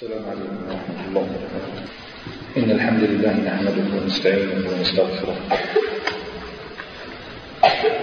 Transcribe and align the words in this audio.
السلام 0.00 0.24
عليكم 0.32 0.56
ورحمة 0.64 1.00
الله 1.08 1.26
وبركاته. 1.28 1.84
إن 2.56 2.70
الحمد 2.70 3.02
لله 3.04 3.34
نحمده 3.44 3.86
ونستعينه 3.96 4.64
ونستغفره. 4.68 5.36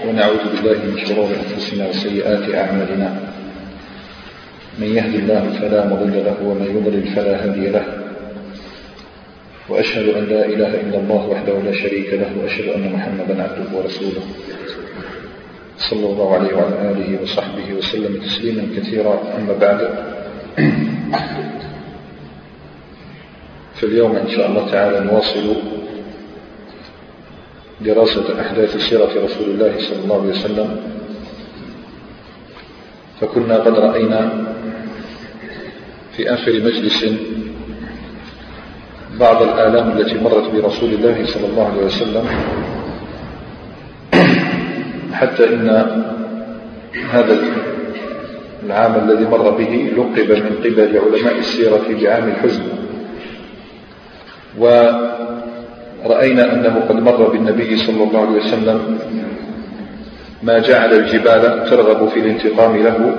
ونعوذ 0.06 0.44
بالله 0.54 0.78
من 0.94 0.98
شرور 1.06 1.30
أنفسنا 1.42 1.90
وسيئات 1.90 2.46
أعمالنا. 2.54 3.10
من 4.78 4.90
يهد 4.94 5.14
الله 5.26 5.44
فلا 5.58 5.90
مضل 5.90 6.16
له 6.22 6.38
ومن 6.46 6.70
يضلل 6.70 7.06
فلا 7.18 7.34
هادي 7.44 7.66
له. 7.74 7.86
وأشهد 9.70 10.08
أن 10.10 10.24
لا 10.30 10.46
إله 10.46 10.72
إلا 10.86 10.98
الله 11.02 11.22
وحده 11.34 11.56
لا 11.66 11.74
شريك 11.74 12.14
له 12.14 12.30
وأشهد 12.38 12.78
أن 12.78 12.94
محمدا 12.94 13.34
عبده 13.42 13.74
ورسوله. 13.74 14.26
صلى 15.90 16.06
الله 16.06 16.30
عليه 16.36 16.54
وعلى 16.54 16.78
آله 16.94 17.10
وصحبه 17.24 17.68
وسلم 17.74 18.22
تسليما 18.22 18.64
كثيرا. 18.78 19.16
أما 19.38 19.54
بعد 19.58 19.80
فاليوم 23.82 24.16
إن 24.16 24.30
شاء 24.30 24.50
الله 24.50 24.72
تعالى 24.72 25.00
نواصل 25.00 25.56
دراسة 27.82 28.42
أحداث 28.42 28.78
سيرة 28.78 29.12
رسول 29.26 29.48
الله 29.50 29.74
صلى 29.78 30.00
الله 30.04 30.22
عليه 30.22 30.30
وسلم. 30.30 30.70
فكنا 33.22 33.58
قد 33.58 33.80
رأينا 33.80 34.32
في 36.18 36.34
آخر 36.34 36.52
مجلس 36.52 37.06
بعض 39.20 39.42
الآلام 39.42 39.98
التي 39.98 40.18
مرت 40.18 40.52
برسول 40.54 40.90
الله 40.90 41.26
صلى 41.26 41.46
الله 41.48 41.68
عليه 41.68 41.86
وسلم. 41.86 42.26
حتى 45.14 45.54
إن 45.54 45.70
هذا 47.12 47.38
العام 48.66 49.10
الذي 49.10 49.26
مر 49.26 49.50
به 49.50 49.92
لقب 49.98 50.32
من 50.32 50.56
قبل 50.64 51.00
علماء 51.00 51.38
السيرة 51.40 51.86
بعام 52.02 52.30
الحزن. 52.30 52.77
ورأينا 54.58 56.54
أنه 56.54 56.86
قد 56.90 56.96
مر 56.96 57.30
بالنبي 57.30 57.78
صلى 57.78 58.04
الله 58.04 58.22
عليه 58.22 58.38
وسلم 58.38 59.00
ما 60.44 60.60
جعل 60.60 60.94
الجبال 60.94 61.70
ترغب 61.70 62.10
في 62.10 62.20
الانتقام 62.20 62.84
له 62.84 63.16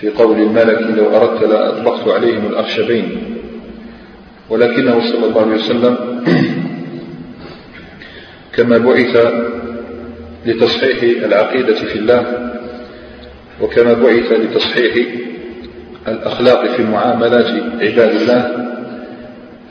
في 0.00 0.08
قول 0.08 0.40
الملك 0.40 0.96
لو 0.96 1.16
أردت 1.16 1.42
لأطلقت 1.42 2.08
عليهم 2.08 2.46
الأخشبين. 2.46 3.36
ولكنه 4.50 5.00
صلى 5.00 5.26
الله 5.26 5.40
عليه 5.40 5.54
وسلم 5.54 5.96
كما 8.56 8.78
بعث 8.78 9.32
لتصحيح 10.46 11.24
العقيدة 11.24 11.74
في 11.74 11.98
الله 11.98 12.50
وكما 13.60 13.94
بعث 13.94 14.32
لتصحيح 14.32 15.06
الأخلاق 16.08 16.66
في 16.66 16.82
معاملات 16.82 17.46
عباد 17.80 18.10
الله 18.10 18.70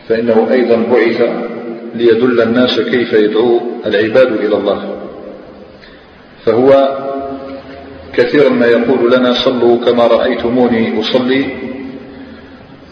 فإنه 0.09 0.47
أيضا 0.51 0.75
بعث 0.75 1.21
ليدل 1.95 2.41
الناس 2.41 2.79
كيف 2.79 3.13
يدعو 3.13 3.61
العباد 3.85 4.31
إلى 4.31 4.57
الله. 4.57 4.95
فهو 6.45 6.97
كثيرا 8.13 8.49
ما 8.49 8.65
يقول 8.65 9.11
لنا 9.13 9.33
صلوا 9.33 9.85
كما 9.85 10.07
رأيتموني 10.07 10.99
أصلي 10.99 11.45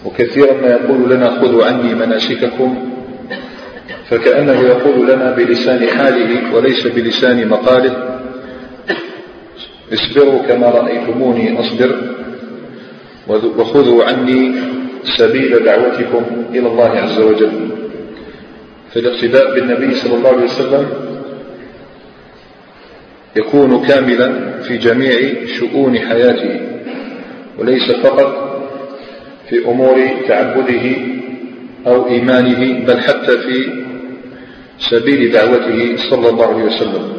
وكثيرا 0.06 0.54
ما 0.62 0.68
يقول 0.68 1.10
لنا 1.10 1.30
خذوا 1.42 1.66
عني 1.66 1.96
مناسككم 1.96 2.90
فكأنه 4.10 4.60
يقول 4.62 5.08
لنا 5.12 5.32
بلسان 5.32 5.88
حاله 5.88 6.56
وليس 6.56 6.88
بلسان 6.88 7.48
مقاله 7.48 8.20
اصبروا 9.94 10.42
كما 10.48 10.68
رأيتموني 10.70 11.60
أصبر 11.60 11.96
وخذوا 13.28 14.04
عني 14.04 14.54
سبيل 15.18 15.64
دعوتكم 15.64 16.24
إلى 16.50 16.68
الله 16.68 16.90
عز 16.90 17.20
وجل. 17.20 17.52
فالاقتداء 18.94 19.56
بالنبي 19.56 19.96
صلى 19.96 20.16
الله 20.16 20.30
عليه 20.30 20.44
وسلم 20.44 20.90
يكون 23.36 23.88
كاملا 23.88 24.52
في 24.62 24.78
جميع 24.78 25.46
شؤون 25.46 26.00
حياته 26.00 26.60
وليس 27.60 27.92
فقط 27.92 28.60
في 29.50 29.66
أمور 29.66 30.10
تعبده 30.28 30.96
أو 31.88 32.08
إيمانه 32.08 32.86
بل 32.86 33.00
حتى 33.00 33.38
في 33.38 33.84
سبيل 34.80 35.32
دعوته 35.32 35.96
صلى 36.10 36.30
الله 36.30 36.46
عليه 36.46 36.64
وسلم. 36.64 37.14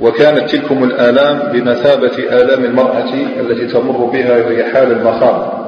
وكانت 0.00 0.50
تلكم 0.50 0.84
الآلام 0.84 1.52
بمثابة 1.52 2.18
آلام 2.18 2.64
المرأة 2.64 3.14
التي 3.40 3.66
تمر 3.66 4.04
بها 4.12 4.46
وهي 4.46 4.64
حال 4.64 4.92
المخاض. 4.92 5.63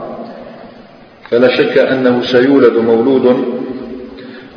فلا 1.30 1.56
شك 1.56 1.78
أنه 1.78 2.22
سيولد 2.22 2.76
مولود 2.76 3.44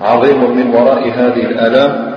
عظيم 0.01 0.57
من 0.57 0.67
وراء 0.67 1.07
هذه 1.07 1.45
الآلام 1.45 2.13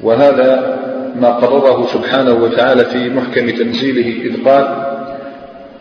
وهذا 0.00 0.78
ما 1.20 1.28
قرره 1.30 1.86
سبحانه 1.86 2.32
وتعالى 2.32 2.84
في 2.84 3.10
محكم 3.10 3.50
تنزيله 3.50 4.30
إذ 4.30 4.44
قال 4.44 4.90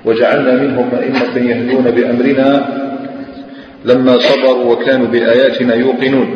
وجعلنا 0.05 0.63
منهم 0.63 0.89
أئمة 0.95 1.37
يهدون 1.37 1.91
بأمرنا 1.91 2.79
لما 3.85 4.17
صبروا 4.17 4.73
وكانوا 4.73 5.07
بآياتنا 5.07 5.75
يوقنون 5.75 6.35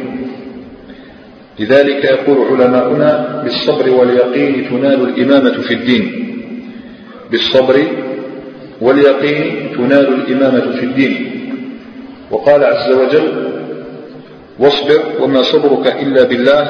لذلك 1.59 2.03
يقول 2.03 2.61
علماؤنا 2.61 3.41
بالصبر 3.43 3.89
واليقين 3.89 4.69
تنال 4.69 5.01
الإمامة 5.09 5.61
في 5.61 5.73
الدين 5.73 6.11
بالصبر 7.31 7.83
واليقين 8.83 9.71
تنال 9.77 10.07
الإمامة 10.13 10.75
في 10.79 10.83
الدين. 10.85 11.13
وقال 12.31 12.63
عز 12.63 12.91
وجل 12.91 13.27
واصبر 14.59 15.01
وما 15.21 15.41
صبرك 15.41 15.87
إلا 16.01 16.23
بالله 16.23 16.63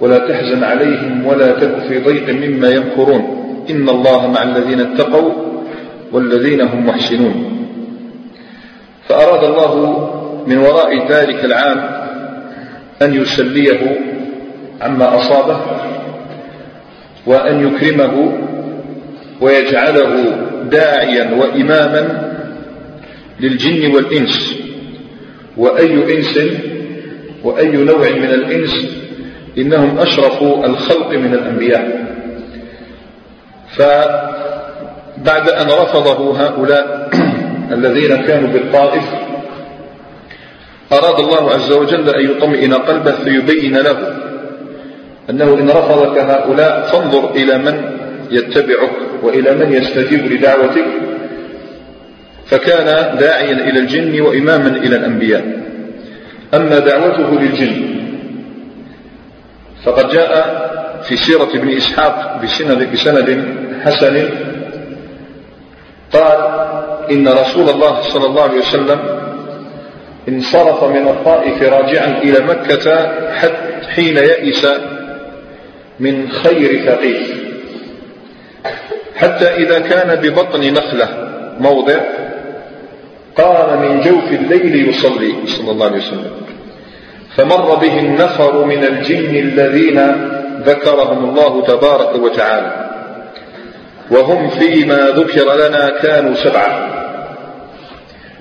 ولا 0.00 0.18
تحزن 0.18 0.64
عليهم 0.64 1.26
ولا 1.26 1.52
تك 1.52 1.78
في 1.88 1.98
ضيق 1.98 2.28
مما 2.28 2.68
يمكرون. 2.68 3.22
إن 3.70 3.88
الله 3.88 4.30
مع 4.30 4.42
الذين 4.42 4.80
اتقوا 4.80 5.32
والذين 6.12 6.60
هم 6.60 6.86
محسنون. 6.86 7.36
فأراد 9.08 9.44
الله 9.44 9.72
من 10.46 10.58
وراء 10.58 11.08
ذلك 11.08 11.44
العام 11.44 11.80
أن 13.02 13.14
يسليه 13.14 13.80
عما 14.82 15.16
أصابه 15.16 15.60
وأن 17.26 17.66
يكرمه 17.66 18.32
ويجعله 19.40 20.12
داعيا 20.70 21.34
وإماما 21.34 22.32
للجن 23.40 23.94
والإنس. 23.94 24.54
وأي 25.56 26.16
إنس 26.18 26.38
وأي 27.44 27.68
نوع 27.68 28.10
من 28.10 28.30
الإنس 28.30 28.86
إنهم 29.58 29.98
أشرف 29.98 30.42
الخلق 30.42 31.10
من 31.10 31.34
الأنبياء. 31.34 32.04
فبعد 33.76 35.48
أن 35.48 35.66
رفضه 35.66 36.46
هؤلاء 36.46 37.10
الذين 37.76 38.16
كانوا 38.16 38.48
بالطائف 38.48 39.04
أراد 40.92 41.20
الله 41.20 41.50
عز 41.50 41.72
وجل 41.72 42.08
أن 42.10 42.24
يطمئن 42.30 42.74
قلبه 42.74 43.12
فيبين 43.12 43.76
له 43.76 44.16
أنه 45.30 45.44
إن 45.44 45.68
رفضك 45.70 46.18
هؤلاء 46.18 46.86
فانظر 46.92 47.30
إلى 47.30 47.58
من 47.58 48.03
يتبعك 48.30 48.90
وإلى 49.22 49.54
من 49.54 49.72
يستجيب 49.72 50.32
لدعوتك. 50.32 50.86
فكان 52.46 53.18
داعيا 53.18 53.70
إلى 53.70 53.78
الجن 53.78 54.20
وإماما 54.20 54.68
إلى 54.68 54.96
الأنبياء. 54.96 55.44
أما 56.54 56.78
دعوته 56.78 57.40
للجن 57.40 57.94
فقد 59.84 60.08
جاء 60.08 60.64
في 61.02 61.16
سيرة 61.16 61.48
ابن 61.54 61.68
إسحاق 61.76 62.42
بسند, 62.42 62.92
بسند 62.92 63.44
حسن 63.84 64.28
قال 66.12 66.38
إن 67.10 67.28
رسول 67.28 67.68
الله 67.68 68.00
صلى 68.02 68.26
الله 68.26 68.42
عليه 68.42 68.58
وسلم 68.58 69.00
انصرف 70.28 70.84
من 70.84 71.08
الطائف 71.08 71.62
راجعا 71.62 72.18
إلى 72.22 72.46
مكة 72.46 73.12
حتى 73.32 73.86
حين 73.94 74.16
يئس 74.16 74.66
من 76.00 76.28
خير 76.32 76.86
ثقيف 76.86 77.44
حتى 79.16 79.44
إذا 79.44 79.78
كان 79.78 80.14
ببطن 80.14 80.60
نخلة 80.60 81.08
موضع 81.60 82.00
قام 83.36 83.82
من 83.82 84.00
جوف 84.00 84.32
الليل 84.32 84.88
يصلي 84.88 85.34
صلى 85.46 85.70
الله 85.70 85.86
عليه 85.86 85.96
وسلم. 85.96 86.32
فمر 87.36 87.74
به 87.74 87.98
النفر 87.98 88.64
من 88.64 88.84
الجن 88.84 89.36
الذين 89.36 89.98
ذكرهم 90.66 91.30
الله 91.30 91.62
تبارك 91.66 92.22
وتعالى. 92.22 92.90
وهم 94.10 94.50
فيما 94.50 94.96
ذكر 94.96 95.54
لنا 95.54 95.90
كانوا 96.02 96.34
سبعة. 96.34 96.90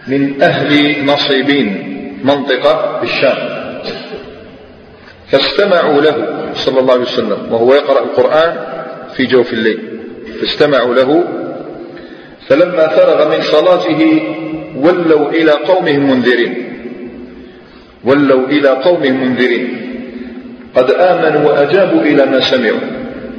من 0.07 0.41
أهل 0.41 1.05
نصيبين 1.05 1.69
منطقة 2.23 2.99
بالشام. 3.01 3.37
فاستمعوا 5.31 6.01
له 6.01 6.15
صلى 6.53 6.79
الله 6.79 6.93
عليه 6.93 7.03
وسلم 7.03 7.47
وهو 7.51 7.73
يقرأ 7.73 8.03
القرآن 8.03 8.57
في 9.15 9.25
جوف 9.25 9.53
الليل. 9.53 9.92
فاستمعوا 10.41 10.95
له. 10.95 11.23
فلما 12.47 12.87
فرغ 12.87 13.37
من 13.37 13.41
صلاته 13.41 14.21
ولوا 14.75 15.29
إلى 15.29 15.51
قومهم 15.51 16.09
منذرين. 16.11 16.53
ولوا 18.05 18.47
إلى 18.47 18.69
قومهم 18.69 19.23
منذرين. 19.23 19.79
قد 20.75 20.91
آمنوا 20.91 21.49
وأجابوا 21.49 22.01
إلى 22.01 22.25
ما 22.25 22.39
سمعوا 22.39 22.79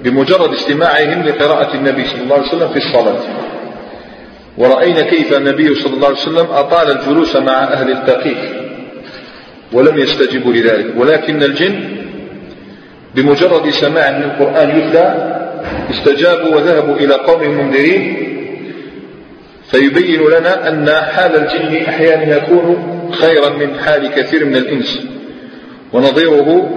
بمجرد 0.04 0.52
استماعهم 0.52 1.22
لقراءة 1.22 1.74
النبي 1.74 2.04
صلى 2.04 2.22
الله 2.22 2.36
عليه 2.36 2.48
وسلم 2.48 2.68
في 2.68 2.76
الصلاة. 2.76 3.20
ورأينا 4.58 5.00
كيف 5.00 5.36
النبي 5.36 5.74
صلى 5.74 5.94
الله 5.94 6.06
عليه 6.06 6.16
وسلم 6.16 6.46
أطال 6.50 6.90
الجلوس 6.90 7.36
مع 7.36 7.62
أهل 7.64 7.90
التقيف 7.90 8.38
ولم 9.72 9.98
يستجيبوا 9.98 10.52
لذلك. 10.52 10.86
ولكن 10.96 11.42
الجن 11.42 11.80
بمجرد 13.14 13.70
سماع 13.70 14.08
القرآن 14.08 14.78
يتلى 14.78 15.43
استجابوا 15.90 16.56
وذهبوا 16.56 16.96
إلى 16.96 17.14
قوم 17.14 17.40
منذرين 17.40 18.16
فيبين 19.70 20.20
لنا 20.20 20.68
أن 20.68 20.90
حال 20.90 21.36
الجن 21.36 21.84
أحيانا 21.88 22.36
يكون 22.36 22.76
خيرا 23.12 23.48
من 23.48 23.78
حال 23.78 24.10
كثير 24.10 24.44
من 24.44 24.56
الإنس. 24.56 25.06
ونظيره 25.92 26.70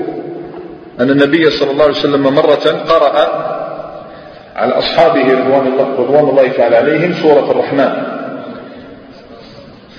أن 1.00 1.10
النبي 1.10 1.50
صلى 1.50 1.72
الله 1.72 1.84
عليه 1.84 1.94
وسلم 1.94 2.22
مرة 2.22 2.84
قرأ 2.90 3.48
على 4.56 4.74
أصحابه 4.74 5.22
رضوان 5.22 5.68
الله, 5.68 5.96
رضوان 5.98 6.30
الله 6.30 6.48
تعالى 6.48 6.76
عليهم 6.76 7.14
سورة 7.14 7.52
الرحمن. 7.52 8.18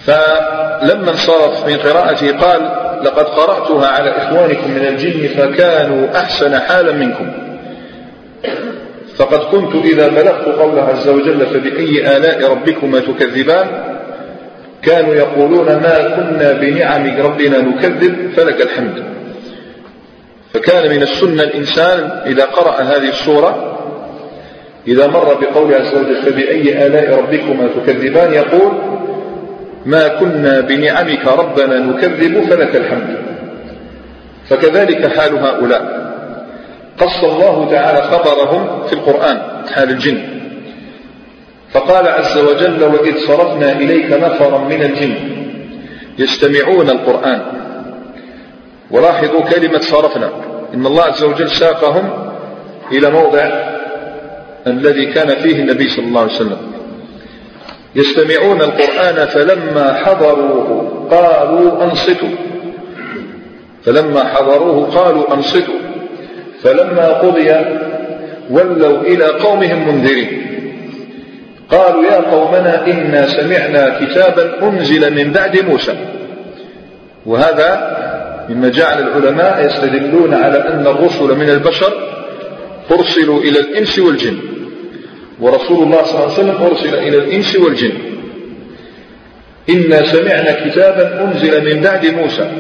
فلما 0.05 1.11
انصرف 1.11 1.67
من 1.67 1.77
قراءته 1.77 2.39
قال 2.39 2.61
لقد 3.05 3.25
قرأتها 3.25 3.87
على 3.87 4.11
إخوانكم 4.11 4.71
من 4.71 4.87
الجن 4.87 5.29
فكانوا 5.29 6.19
أحسن 6.19 6.59
حالا 6.59 6.93
منكم. 6.93 7.48
فقد 9.17 9.39
كنت 9.39 9.85
إذا 9.85 10.09
بلغت 10.09 10.49
قوله 10.49 10.83
عز 10.83 11.09
وجل 11.09 11.47
فبأي 11.47 12.17
آلاء 12.17 12.51
ربكما 12.51 13.01
تكذبان 13.01 13.67
كانوا 14.83 15.15
يقولون 15.15 15.67
ما 15.67 16.17
كنا 16.17 16.53
بنعم 16.53 17.21
ربنا 17.21 17.61
نكذب 17.61 18.31
فلك 18.37 18.61
الحمد. 18.63 19.05
فكان 20.55 20.91
من 20.91 21.03
السنة 21.03 21.43
الإنسان 21.43 22.11
إذا 22.27 22.45
قرأ 22.45 22.83
هذه 22.83 23.09
السورة 23.09 23.79
إذا 24.89 25.07
مر 25.07 25.35
بقول 25.35 25.75
عز 25.75 25.95
وجل 25.95 26.23
فبأي 26.23 26.87
آلاء 26.87 27.19
ربكما 27.19 27.69
تكذبان 27.69 28.33
يقول 28.33 28.73
ما 29.87 30.09
كنا 30.09 30.61
بنعمك 30.61 31.27
ربنا 31.27 31.79
نكذب 31.79 32.41
فلك 32.51 32.77
الحمد. 32.77 33.17
فكذلك 34.49 35.07
حال 35.07 35.39
هؤلاء. 35.39 36.08
قص 37.01 37.25
الله 37.25 37.71
تعالى 37.71 38.03
خبرهم 38.03 38.87
في 38.87 38.93
القرآن 38.93 39.41
حال 39.75 39.91
الجن. 39.91 40.23
فقال 41.73 42.09
عز 42.09 42.39
وجل 42.39 42.83
وإذ 42.83 43.17
صرفنا 43.27 43.73
إليك 43.73 44.13
نفرا 44.13 44.59
من 44.59 44.83
الجن 44.83 45.15
يستمعون 46.19 46.91
القرآن. 46.91 47.43
ولاحظوا 48.91 49.41
كلمة 49.41 49.79
صرفنا 49.79 50.31
إن 50.75 50.87
الله 50.87 51.03
عز 51.03 51.25
وجل 51.25 51.51
ساقهم 51.51 52.33
إلى 52.93 53.11
موضع 53.11 53.51
الذي 54.67 55.07
كان 55.07 55.29
فيه 55.29 55.61
النبي 55.61 55.89
صلى 55.89 56.05
الله 56.05 56.21
عليه 56.21 56.33
وسلم. 56.33 56.59
يستمعون 57.95 58.63
القرآن 58.63 59.27
فلما 59.27 59.95
حضروه 59.95 61.09
قالوا 61.11 61.85
أنصتوا. 61.85 62.29
فلما 63.85 64.25
حضروه 64.25 64.91
قالوا 64.91 65.35
أنصتوا. 65.35 65.88
فلما 66.63 67.09
قضي 67.09 67.51
ولوا 68.51 69.01
إلى 69.03 69.25
قومهم 69.25 69.89
منذرين. 69.89 70.45
قالوا 71.71 72.05
يا 72.05 72.21
قومنا 72.31 72.87
إنا 72.87 73.27
سمعنا 73.27 73.99
كتابا 74.01 74.69
أنزل 74.69 75.15
من 75.15 75.33
بعد 75.33 75.59
موسى. 75.59 75.97
وهذا 77.27 77.99
مما 78.49 78.69
جعل 78.69 79.03
العلماء 79.03 79.67
يستدلون 79.67 80.35
على 80.35 80.69
أن 80.69 80.87
الرسل 80.87 81.37
من 81.37 81.51
البشر 81.51 81.93
أرسلوا 82.91 83.41
إلى 83.41 83.61
الإنس 83.61 83.99
والجن. 83.99 84.37
ورسول 85.41 85.83
الله 85.83 86.03
صلى 86.05 86.15
الله 86.15 86.33
عليه 86.33 86.43
وسلم 86.43 86.63
أرسل 86.63 86.95
إلى 86.95 87.19
الإنس 87.19 87.57
والجن. 87.57 87.93
إنا 89.71 90.07
سمعنا 90.07 90.69
كتابا 90.69 91.25
أنزل 91.25 91.75
من 91.75 91.83
بعد 91.83 92.07
موسى. 92.07 92.51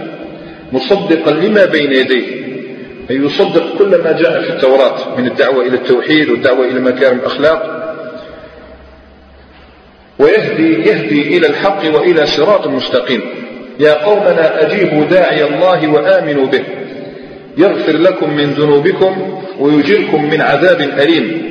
مصدقا 0.72 1.30
لما 1.30 1.64
بين 1.64 1.92
يديه. 1.92 2.37
أي 3.10 3.16
يصدق 3.16 3.78
كل 3.78 4.02
ما 4.04 4.12
جاء 4.12 4.42
في 4.42 4.50
التوراة 4.50 5.18
من 5.18 5.26
الدعوة 5.26 5.62
إلى 5.62 5.76
التوحيد 5.76 6.30
والدعوة 6.30 6.64
إلى 6.64 6.80
مكارم 6.80 7.18
الأخلاق. 7.18 7.78
ويهدي 10.18 10.88
يهدي 10.88 11.36
إلى 11.36 11.46
الحق 11.46 11.94
وإلى 11.94 12.26
صراط 12.26 12.66
مستقيم. 12.66 13.20
يا 13.80 13.92
قومنا 13.92 14.66
أجيبوا 14.66 15.04
داعي 15.04 15.44
الله 15.44 15.88
وآمنوا 15.88 16.46
به. 16.46 16.62
يغفر 17.56 17.96
لكم 17.96 18.30
من 18.36 18.44
ذنوبكم 18.44 19.40
ويجركم 19.58 20.30
من 20.30 20.40
عذاب 20.40 20.80
أليم. 20.80 21.42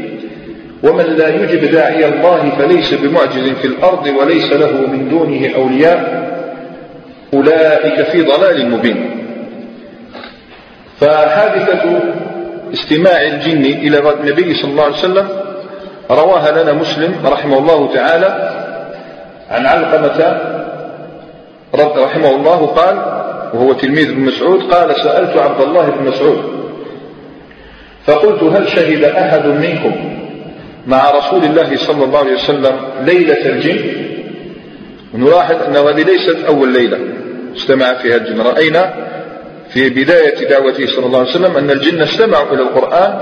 ومن 0.83 1.05
لا 1.05 1.35
يجب 1.35 1.71
داعي 1.71 2.05
الله 2.05 2.49
فليس 2.59 2.93
بمعجز 2.93 3.49
في 3.61 3.67
الأرض 3.67 4.07
وليس 4.07 4.51
له 4.53 4.71
من 4.71 5.09
دونه 5.09 5.55
أولياء. 5.55 6.27
أولئك 7.33 8.01
في 8.01 8.21
ضلال 8.21 8.69
مبين. 8.69 9.26
فحادثة 10.99 11.99
استماع 12.73 13.21
الجن 13.21 13.65
إلى 13.65 14.13
النبي 14.13 14.53
صلى 14.55 14.71
الله 14.71 14.83
عليه 14.83 14.95
وسلم 14.95 15.27
رواها 16.11 16.63
لنا 16.63 16.73
مسلم 16.73 17.15
رحمه 17.25 17.57
الله 17.57 17.93
تعالى 17.93 18.53
عن 19.49 19.65
علقمة 19.65 20.41
رحمه 21.75 22.35
الله 22.35 22.65
قال 22.65 22.97
وهو 23.53 23.73
تلميذ 23.73 24.09
ابن 24.09 24.21
مسعود 24.21 24.73
قال 24.73 24.95
سألت 24.95 25.37
عبد 25.37 25.61
الله 25.61 25.89
بن 25.89 26.07
مسعود 26.07 26.57
فقلت 28.05 28.43
هل 28.43 28.67
شهد 28.69 29.03
أحد 29.03 29.45
منكم 29.45 30.17
مع 30.87 31.11
رسول 31.11 31.43
الله 31.43 31.77
صلى 31.77 32.03
الله 32.03 32.19
عليه 32.19 32.33
وسلم 32.33 32.75
ليلة 33.01 33.45
الجن؟ 33.45 33.79
ونلاحظ 35.13 35.55
أن 35.67 35.75
هذه 35.75 36.03
ليست 36.03 36.37
أول 36.47 36.73
ليلة 36.73 36.97
استمع 37.55 37.93
فيها 37.93 38.15
الجن. 38.15 38.41
رأينا 38.41 39.06
في 39.77 39.89
بداية 39.89 40.47
دعوته 40.49 40.87
صلى 40.87 41.05
الله 41.05 41.19
عليه 41.19 41.29
وسلم 41.29 41.57
أن 41.57 41.71
الجن 41.71 42.01
استمعوا 42.01 42.53
إلى 42.53 42.61
القرآن 42.61 43.19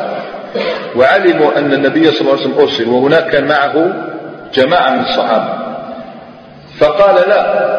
وعلموا 0.96 1.58
أن 1.58 1.74
النبي 1.74 2.12
صلى 2.12 2.22
الله 2.22 2.32
عليه 2.32 2.42
وسلم 2.42 2.60
أرسل 2.60 2.90
وهناك 2.90 3.28
كان 3.30 3.48
معه 3.48 3.94
جماعة 4.54 4.90
من 4.90 5.00
الصحابة. 5.00 5.54
فقال 6.80 7.30
لا 7.30 7.76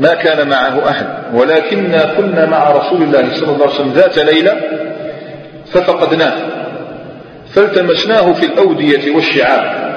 ما 0.00 0.14
كان 0.14 0.48
معه 0.48 0.88
أحد 0.90 1.06
ولكننا 1.34 2.14
كنا 2.16 2.46
مع 2.46 2.70
رسول 2.70 3.02
الله 3.02 3.34
صلى 3.34 3.52
الله 3.52 3.64
عليه 3.64 3.74
وسلم 3.74 3.92
ذات 3.92 4.18
ليلة 4.18 4.60
ففقدناه 5.72 6.34
فالتمسناه 7.54 8.32
في 8.32 8.46
الأودية 8.46 9.14
والشعاب. 9.14 9.92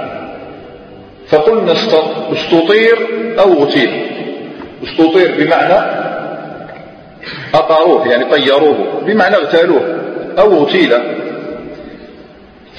فقلنا 1.27 1.73
استطير 2.31 2.97
أو 3.39 3.63
غتيل 3.63 4.05
أستطير 4.83 5.35
بمعنى 5.37 6.04
أطاروه 7.55 8.07
يعني 8.07 8.25
طيروه 8.25 9.01
بمعنى 9.05 9.35
اغتالوه 9.35 9.81
أو 10.39 10.53
غتيل 10.53 10.93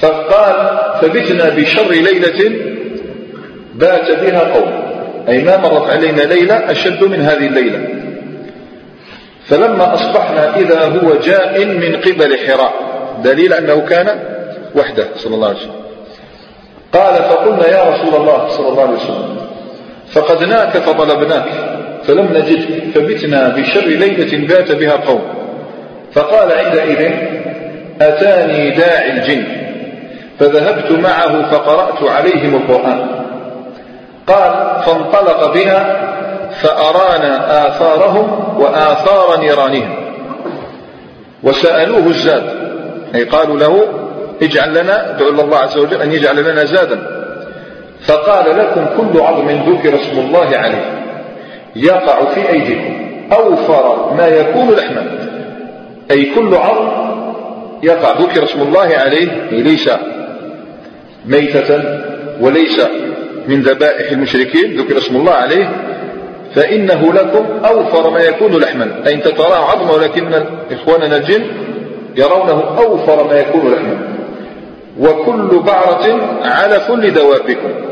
فقال 0.01 0.79
فبتنا 1.01 1.49
بشر 1.49 1.91
ليلة 1.91 2.57
بات 3.75 4.11
بها 4.11 4.55
قوم. 4.55 4.87
أي 5.29 5.45
ما 5.45 5.57
مرت 5.57 5.91
علينا 5.91 6.23
ليلة 6.23 6.55
أشد 6.55 7.05
من 7.05 7.21
هذه 7.21 7.47
الليلة. 7.47 7.89
فلما 9.47 9.95
أصبحنا 9.95 10.57
إذا 10.57 10.85
هو 10.85 11.15
جاء 11.15 11.65
من 11.65 11.97
قبل 11.97 12.39
حراء 12.39 12.73
دليل 13.25 13.53
أنه 13.53 13.81
كان 13.81 14.19
وحده 14.75 15.07
صلى 15.17 15.35
الله 15.35 15.49
عليه 15.49 15.59
وسلم. 15.59 15.81
قال 16.93 17.15
فقلنا 17.15 17.69
يا 17.69 17.91
رسول 17.91 18.21
الله 18.21 18.49
صلى 18.49 18.69
الله 18.69 18.83
عليه 18.83 18.97
وسلم 18.97 19.37
فقدناك 20.13 20.79
فطلبناك. 20.79 21.66
فلم 22.07 22.29
نجدك 22.33 22.83
فبتنا 22.95 23.49
بشر 23.49 23.87
ليلة 23.87 24.47
بات 24.47 24.73
بها 24.73 24.93
قوم. 24.93 25.23
فقال 26.13 26.53
عندئذ 26.53 27.11
أتاني 28.01 28.71
داعي 28.71 29.13
الجن. 29.13 29.45
فذهبت 30.39 30.93
معه 30.93 31.51
فقرأت 31.51 32.11
عليهم 32.11 32.55
القرآن. 32.55 33.07
قال 34.27 34.83
فانطلق 34.87 35.55
بنا 35.55 35.97
فأرانا 36.51 37.67
آثارهم 37.69 38.55
وآثار 38.61 39.41
نيرانهم. 39.41 39.95
وسألوه 41.43 42.07
الزاد. 42.07 42.43
أي 43.15 43.25
قالوا 43.25 43.59
له 43.59 43.87
اجعل 44.43 44.75
لنا 44.75 45.11
ادعو 45.11 45.29
الله 45.29 45.57
عز 45.57 45.79
وجل 45.79 46.03
أن 46.03 46.13
يجعل 46.13 46.53
لنا 46.53 46.65
زادا. 46.65 46.99
فقال 48.07 48.59
لكم 48.59 48.87
كل 48.97 49.21
عظم 49.21 49.49
ذكر 49.49 49.95
اسم 49.95 50.19
الله 50.19 50.57
عليه. 50.57 51.06
يقع 51.77 52.25
في 52.25 52.51
أيديكم 52.51 52.97
أوفر 53.33 54.15
ما 54.15 54.27
يكون 54.27 54.71
لحما. 54.71 55.07
أي 56.11 56.25
كل 56.35 56.55
عظم 56.55 56.89
يقع. 57.83 58.21
ذكر 58.21 58.45
اسم 58.45 58.63
الله 58.63 58.97
عليه 58.97 59.51
ليس 59.51 59.91
ميتة 61.27 61.83
وليس 62.41 62.81
من 63.49 63.63
ذبائح 63.63 64.11
المشركين. 64.11 64.81
ذكر 64.81 64.99
اسم 64.99 65.17
الله 65.17 65.33
عليه. 65.33 65.71
فإنه 66.55 67.13
لكم 67.13 67.47
أوفر 67.65 68.11
ما 68.11 68.21
يكون 68.21 68.57
لحما. 68.57 68.91
أي 69.07 69.15
أنت 69.15 69.29
تراه 69.29 69.71
عظما 69.71 69.93
ولكن 69.93 70.33
إخواننا 70.73 71.17
الجن 71.17 71.45
يرونه 72.17 72.79
أوفر 72.79 73.29
ما 73.29 73.35
يكون 73.35 73.73
لحما. 73.73 73.99
وكل 75.01 75.63
بعرة 75.67 76.21
على 76.45 76.81
كل 76.89 77.13
دوابكم. 77.13 77.86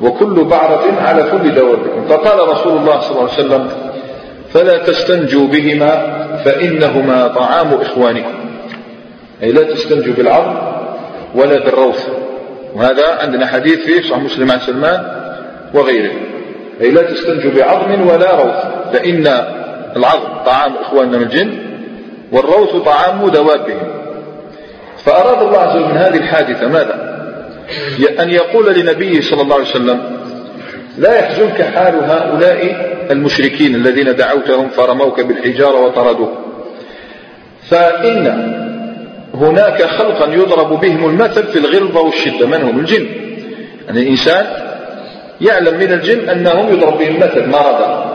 وكل 0.00 0.44
بعرة 0.44 0.84
على 1.00 1.22
كل 1.22 1.54
دوابكم 1.54 2.04
فقال 2.08 2.48
رسول 2.48 2.76
الله 2.76 3.00
صلى 3.00 3.10
الله 3.10 3.30
عليه 3.30 3.32
وسلم 3.32 3.68
فلا 4.52 4.78
تستنجوا 4.78 5.46
بهما 5.46 6.14
فإنهما 6.44 7.28
طعام 7.28 7.74
إخوانكم. 7.74 8.34
أي 9.42 9.52
لا 9.52 9.62
تستنجوا 9.62 10.14
بالعظم 10.14 10.54
ولا 11.34 11.64
بالروث. 11.64 12.08
وهذا 12.74 13.18
عندنا 13.20 13.46
حديث 13.46 13.78
فيه 13.78 14.00
صحيح 14.00 14.18
مسلم 14.18 14.50
عن 14.50 14.58
سلمان 14.58 15.06
وغيره. 15.74 16.12
أي 16.80 16.90
لا 16.90 17.02
تستنجوا 17.02 17.50
بعظم 17.56 18.06
ولا 18.06 18.42
روث 18.44 18.64
فإن 18.92 19.26
العظم 19.96 20.28
طعام 20.46 20.72
إخواننا 20.80 21.18
من 21.18 21.22
الجن 21.24 21.58
والروث 22.32 22.76
طعام 22.76 23.28
دوابهم 23.28 23.88
فأراد 25.04 25.42
الله 25.42 25.58
عز 25.58 25.76
وجل 25.76 25.88
من 25.88 25.96
هذه 25.96 26.16
الحادثة 26.16 26.68
ماذا؟ 26.68 27.13
أن 28.20 28.30
يقول 28.30 28.74
لنبيه 28.74 29.20
صلى 29.20 29.42
الله 29.42 29.54
عليه 29.54 29.64
وسلم 29.64 30.00
لا 30.98 31.18
يحزنك 31.18 31.62
حال 31.62 31.94
هؤلاء 31.94 32.94
المشركين 33.10 33.74
الذين 33.74 34.16
دعوتهم 34.16 34.68
فرموك 34.68 35.20
بالحجارة 35.20 35.80
وطردوك. 35.80 36.32
فإن 37.70 38.26
هناك 39.34 39.82
خلقا 39.82 40.34
يضرب 40.34 40.80
بهم 40.80 41.08
المثل 41.10 41.42
في 41.42 41.58
الغلظة 41.58 42.00
والشدة. 42.00 42.46
من 42.46 42.62
هم؟ 42.62 42.78
الجن. 42.78 43.06
يعني 43.86 44.02
الإنسان 44.02 44.46
يعلم 45.40 45.78
من 45.78 45.92
الجن 45.92 46.28
أنهم 46.28 46.72
يضرب 46.72 46.98
بهم 46.98 47.14
المثل 47.14 47.48
مرضا 47.48 48.14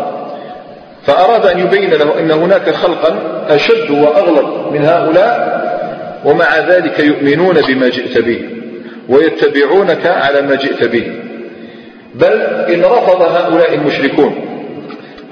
فأراد 1.05 1.45
أن 1.45 1.59
يبين 1.59 1.89
له 1.89 2.19
أن 2.19 2.31
هناك 2.31 2.69
خلقا 2.69 3.43
أشد 3.49 3.91
وأغلظ 3.91 4.73
من 4.73 4.85
هؤلاء 4.85 5.59
ومع 6.25 6.59
ذلك 6.59 6.99
يؤمنون 6.99 7.61
بما 7.61 7.89
جئت 7.89 8.17
به. 8.17 8.58
ويتبعونك 9.09 10.05
على 10.05 10.41
ما 10.41 10.55
جئت 10.55 10.83
به. 10.83 11.11
بل 12.15 12.33
إن 12.73 12.81
رفض 12.81 13.21
هؤلاء 13.21 13.73
المشركون 13.73 14.35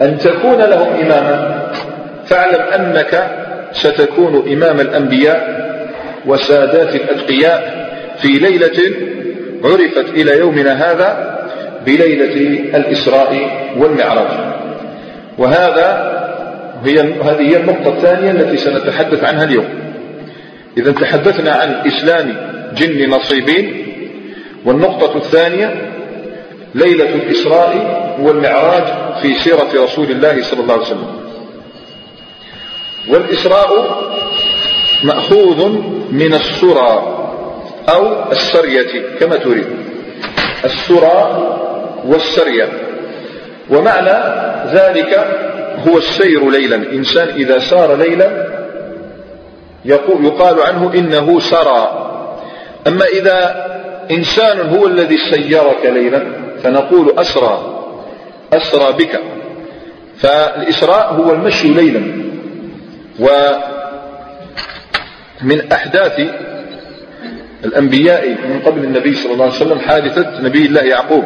أن 0.02 0.18
تكون 0.18 0.58
لهم 0.58 0.94
إماما 0.94 1.68
فاعلم 2.26 2.62
أنك 2.62 3.30
ستكون 3.72 4.52
إمام 4.52 4.80
الأنبياء 4.80 5.68
وسادات 6.26 6.96
الأتقياء 6.96 7.88
في 8.22 8.28
ليلة 8.28 8.96
عرفت 9.64 10.10
إلى 10.14 10.40
يومنا 10.40 10.92
هذا 10.92 11.38
بليلة 11.86 12.60
الإسراء 12.78 13.50
والمعراج. 13.78 14.58
وهذا 15.38 16.18
هي 16.86 17.00
هذه 17.00 17.42
هي 17.42 17.58
النقطة 17.58 17.88
الثانية 17.88 18.32
التي 18.32 18.58
سنتحدث 18.58 19.24
عنها 19.24 19.44
اليوم. 19.44 19.66
إذا 20.78 20.92
تحدثنا 20.92 21.52
عن 21.52 21.76
إسلام 21.88 22.57
جن 22.78 23.10
نصيبين 23.10 23.88
والنقطة 24.66 25.18
الثانية 25.18 25.92
ليلة 26.76 27.10
الإسراء 27.10 27.98
والمعراج 28.22 28.84
في 29.22 29.36
سيرة 29.40 29.84
رسول 29.84 30.12
الله 30.12 30.44
صلى 30.44 30.60
الله 30.60 30.74
عليه 30.74 30.84
وسلم. 30.84 31.18
والإسراء 33.10 33.98
مأخوذ 35.04 35.68
من 36.12 36.34
السرى 36.34 37.14
أو 37.90 38.32
السرية 38.32 39.18
كما 39.20 39.36
تريد. 39.36 39.68
السرى 40.66 41.48
والسرية. 42.06 42.70
ومعنى 43.70 44.18
ذلك 44.74 45.28
هو 45.88 45.98
السير 45.98 46.50
ليلا. 46.50 46.76
إنسان 46.76 47.28
إذا 47.28 47.60
سار 47.60 47.96
ليلا 47.96 48.48
يقال 49.86 50.62
عنه 50.62 50.94
إنه 50.96 51.40
سرى. 51.40 52.07
أما 52.88 53.06
إذا 53.06 53.68
إنسان 54.12 54.70
هو 54.70 54.88
الذي 54.88 55.18
سيرك 55.18 55.86
ليلا 55.86 56.24
فنقول 56.64 57.20
أسرى 57.20 57.84
أسرى 58.54 58.94
بك. 58.94 59.20
فالإسراء 60.18 61.14
هو 61.14 61.34
المشي 61.34 61.68
ليلا. 61.68 62.02
ومن 63.20 63.62
أحداث 65.72 66.22
الأنبياء 67.66 68.30
من 68.30 68.62
قبل 68.66 68.84
النبي 68.84 69.14
صلى 69.14 69.34
الله 69.34 69.46
عليه 69.46 69.56
وسلم 69.56 69.80
حادثة 69.80 70.42
نبي 70.42 70.66
الله 70.66 70.82
يعقوب. 70.82 71.24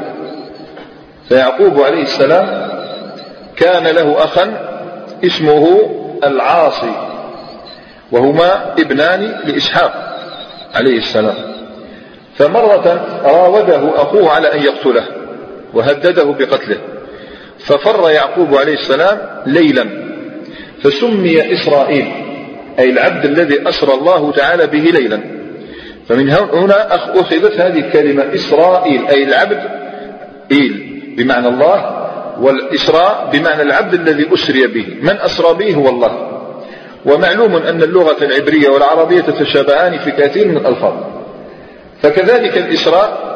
فيعقوب 1.30 1.82
عليه 1.82 2.02
السلام 2.02 2.72
كان 3.56 3.84
له 3.84 4.24
أخا 4.24 4.68
اسمه 5.26 5.92
العاصي 6.24 6.92
وهما 8.12 8.74
ابنان 8.80 9.40
لإسحاق 9.46 10.18
عليه 10.74 10.98
السلام. 10.98 11.51
فمرة 12.36 13.08
راوده 13.24 14.02
أخوه 14.02 14.30
على 14.30 14.54
أن 14.54 14.64
يقتله 14.64 15.08
وهدده 15.74 16.24
بقتله 16.24 16.78
ففر 17.60 18.10
يعقوب 18.10 18.56
عليه 18.56 18.74
السلام 18.74 19.18
ليلا 19.46 19.86
فسمي 20.84 21.54
إسرائيل 21.54 22.08
أي 22.80 22.90
العبد 22.90 23.26
الذي 23.26 23.70
أسرى 23.70 23.94
الله 23.94 24.32
تعالى 24.32 24.68
به 24.68 24.80
ليلا. 24.80 25.20
فمن 26.10 26.30
هنا 26.30 26.96
أخذت 26.96 27.60
هذه 27.60 27.80
الكلمة 27.80 28.24
إسرائيل 28.36 29.08
أي 29.08 29.24
العبد 29.24 29.60
إيل 30.52 31.04
بمعنى 31.18 31.48
الله 31.48 32.08
والإسراء 32.40 33.30
بمعنى 33.34 33.62
العبد 33.62 33.94
الذي 33.94 34.34
أسري 34.34 34.68
به. 34.68 34.86
من 35.02 35.18
أسرى 35.20 35.54
به 35.54 35.76
هو 35.76 35.90
الله. 35.90 36.42
ومعلوم 37.06 37.56
أن 37.56 37.84
اللغة 37.84 38.24
العبرية 38.24 38.70
والعربية 38.70 39.22
تتشابهان 39.22 40.00
في 40.00 40.12
كثير 40.12 40.48
من 40.48 40.58
الألفاظ. 40.58 40.94
فكذلك 42.02 42.58
الإسراء 42.58 43.32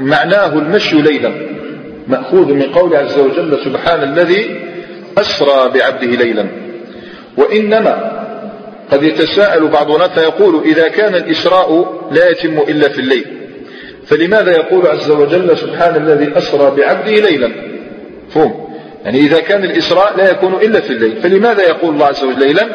معناه 0.00 0.52
المشي 0.52 1.02
ليلا 1.02 1.32
مأخوذ 2.08 2.54
من 2.54 2.62
قول 2.62 2.96
عز 2.96 3.18
وجل 3.18 3.58
سبحان 3.64 4.02
الذي 4.02 4.60
أسرى 5.18 5.70
بعبده 5.74 6.06
ليلا. 6.06 6.46
وإنما 7.36 8.20
قد 8.90 9.02
يتساءل 9.02 9.68
بعضنا 9.68 10.08
فيقول 10.08 10.62
إذا 10.64 10.88
كان 10.88 11.14
الإسراء 11.14 12.00
لا 12.12 12.30
يتم 12.30 12.58
إلا 12.58 12.88
في 12.88 12.98
الليل 12.98 13.24
فلماذا 14.06 14.50
يقول 14.50 14.86
عز 14.86 15.10
وجل 15.10 15.58
سبحان 15.58 15.96
الذي 15.96 16.38
أسرى 16.38 16.76
بعبده 16.76 17.28
ليلا؟ 17.28 17.50
فهم 18.30 18.54
يعني 19.04 19.20
إذا 19.20 19.40
كان 19.40 19.64
الإسراء 19.64 20.16
لا 20.16 20.30
يكون 20.30 20.54
إلا 20.54 20.80
في 20.80 20.90
الليل 20.90 21.16
فلماذا 21.22 21.62
يقول 21.62 21.94
الله 21.94 22.06
عز 22.06 22.24
وجل 22.24 22.40
ليلا؟ 22.40 22.68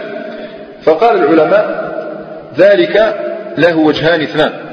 فقال 0.84 1.18
العلماء 1.18 1.86
ذلك 2.58 3.16
له 3.58 3.78
وجهان 3.78 4.22
اثنان. 4.22 4.65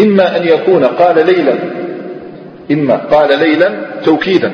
إما 0.00 0.36
أن 0.36 0.48
يكون 0.48 0.84
قال 0.84 1.26
ليلا 1.26 1.54
إما 2.70 2.96
قال 2.96 3.38
ليلا 3.38 3.70
توكيدا. 4.04 4.52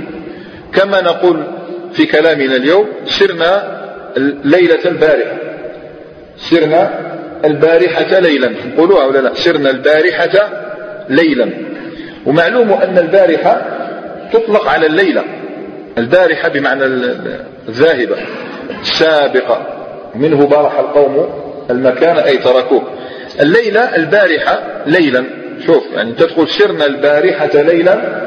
كما 0.72 1.00
نقول 1.00 1.42
في 1.92 2.06
كلامنا 2.06 2.56
اليوم 2.56 2.86
سرنا 3.04 3.78
ليلة 4.44 4.84
البارحة. 4.84 5.36
سرنا 6.36 6.90
البارحة 7.44 8.18
ليلا. 8.18 8.50
قولوها 8.78 9.06
ولا 9.06 9.18
لا 9.18 9.34
سرنا 9.34 9.70
البارحة 9.70 10.50
ليلا. 11.08 11.50
ومعلوم 12.26 12.72
أن 12.72 12.98
البارحة 12.98 13.62
تطلق 14.32 14.68
على 14.68 14.86
الليلة. 14.86 15.24
البارحة 15.98 16.48
بمعنى 16.48 16.84
الذاهبة 17.68 18.16
السابقة. 18.80 19.66
منه 20.14 20.46
برح 20.46 20.78
القوم 20.78 21.28
المكان 21.70 22.16
أي 22.16 22.38
تركوه. 22.38 22.82
الليلة 23.40 23.96
البارحة 23.96 24.62
ليلا. 24.86 25.24
شوف 25.66 25.84
يعني 25.94 26.12
تدخل 26.12 26.48
سرنا 26.48 26.86
البارحة 26.86 27.62
ليلا 27.62 28.22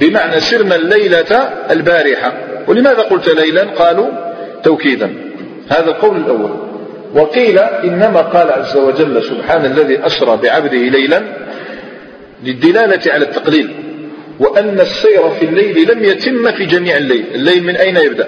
بمعنى 0.00 0.40
سرنا 0.40 0.76
الليلة 0.76 1.50
البارحة. 1.70 2.32
ولماذا 2.68 3.02
قلت 3.02 3.28
ليلا؟ 3.28 3.64
قالوا 3.64 4.08
توكيدا. 4.62 5.14
هذا 5.68 5.90
القول 5.90 6.16
الأول. 6.16 6.50
وقيل 7.14 7.58
إنما 7.58 8.20
قال 8.20 8.50
عز 8.50 8.76
وجل 8.76 9.24
سبحان 9.24 9.64
الذي 9.64 10.06
أسرى 10.06 10.36
بعبده 10.42 10.78
ليلا 10.78 11.22
للدلالة 12.44 13.12
على 13.12 13.24
التقليل. 13.24 13.70
وأن 14.40 14.80
السير 14.80 15.30
في 15.30 15.44
الليل 15.44 15.92
لم 15.92 16.04
يتم 16.04 16.52
في 16.52 16.64
جميع 16.66 16.96
الليل. 16.96 17.24
الليل 17.34 17.62
من 17.62 17.76
أين 17.76 17.96
يبدأ؟ 17.96 18.26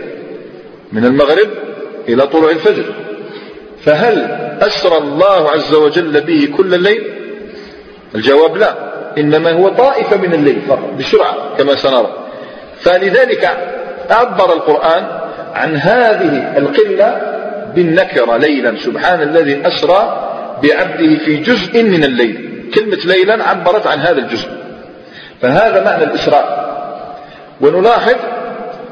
من 0.93 1.05
المغرب 1.05 1.49
إلى 2.09 2.27
طلوع 2.27 2.50
الفجر. 2.50 2.85
فهل 3.85 4.48
أسرى 4.61 4.99
الله 4.99 5.50
عز 5.50 5.75
وجل 5.75 6.21
به 6.21 6.49
كل 6.57 6.75
الليل؟ 6.75 7.03
الجواب 8.15 8.57
لا 8.57 8.75
إنما 9.19 9.53
هو 9.53 9.69
طائفة 9.69 10.17
من 10.17 10.35
الليل 10.35 10.61
فقط 10.69 10.91
بسرعة 10.99 11.57
كما 11.59 11.75
سنرى. 11.75 12.11
فلذلك 12.81 13.45
عبر 14.11 14.53
القرآن 14.53 15.07
عن 15.55 15.77
هذه 15.77 16.59
القلة 16.59 17.23
بالنكرة 17.75 18.37
ليلا 18.37 18.77
سبحان 18.85 19.23
الذي 19.23 19.67
أسرى 19.67 20.31
بعبده 20.62 21.19
في 21.25 21.37
جزء 21.37 21.83
من 21.83 22.05
الليل. 22.05 22.71
كلمة 22.75 22.99
ليلا 23.05 23.45
عبرت 23.45 23.87
عن 23.87 23.99
هذا 23.99 24.19
الجزء. 24.19 24.49
فهذا 25.43 25.85
معنى 25.85 26.05
الإسراء. 26.05 26.69
ونلاحظ 27.61 28.17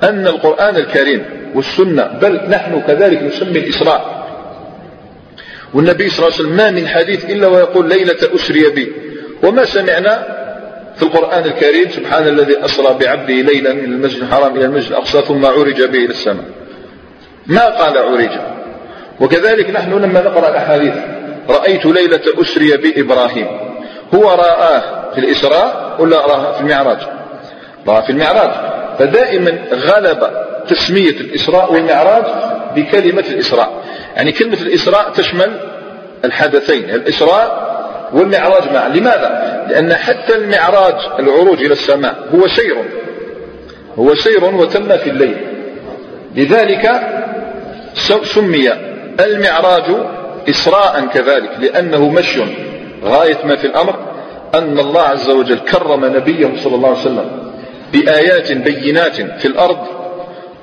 أن 0.03 0.27
القرآن 0.27 0.77
الكريم 0.77 1.25
والسنة 1.55 2.03
بل 2.23 2.41
نحن 2.49 2.83
كذلك 2.87 3.23
نسمي 3.23 3.59
الإسراء. 3.59 4.25
والنبي 5.75 6.09
صلى 6.09 6.27
الله 6.27 6.39
عليه 6.39 6.45
وسلم 6.45 6.57
ما 6.57 6.71
من 6.71 6.89
حديث 6.89 7.25
إلا 7.25 7.47
ويقول 7.47 7.89
ليلة 7.89 8.35
أسري 8.35 8.71
بي. 8.71 8.93
وما 9.43 9.65
سمعنا 9.65 10.37
في 10.97 11.03
القرآن 11.03 11.45
الكريم 11.45 11.91
سبحان 11.91 12.29
الذي 12.29 12.65
أسرى 12.65 12.97
بعبده 13.01 13.35
ليلا 13.35 13.73
من 13.73 13.85
المسجد 13.85 14.23
الحرام 14.23 14.57
إلى 14.57 14.65
المسجد 14.65 14.91
الأقصى 14.91 15.23
ثم 15.23 15.47
عرج 15.47 15.83
به 15.83 15.99
إلى 15.99 16.11
السماء. 16.11 16.45
ما 17.47 17.65
قال 17.65 17.99
عرج؟ 17.99 18.31
وكذلك 19.21 19.71
نحن 19.71 19.93
لما 19.93 20.21
نقرأ 20.21 20.49
الأحاديث 20.49 20.95
رأيت 21.49 21.87
ليلة 21.87 22.21
أسري 22.41 22.77
بإبراهيم. 22.77 23.47
هو 24.15 24.31
رآه 24.31 24.83
في 25.15 25.21
الإسراء 25.21 25.97
ولا 25.99 26.27
رآه 26.27 26.53
في 26.53 26.61
المعراج؟ 26.61 26.99
رآه 27.89 28.01
في 28.01 28.11
المعراج. 28.11 28.51
فدائما 28.99 29.59
غلب 29.73 30.31
تسمية 30.69 31.21
الإسراء 31.21 31.73
والمعراج 31.73 32.25
بكلمة 32.77 33.25
الإسراء. 33.31 33.85
يعني 34.17 34.33
كلمة 34.33 34.61
الإسراء 34.61 35.11
تشمل 35.11 35.61
الحدثين 36.25 36.91
الإسراء 36.91 37.67
والمعراج 38.13 38.73
معا 38.73 38.89
لماذا؟ 38.89 39.65
لأن 39.69 39.95
حتى 39.95 40.35
المعراج 40.37 40.95
العروج 41.19 41.65
إلى 41.65 41.73
السماء 41.73 42.17
هو 42.35 42.49
سير 42.49 42.77
هو 43.99 44.15
سير 44.15 44.45
وتم 44.45 44.97
في 44.99 45.11
الليل 45.11 45.37
لذلك 46.37 47.01
سمي 48.35 48.73
المعراج 49.21 49.85
إسراء 50.51 51.07
كذلك 51.15 51.51
لأنه 51.61 52.09
مشي 52.09 52.43
غاية 53.05 53.39
ما 53.45 53.57
في 53.57 53.67
الأمر 53.67 53.97
أن 54.55 54.79
الله 54.79 55.03
عز 55.03 55.31
وجل 55.31 55.59
كرم 55.59 56.05
نبيه 56.05 56.51
صلى 56.65 56.75
الله 56.75 56.89
عليه 56.89 57.01
وسلم 57.01 57.53
بآيات 57.93 58.53
بينات 58.53 59.17
في 59.17 59.45
الأرض 59.49 59.79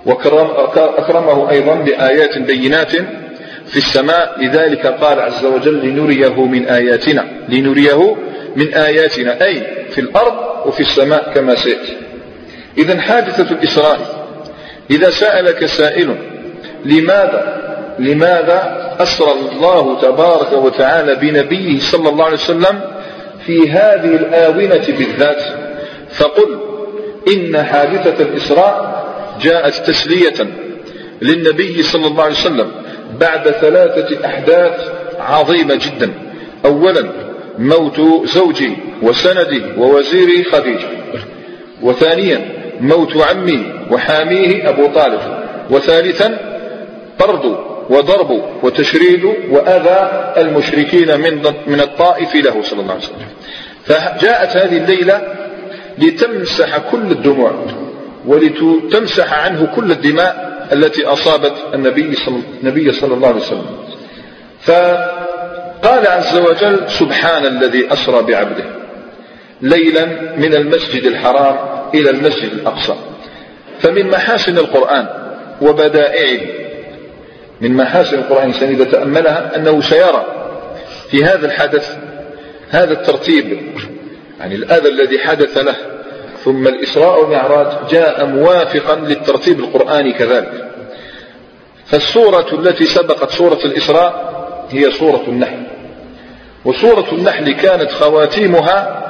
وأكرمه 0.05 1.49
أيضا 1.49 1.75
بآيات 1.75 2.37
بينات 2.37 2.91
في 3.73 3.79
السماء 3.79 4.35
لذلك 4.41 4.87
قال 4.87 5.19
عز 5.19 5.45
وجل 5.45 5.87
لنريه 5.87 6.45
من 6.45 6.65
آياتنا. 6.65 7.25
لنريه 7.49 8.15
من 8.55 8.73
آياتنا 8.73 9.45
أي 9.45 9.61
في 9.89 10.01
الأرض 10.01 10.67
وفي 10.67 10.79
السماء 10.79 11.31
كما 11.35 11.55
سيأتي. 11.55 11.97
إذا 12.77 13.01
حادثة 13.01 13.51
الإسراء 13.51 13.99
إذا 14.91 15.09
سألك 15.09 15.65
سائل 15.65 16.15
لماذا 16.85 17.63
لماذا 17.99 18.89
أسرى 18.99 19.31
الله 19.31 20.01
تبارك 20.01 20.53
وتعالى 20.53 21.15
بنبيه 21.15 21.79
صلى 21.79 22.09
الله 22.09 22.25
عليه 22.25 22.35
وسلم 22.35 22.81
في 23.45 23.71
هذه 23.71 24.15
الآونة 24.15 24.85
بالذات؟ 24.97 25.41
فقل 26.09 26.59
إن 27.35 27.63
حادثة 27.63 28.23
الإسراء 28.23 29.03
جاءت 29.41 29.73
تسلية 29.73 30.47
للنبي 31.21 31.83
صلى 31.83 32.07
الله 32.07 32.23
عليه 32.23 32.33
وسلم. 32.35 32.82
بعد 33.19 33.49
ثلاثة 33.49 34.25
أحداث 34.25 34.91
عظيمة 35.19 35.75
جدا. 35.75 36.13
أولا 36.65 37.09
موت 37.59 38.01
زوجي 38.25 38.77
وسندي 39.01 39.63
ووزيري 39.77 40.43
خديجة. 40.43 40.87
وثانيا 41.81 42.41
موت 42.79 43.17
عمي 43.17 43.73
وحاميه 43.91 44.69
أبو 44.69 44.87
طالب. 44.87 45.19
وثالثا 45.69 46.37
طرد 47.19 47.57
وضرب 47.89 48.41
وتشريد 48.63 49.25
وأذى 49.49 50.33
المشركين 50.37 51.19
من 51.19 51.43
من 51.67 51.79
الطائف 51.79 52.35
له 52.35 52.61
صلى 52.61 52.81
الله 52.81 52.93
عليه 52.93 53.03
وسلم. 53.03 53.27
فجاءت 53.85 54.57
هذه 54.57 54.77
الليلة 54.77 55.21
لتمسح 55.97 56.77
كل 56.77 57.11
الدموع 57.11 57.51
ولتمسح 58.25 59.45
عنه 59.45 59.65
كل 59.75 59.91
الدماء 59.91 60.52
التي 60.73 61.05
أصابت 61.05 61.53
النبي 61.73 62.15
صلى, 62.15 62.39
النبي 62.63 62.91
صلى 62.91 63.13
الله 63.13 63.27
عليه 63.27 63.41
وسلم. 63.41 63.65
فقال 64.61 66.07
عز 66.07 66.37
وجل 66.37 66.89
سبحان 66.89 67.45
الذي 67.45 67.93
أسرى 67.93 68.21
بعبده 68.21 68.65
ليلا 69.61 70.05
من 70.37 70.53
المسجد 70.53 71.05
الحرام 71.05 71.57
إلى 71.93 72.09
المسجد 72.09 72.53
الأقصى. 72.53 72.95
فمن 73.79 74.09
محاسن 74.09 74.57
القرآن 74.57 75.07
وبدائعه 75.61 76.41
من 77.61 77.77
محاسن 77.77 78.17
القرآن 78.17 78.49
الإنسان 78.49 78.69
إذا 78.69 78.83
تأملها 78.83 79.55
أنه 79.55 79.81
سيرى 79.81 80.25
في 81.11 81.23
هذا 81.23 81.45
الحدث 81.45 81.97
هذا 82.69 82.93
الترتيب 82.93 83.57
يعني 84.39 84.55
الأذى 84.55 84.89
الذي 84.89 85.19
حدث 85.19 85.57
له 85.57 85.75
ثم 86.43 86.67
الإسراء 86.67 87.21
والمعراج 87.21 87.67
جاء 87.91 88.25
موافقا 88.25 88.95
للترتيب 88.95 89.59
القرآني 89.59 90.13
كذلك. 90.13 90.69
فالسورة 91.85 92.47
التي 92.53 92.85
سبقت 92.85 93.31
سورة 93.31 93.59
الإسراء 93.65 94.33
هي 94.69 94.91
سورة 94.91 95.23
النحل. 95.27 95.63
وسورة 96.65 97.11
النحل 97.11 97.51
كانت 97.51 97.91
خواتيمها 97.91 99.03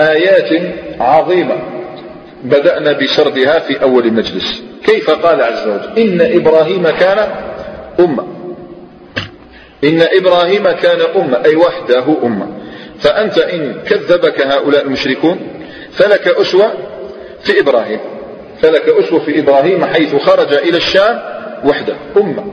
آيات 0.00 0.74
عظيمة. 1.00 1.56
بدأنا 2.44 2.92
بسردها 2.92 3.58
في 3.58 3.82
أول 3.82 4.12
مجلس 4.12 4.62
كيف 4.86 5.10
قال 5.10 5.42
عز 5.42 5.68
وجل؟ 5.68 5.98
إن 5.98 6.40
إبراهيم 6.40 6.90
كان 6.90 7.28
أمة. 8.00 8.26
إن 9.84 10.02
إبراهيم 10.02 10.70
كان 10.70 11.00
أمة 11.16 11.44
أي 11.44 11.56
وحده 11.56 12.04
أمة. 12.24 12.48
فأنت 12.98 13.38
إن 13.38 13.74
كذبك 13.86 14.40
هؤلاء 14.40 14.82
المشركون 14.82 15.38
فلك 15.96 16.28
أسوة 16.28 16.72
في 17.42 17.60
إبراهيم. 17.60 18.00
فلك 18.62 18.88
أسوة 18.88 19.20
في 19.20 19.40
إبراهيم 19.40 19.84
حيث 19.84 20.16
خرج 20.16 20.54
إلى 20.54 20.76
الشام 20.76 21.20
وحده 21.64 21.94
أمة. 22.16 22.44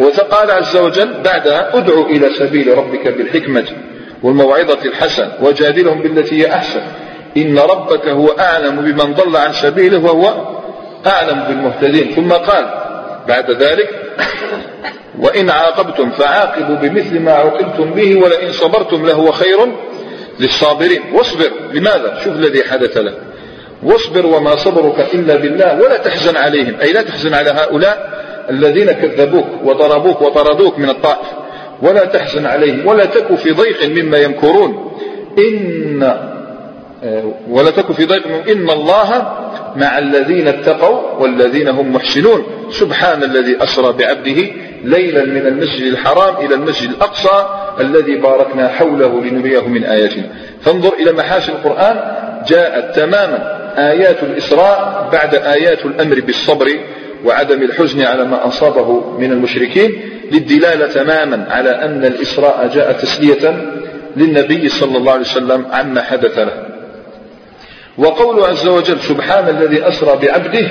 وقال 0.00 0.50
عز 0.50 0.76
وجل 0.76 1.22
بعدها 1.24 1.78
ادعو 1.78 2.06
إلى 2.06 2.34
سبيل 2.34 2.78
ربك 2.78 3.08
بالحكمة 3.08 3.64
والموعظة 4.22 4.78
الحسن 4.84 5.28
وجادلهم 5.42 6.02
بالتي 6.02 6.42
هي 6.42 6.54
أحسن. 6.54 6.82
إن 7.36 7.58
ربك 7.58 8.08
هو 8.08 8.28
أعلم 8.28 8.76
بمن 8.76 9.14
ضل 9.14 9.36
عن 9.36 9.52
سبيله 9.52 9.98
وهو 9.98 10.34
أعلم 11.06 11.44
بالمهتدين. 11.48 12.14
ثم 12.14 12.32
قال 12.32 12.64
بعد 13.28 13.50
ذلك 13.50 13.90
وإن 15.18 15.50
عاقبتم 15.50 16.10
فعاقبوا 16.10 16.76
بمثل 16.76 17.20
ما 17.20 17.32
عوقبتم 17.32 17.90
به 17.90 18.16
ولئن 18.16 18.52
صبرتم 18.52 19.06
لهو 19.06 19.32
خير 19.32 19.58
للصابرين. 20.40 21.02
واصبر. 21.12 21.50
لماذا؟ 21.72 22.20
شوف 22.24 22.36
الذي 22.36 22.64
حدث 22.64 22.96
له 22.96 23.14
واصبر 23.82 24.26
وما 24.26 24.56
صبرك 24.56 25.14
إلا 25.14 25.36
بالله. 25.36 25.80
ولا 25.82 25.96
تحزن 25.96 26.36
عليهم. 26.36 26.76
أي 26.82 26.92
لا 26.92 27.02
تحزن 27.02 27.34
على 27.34 27.50
هؤلاء 27.50 28.24
الذين 28.50 28.92
كذبوك 28.92 29.46
وضربوك 29.64 30.22
وطردوك 30.22 30.78
من 30.78 30.90
الطائف. 30.90 31.26
ولا 31.82 32.04
تحزن 32.04 32.46
عليهم. 32.46 32.86
ولا 32.86 33.04
تك 33.04 33.34
في 33.34 33.50
ضيق 33.50 33.88
مما 33.88 34.18
يمكرون. 34.18 34.92
إن 35.38 36.02
آه، 37.04 37.32
ولا 37.48 37.70
تك 37.70 37.92
في 37.92 38.04
ضيق 38.04 38.26
إن 38.48 38.70
الله 38.70 39.32
مع 39.76 39.98
الذين 39.98 40.48
اتقوا 40.48 41.00
والذين 41.18 41.68
هم 41.68 41.92
محسنون. 41.92 42.46
سبحان 42.70 43.22
الذي 43.22 43.62
أسرى 43.62 43.92
بعبده 43.92 44.67
ليلا 44.84 45.24
من 45.24 45.46
المسجد 45.46 45.82
الحرام 45.82 46.46
إلى 46.46 46.54
المسجد 46.54 46.90
الأقصى 46.90 47.46
الذي 47.80 48.16
باركنا 48.16 48.68
حوله 48.68 49.20
لنريه 49.24 49.68
من 49.68 49.84
آياتنا. 49.84 50.24
فانظر 50.60 50.92
إلى 50.92 51.12
محاسن 51.12 51.52
القرآن. 51.52 52.18
جاءت 52.48 52.96
تماما 52.96 53.58
آيات 53.76 54.22
الإسراء 54.22 55.08
بعد 55.12 55.34
آيات 55.34 55.86
الأمر 55.86 56.20
بالصبر 56.20 56.68
وعدم 57.24 57.62
الحزن 57.62 58.02
على 58.02 58.24
ما 58.24 58.46
أصابه 58.46 59.18
من 59.18 59.32
المشركين. 59.32 60.00
للدلالة 60.32 60.86
تماما 60.86 61.46
على 61.50 61.70
أن 61.70 62.04
الإسراء 62.04 62.70
جاء 62.74 62.92
تسلية 62.92 63.72
للنبي 64.16 64.68
صلى 64.68 64.98
الله 64.98 65.12
عليه 65.12 65.22
وسلم 65.22 65.66
عما 65.72 66.02
حدث 66.02 66.38
له. 66.38 66.62
وقوله 67.98 68.46
عز 68.46 68.66
وجل 68.66 69.00
سبحان 69.00 69.48
الذي 69.48 69.88
أسرى 69.88 70.18
بعبده 70.26 70.68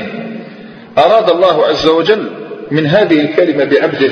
أراد 0.98 1.30
الله 1.30 1.66
عز 1.66 1.88
وجل 1.88 2.30
من 2.72 2.86
هذه 2.86 3.22
الكلمة 3.22 3.64
بعبده 3.64 4.12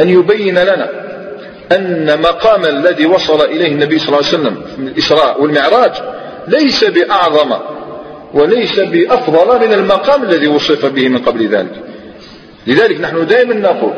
أن 0.00 0.08
يبين 0.08 0.58
لنا 0.58 0.90
أن 1.72 2.20
مقام 2.20 2.64
الذي 2.64 3.06
وصل 3.06 3.44
إليه 3.44 3.72
النبي 3.72 3.98
صلى 3.98 4.08
الله 4.08 4.28
عليه 4.28 4.28
وسلم 4.28 4.62
من 4.78 4.88
الإسراء 4.88 5.42
والمعراج 5.42 5.92
ليس 6.48 6.84
بأعظم 6.84 7.52
وليس 8.34 8.80
بأفضل 8.80 9.66
من 9.66 9.72
المقام 9.72 10.22
الذي 10.22 10.46
وصف 10.46 10.86
به 10.86 11.08
من 11.08 11.18
قبل 11.18 11.48
ذلك. 11.48 11.72
لذلك 12.66 13.00
نحن 13.00 13.26
دائما 13.26 13.54
نقول 13.54 13.92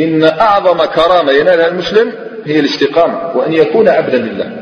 إن 0.00 0.24
أعظم 0.24 0.84
كرامة 0.84 1.32
ينالها 1.32 1.68
المسلم 1.68 2.12
هي 2.46 2.60
الاستقامة 2.60 3.36
وأن 3.36 3.52
يكون 3.52 3.88
عبدا 3.88 4.18
لله. 4.18 4.56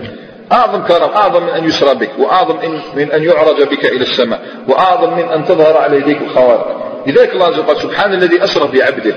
أعظم 0.53 0.83
كرم 0.83 1.11
أعظم 1.11 1.43
من 1.43 1.49
أن 1.49 1.65
يسرى 1.65 1.95
بك 1.95 2.11
وأعظم 2.19 2.57
من 2.97 3.13
أن 3.13 3.23
يعرج 3.23 3.63
بك 3.63 3.85
إلى 3.85 4.03
السماء 4.03 4.41
وأعظم 4.69 5.17
من 5.17 5.25
أن 5.25 5.45
تظهر 5.45 5.77
على 5.77 5.97
يديك 5.97 6.23
الخوارق. 6.23 6.92
لذلك 7.07 7.33
الله 7.33 7.47
قال 7.47 7.83
سبحان 7.83 8.13
الذي 8.13 8.45
أسرى 8.45 8.69
بعبده 8.73 9.17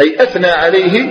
أي 0.00 0.16
أثنى 0.22 0.46
عليه 0.46 1.06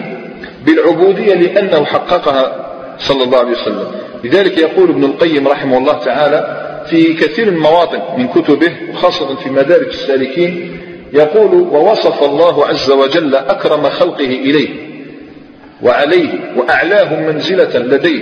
بالعبودية 0.66 1.34
لأنه 1.34 1.86
حققها 1.86 2.66
صلى 3.00 3.24
الله 3.24 3.38
عليه 3.38 3.52
وسلم. 3.52 3.92
لذلك 4.24 4.58
يقول 4.58 4.90
ابن 4.90 5.04
القيم 5.04 5.48
رحمه 5.48 5.78
الله 5.78 5.94
تعالى 5.94 6.66
في 6.90 7.14
كثير 7.14 7.52
من 7.52 7.58
مواطن 7.58 8.00
من 8.18 8.28
كتبه 8.28 8.72
وخاصة 8.92 9.36
في 9.36 9.50
مدارج 9.50 9.88
السالكين 9.88 10.80
يقول 11.14 11.54
ووصف 11.54 12.24
الله 12.24 12.66
عز 12.68 12.92
وجل 12.92 13.36
أكرم 13.36 13.90
خلقه 13.90 14.26
إليه 14.26 14.70
وعليه 15.82 16.30
وأعلاهم 16.58 17.28
منزلة 17.28 17.80
لديه 17.80 18.22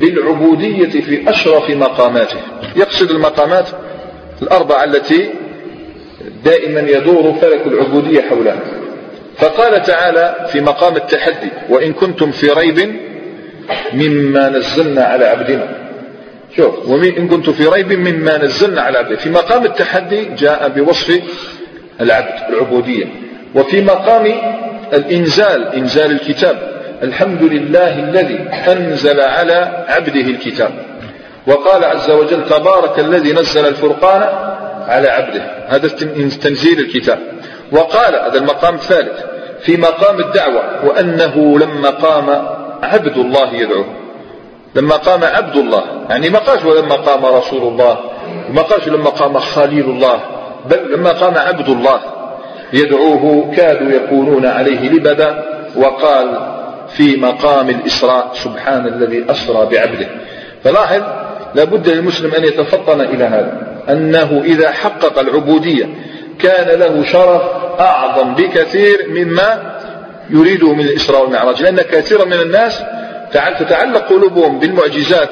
بالعبودية 0.00 1.00
في 1.00 1.30
أشرف 1.30 1.70
مقاماته. 1.70 2.38
يقصد 2.76 3.10
المقامات 3.10 3.66
الأربعة 4.42 4.84
التي 4.84 5.28
دائما 6.44 6.80
يدور 6.80 7.34
فلك 7.40 7.66
العبودية 7.66 8.20
حولها 8.20 8.60
فقال 9.36 9.82
تعالى 9.82 10.46
في 10.52 10.60
مقام 10.60 10.96
التحدي 10.96 11.50
وإن 11.68 11.92
كنتم 11.92 12.30
في 12.30 12.50
ريب 12.50 12.96
مما 13.92 14.48
نزلنا 14.48 15.04
على 15.04 15.24
عبدنا. 15.24 15.68
شوف 16.56 16.88
وإن 16.88 17.28
كنتم 17.28 17.52
في 17.52 17.66
ريب 17.66 17.92
مما 17.92 18.38
نزلنا 18.38 18.80
على 18.80 18.98
عبدنا. 18.98 19.16
في 19.16 19.30
مقام 19.30 19.64
التحدي 19.64 20.24
جاء 20.24 20.68
بوصف 20.68 21.20
العبد 22.00 22.34
العبودية. 22.48 23.06
وفي 23.54 23.80
مقام 23.80 24.32
الإنزال 24.92 25.74
إنزال 25.74 26.10
الكتاب. 26.10 26.76
الحمد 27.02 27.42
لله 27.42 27.98
الذي 27.98 28.38
أنزل 28.68 29.20
على 29.20 29.84
عبده 29.88 30.20
الكتاب. 30.20 30.70
وقال 31.46 31.84
عز 31.84 32.10
وجل 32.10 32.48
تبارك 32.48 32.98
الذي 32.98 33.32
نزل 33.32 33.68
الفرقان 33.68 34.28
على 34.86 35.08
عبده. 35.08 35.42
هذا 35.68 35.88
تنزيل 36.42 36.78
الكتاب. 36.78 37.18
وقال 37.72 38.14
هذا 38.14 38.38
المقام 38.38 38.74
الثالث 38.74 39.24
في 39.60 39.76
مقام 39.76 40.20
الدعوة 40.20 40.86
وأنه 40.86 41.58
لما 41.58 41.90
قام 41.90 42.46
عبد 42.82 43.18
الله 43.18 43.54
يدعوه. 43.54 43.86
لما 44.74 44.96
قام 44.96 45.24
عبد 45.24 45.56
الله 45.56 45.84
يعني 46.10 46.30
ما 46.30 46.38
قالش 46.38 46.64
ولما 46.64 46.94
قام 46.94 47.24
رسول 47.24 47.62
الله 47.62 47.98
ما 48.50 48.62
قالش 48.62 48.88
لما 48.88 49.10
قام 49.10 49.38
خليل 49.38 49.84
الله 49.84 50.20
بل 50.70 50.94
لما 50.94 51.10
قام 51.12 51.38
عبد 51.38 51.68
الله. 51.68 52.00
يدعوه 52.72 53.54
كادوا 53.56 53.90
يكونون 53.90 54.46
عليه 54.46 54.88
لبدا 54.88 55.44
وقال 55.76 56.56
في 56.88 57.16
مقام 57.16 57.70
الإسراء 57.70 58.30
سبحان 58.34 58.86
الذي 58.86 59.24
أسرى 59.30 59.66
بعبده. 59.66 60.08
فلاحظ 60.64 61.02
لابد 61.54 61.88
للمسلم 61.88 62.34
أن 62.34 62.44
يتفطن 62.44 63.00
إلى 63.00 63.24
هذا. 63.24 63.75
أنه 63.90 64.42
إذا 64.44 64.70
حقق 64.70 65.18
العبودية 65.18 65.88
كان 66.38 66.78
له 66.78 67.04
شرف 67.04 67.42
أعظم 67.80 68.34
بكثير 68.34 68.98
مما 69.08 69.76
يريده 70.30 70.74
من 70.74 70.84
الإسراء 70.84 71.22
والمعراج. 71.22 71.62
لأن 71.62 71.76
كثيرا 71.76 72.24
من 72.24 72.40
الناس 72.40 72.82
تتعلق 73.58 74.08
قلوبهم 74.08 74.58
بالمعجزات 74.58 75.30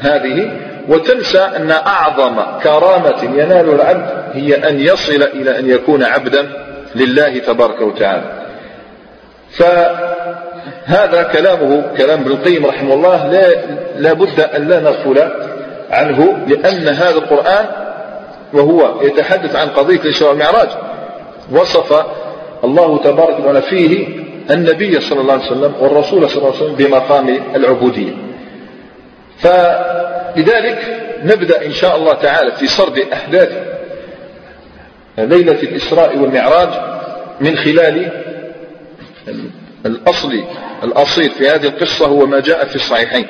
هذه 0.00 0.50
وتنسى 0.88 1.38
أن 1.38 1.70
أعظم 1.70 2.42
كرامة 2.62 3.22
ينال 3.22 3.74
العبد 3.74 4.10
هي 4.32 4.68
أن 4.68 4.80
يصل 4.80 5.22
إلى 5.22 5.58
أن 5.58 5.70
يكون 5.70 6.02
عبدا 6.02 6.48
لله 6.94 7.38
تبارك 7.38 7.80
وتعالى. 7.80 8.46
فهذا 9.50 11.22
كلامه 11.32 11.82
كلام 11.96 12.20
ابن 12.20 12.30
القيم 12.30 12.66
رحمه 12.66 12.94
الله 12.94 13.30
لا, 13.96 14.12
بد 14.12 14.40
أن 14.40 14.68
لا 14.68 14.80
نغفل 14.80 15.28
عنه 15.90 16.46
لأن 16.48 16.88
هذا 16.88 17.18
القرآن 17.18 17.66
وهو 18.52 19.02
يتحدث 19.02 19.56
عن 19.56 19.68
قضية 19.68 20.00
الإسراء 20.00 20.30
والمعراج 20.30 20.68
وصف 21.52 22.06
الله 22.64 22.98
تبارك 22.98 23.40
وتعالى 23.40 23.62
فيه 23.62 24.08
النبي 24.50 25.00
صلى 25.00 25.20
الله 25.20 25.32
عليه 25.32 25.46
وسلم 25.46 25.74
والرسول 25.80 26.30
صلى 26.30 26.38
الله 26.38 26.54
عليه 26.54 26.64
وسلم 26.64 26.74
بمقام 26.74 27.28
العبودية. 27.54 28.12
فلذلك 29.38 31.02
نبدأ 31.24 31.66
إن 31.66 31.72
شاء 31.72 31.96
الله 31.96 32.12
تعالى 32.14 32.52
في 32.52 32.66
سرد 32.66 32.98
أحداث 33.12 33.52
ليلة 35.18 35.62
الإسراء 35.62 36.18
والمعراج 36.18 36.68
من 37.40 37.56
خلال 37.56 38.10
الأصل 39.86 40.44
الأصيل 40.84 41.30
في 41.30 41.48
هذه 41.48 41.66
القصة 41.66 42.06
هو 42.06 42.26
ما 42.26 42.40
جاء 42.40 42.64
في 42.64 42.76
الصحيحين 42.76 43.26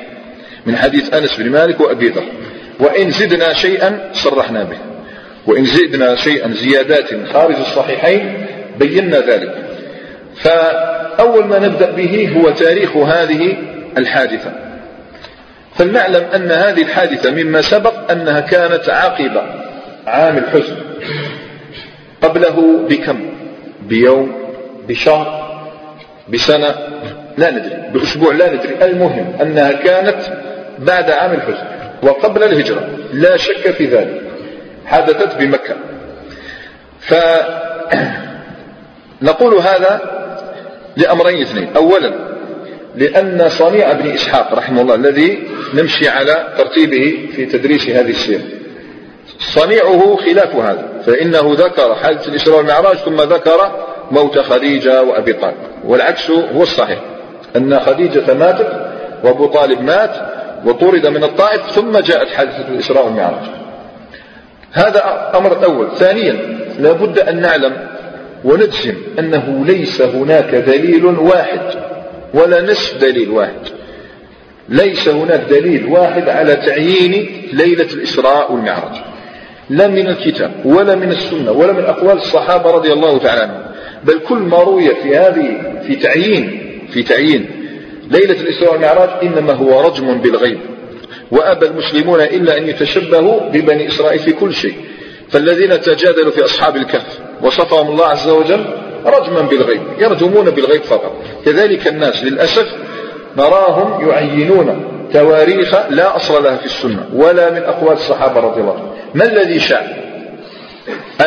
من 0.65 0.77
حديث 0.77 1.13
أنس 1.13 1.37
بن 1.37 1.49
مالك 1.49 1.81
وأبي 1.81 2.09
ذر. 2.09 2.23
وإن 2.79 3.11
زدنا 3.11 3.53
شيئا 3.53 4.11
صرحنا 4.13 4.63
به. 4.63 4.77
وإن 5.47 5.65
زدنا 5.65 6.15
شيئا 6.15 6.53
زيادات 6.53 7.27
خارج 7.33 7.55
الصحيحين 7.55 8.45
بينا 8.79 9.19
ذلك. 9.19 9.55
فأول 10.35 11.45
ما 11.45 11.59
نبدأ 11.59 11.91
به 11.91 12.29
هو 12.37 12.49
تاريخ 12.49 12.97
هذه 12.97 13.57
الحادثة. 13.97 14.51
فلنعلم 15.75 16.23
أن 16.35 16.51
هذه 16.51 16.81
الحادثة 16.81 17.31
مما 17.31 17.61
سبق 17.61 18.11
أنها 18.11 18.39
كانت 18.39 18.89
عقب 18.89 19.41
عام 20.07 20.37
الحزن. 20.37 20.75
قبله 22.21 22.79
بكم؟ 22.89 23.19
بيوم؟ 23.81 24.31
بشهر؟ 24.87 25.47
بسنة؟ 26.29 26.75
لا 27.37 27.51
ندري. 27.51 27.91
بأسبوع؟ 27.93 28.33
لا 28.33 28.53
ندري. 28.53 28.75
المهم 28.81 29.33
أنها 29.41 29.71
كانت 29.71 30.17
بعد 30.79 31.11
عام 31.11 31.33
الحزن 31.33 31.65
وقبل 32.03 32.43
الهجرة. 32.43 32.89
لا 33.13 33.37
شك 33.37 33.71
في 33.71 33.85
ذلك. 33.85 34.21
حدثت 34.87 35.35
بمكة. 35.35 35.75
فنقول 39.21 39.57
هذا 39.69 40.01
لأمرين 40.97 41.41
اثنين. 41.41 41.69
أولا 41.75 42.27
لأن 42.97 43.49
صنيع 43.49 43.91
ابن 43.91 44.09
إسحاق 44.09 44.53
رحمه 44.53 44.81
الله 44.81 44.95
الذي 44.95 45.43
نمشي 45.73 46.09
على 46.09 46.53
ترتيبه 46.57 47.29
في 47.35 47.45
تدريس 47.45 47.89
هذه 47.89 48.09
السيرة 48.09 48.41
صنيعه 49.39 50.15
خلاف 50.15 50.55
هذا 50.55 51.01
فإنه 51.05 51.53
ذكر 51.53 51.95
حادث 51.95 52.27
الإسراء 52.27 52.57
والمعراج 52.57 52.97
ثم 52.97 53.15
ذكر 53.15 53.71
موت 54.11 54.39
خديجة 54.39 55.03
وأبي 55.03 55.33
طالب. 55.33 55.55
والعكس 55.85 56.31
هو 56.31 56.63
الصحيح 56.63 56.99
أن 57.55 57.79
خديجة 57.79 58.33
ماتت 58.33 58.87
وأبو 59.23 59.45
طالب 59.45 59.81
مات 59.81 60.15
وطرد 60.65 61.07
من 61.07 61.23
الطائف 61.23 61.71
ثم 61.71 61.99
جاءت 61.99 62.27
حادثة 62.27 62.67
الإسراء 62.67 63.05
والمعراج. 63.05 63.56
هذا 64.77 65.31
أمر 65.35 65.65
أول. 65.65 65.87
ثانيا 65.95 66.35
لا 66.79 66.91
بد 66.91 67.19
أن 67.19 67.41
نعلم 67.41 67.73
ونجزم 68.43 68.95
أنه 69.19 69.63
ليس 69.65 70.01
هناك 70.01 70.55
دليل 70.55 71.05
واحد 71.05 71.61
ولا 72.33 72.61
نصف 72.61 73.01
دليل 73.01 73.29
واحد. 73.29 73.61
ليس 74.69 75.09
هناك 75.09 75.41
دليل 75.49 75.85
واحد 75.85 76.29
على 76.29 76.55
تعيين 76.55 77.27
ليلة 77.53 77.87
الإسراء 77.93 78.53
والمعراج. 78.53 78.95
لا 79.69 79.87
من 79.87 80.07
الكتاب 80.07 80.51
ولا 80.65 80.95
من 80.95 81.11
السنة 81.11 81.51
ولا 81.51 81.73
من 81.73 81.83
أقوال 81.83 82.17
الصحابة 82.17 82.71
رضي 82.71 82.93
الله 82.93 83.17
تعالى 83.17 83.41
عنهم. 83.41 83.61
بل 84.03 84.19
كل 84.19 84.37
ما 84.37 84.57
روي 84.57 84.95
في 84.95 85.17
هذه 85.17 85.57
في 85.87 85.95
تعيين 85.95 86.59
في 86.89 87.03
تعيين 87.03 87.45
ليلة 88.11 88.41
الإسراء 88.41 88.71
والمعراج 88.71 89.09
إنما 89.23 89.53
هو 89.53 89.81
رجم 89.81 90.21
بالغيب. 90.21 90.59
وأبى 91.31 91.65
المسلمون 91.65 92.21
إلا 92.21 92.57
أن 92.57 92.67
يتشبهوا 92.67 93.49
ببني 93.49 93.87
إسرائيل 93.87 94.19
في 94.19 94.31
كل 94.31 94.53
شيء. 94.53 94.75
فالذين 95.31 95.81
تجادلوا 95.81 96.31
في 96.31 96.45
أصحاب 96.45 96.75
الكهف 96.75 97.19
وصفهم 97.41 97.89
الله 97.89 98.05
عز 98.05 98.29
وجل 98.29 98.65
رجما 99.05 99.41
بالغيب 99.41 99.81
يرجمون 99.99 100.49
بالغيب 100.49 100.81
فقط. 100.81 101.15
كذلك 101.45 101.87
الناس 101.87 102.23
للأسف 102.23 102.65
نراهم 103.37 104.09
يعينون 104.09 104.87
تواريخ 105.13 105.75
لا 105.89 106.15
أصل 106.15 106.43
لها 106.43 106.57
في 106.57 106.65
السنة 106.65 107.09
ولا 107.13 107.51
من 107.51 107.63
أقوال 107.63 107.93
الصحابة 107.93 108.39
رضي 108.39 108.61
الله 108.61 108.73
عنهم. 108.73 108.91
ما 109.13 109.25
الذي 109.25 109.59
شاء؟ 109.59 110.07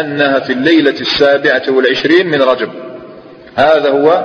أنها 0.01 0.39
في 0.41 0.53
الليلة 0.53 1.01
السابعة 1.01 1.63
والعشرين 1.69 2.27
من 2.27 2.43
رجب. 2.43 2.69
هذا 3.57 3.91
هو 3.91 4.25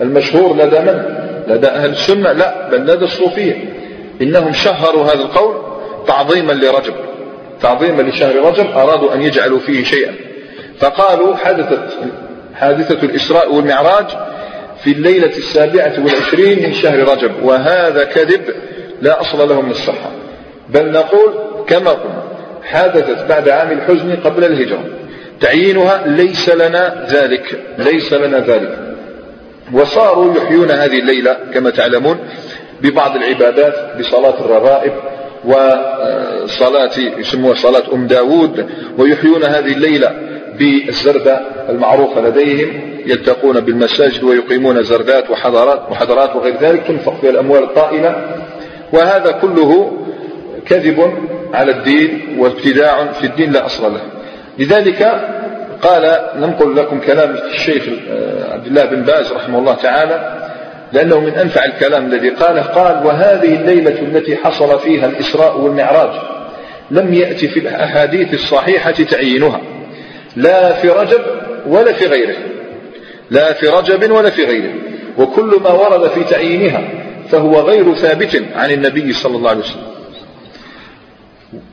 المشهور 0.00 0.56
لدى 0.56 0.78
من؟ 0.78 1.02
لدى 1.48 1.66
أهل 1.66 1.90
السنة؟ 1.90 2.32
لا 2.32 2.68
بل 2.70 2.80
لدى 2.80 3.04
الصوفية. 3.04 3.75
إنهم 4.22 4.52
شهروا 4.52 5.04
هذا 5.04 5.12
القول 5.12 5.54
تعظيما 6.06 6.52
لرجب. 6.52 6.94
تعظيما 7.62 8.02
لشهر 8.02 8.36
رجب 8.36 8.66
أرادوا 8.66 9.14
أن 9.14 9.22
يجعلوا 9.22 9.58
فيه 9.58 9.84
شيئا. 9.84 10.14
فقالوا 10.78 11.36
حدثت 11.36 11.88
حادثة 12.54 13.02
الإسراء 13.02 13.54
والمعراج 13.54 14.06
في 14.84 14.92
الليلة 14.92 15.36
السابعة 15.36 15.92
والعشرين 16.04 16.62
من 16.62 16.74
شهر 16.74 17.08
رجب. 17.08 17.30
وهذا 17.42 18.04
كذب 18.04 18.42
لا 19.02 19.20
أصل 19.20 19.48
له 19.48 19.60
من 19.60 19.70
الصحة. 19.70 20.10
بل 20.68 20.90
نقول 20.90 21.34
كما 21.66 21.90
قلنا 21.90 22.22
حدثت 22.64 23.24
بعد 23.28 23.48
عام 23.48 23.70
الحزن 23.72 24.16
قبل 24.24 24.44
الهجرة. 24.44 24.84
تعيينها 25.40 26.06
ليس 26.06 26.48
لنا 26.48 27.06
ذلك 27.10 27.60
ليس 27.78 28.12
لنا 28.12 28.38
ذلك. 28.38 28.78
وصاروا 29.72 30.34
يحيون 30.36 30.70
هذه 30.70 30.98
الليلة 30.98 31.36
كما 31.54 31.70
تعلمون 31.70 32.18
ببعض 32.82 33.16
العبادات 33.16 33.98
بصلاة 33.98 34.40
الرغائب 34.40 34.92
وصلاة 35.44 36.98
يسموها 37.18 37.54
صلاة 37.54 37.94
أم 37.94 38.06
داود 38.06 38.66
ويحيون 38.98 39.44
هذه 39.44 39.72
الليلة 39.72 40.12
بالزردة 40.58 41.40
المعروفة 41.68 42.20
لديهم 42.20 42.96
يلتقون 43.06 43.60
بالمساجد 43.60 44.24
ويقيمون 44.24 44.82
زردات 44.82 45.30
وحضارات 45.30 45.90
وحضارات 45.90 46.36
وغير 46.36 46.54
ذلك 46.60 46.86
تنفق 46.86 47.20
فيها 47.20 47.30
الأموال 47.30 47.62
الطائلة. 47.62 48.38
وهذا 48.92 49.30
كله 49.30 49.92
كذب 50.66 51.12
على 51.54 51.72
الدين 51.72 52.36
وابتداع 52.38 53.12
في 53.12 53.26
الدين 53.26 53.52
لا 53.52 53.66
أصل 53.66 53.82
له. 53.82 54.00
لذلك 54.58 55.02
قال 55.82 56.18
ننقل 56.36 56.76
لكم 56.76 57.00
كلام 57.00 57.36
الشيخ 57.50 57.82
آه، 58.10 58.52
عبد 58.52 58.66
الله 58.66 58.84
بن 58.84 59.02
باز 59.02 59.32
رحمه 59.32 59.58
الله 59.58 59.74
تعالى 59.74 60.45
لأنه 60.92 61.20
من 61.20 61.32
أنفع 61.34 61.64
الكلام 61.64 62.06
الذي 62.06 62.30
قاله. 62.30 62.62
قال 62.62 63.06
وهذه 63.06 63.54
الليلة 63.56 64.00
التي 64.00 64.36
حصل 64.36 64.80
فيها 64.80 65.06
الإسراء 65.06 65.60
والمعراج 65.60 66.10
لم 66.90 67.14
يأتي 67.14 67.48
في 67.48 67.60
الأحاديث 67.60 68.34
الصحيحة 68.34 68.90
تعيينها 68.90 69.60
لا 70.36 70.72
في 70.72 70.88
رجب 70.88 71.20
ولا 71.66 71.92
في 71.92 72.06
غيره 72.06 72.36
لا 73.30 73.52
في 73.52 73.66
رجب 73.66 74.10
ولا 74.10 74.30
في 74.30 74.44
غيره 74.44 74.72
وكل 75.18 75.60
ما 75.64 75.70
ورد 75.70 76.10
في 76.10 76.24
تعيينها 76.24 76.88
فهو 77.30 77.60
غير 77.60 77.94
ثابت 77.94 78.42
عن 78.54 78.70
النبي 78.70 79.12
صلى 79.12 79.36
الله 79.36 79.50
عليه 79.50 79.60
وسلم. 79.60 79.82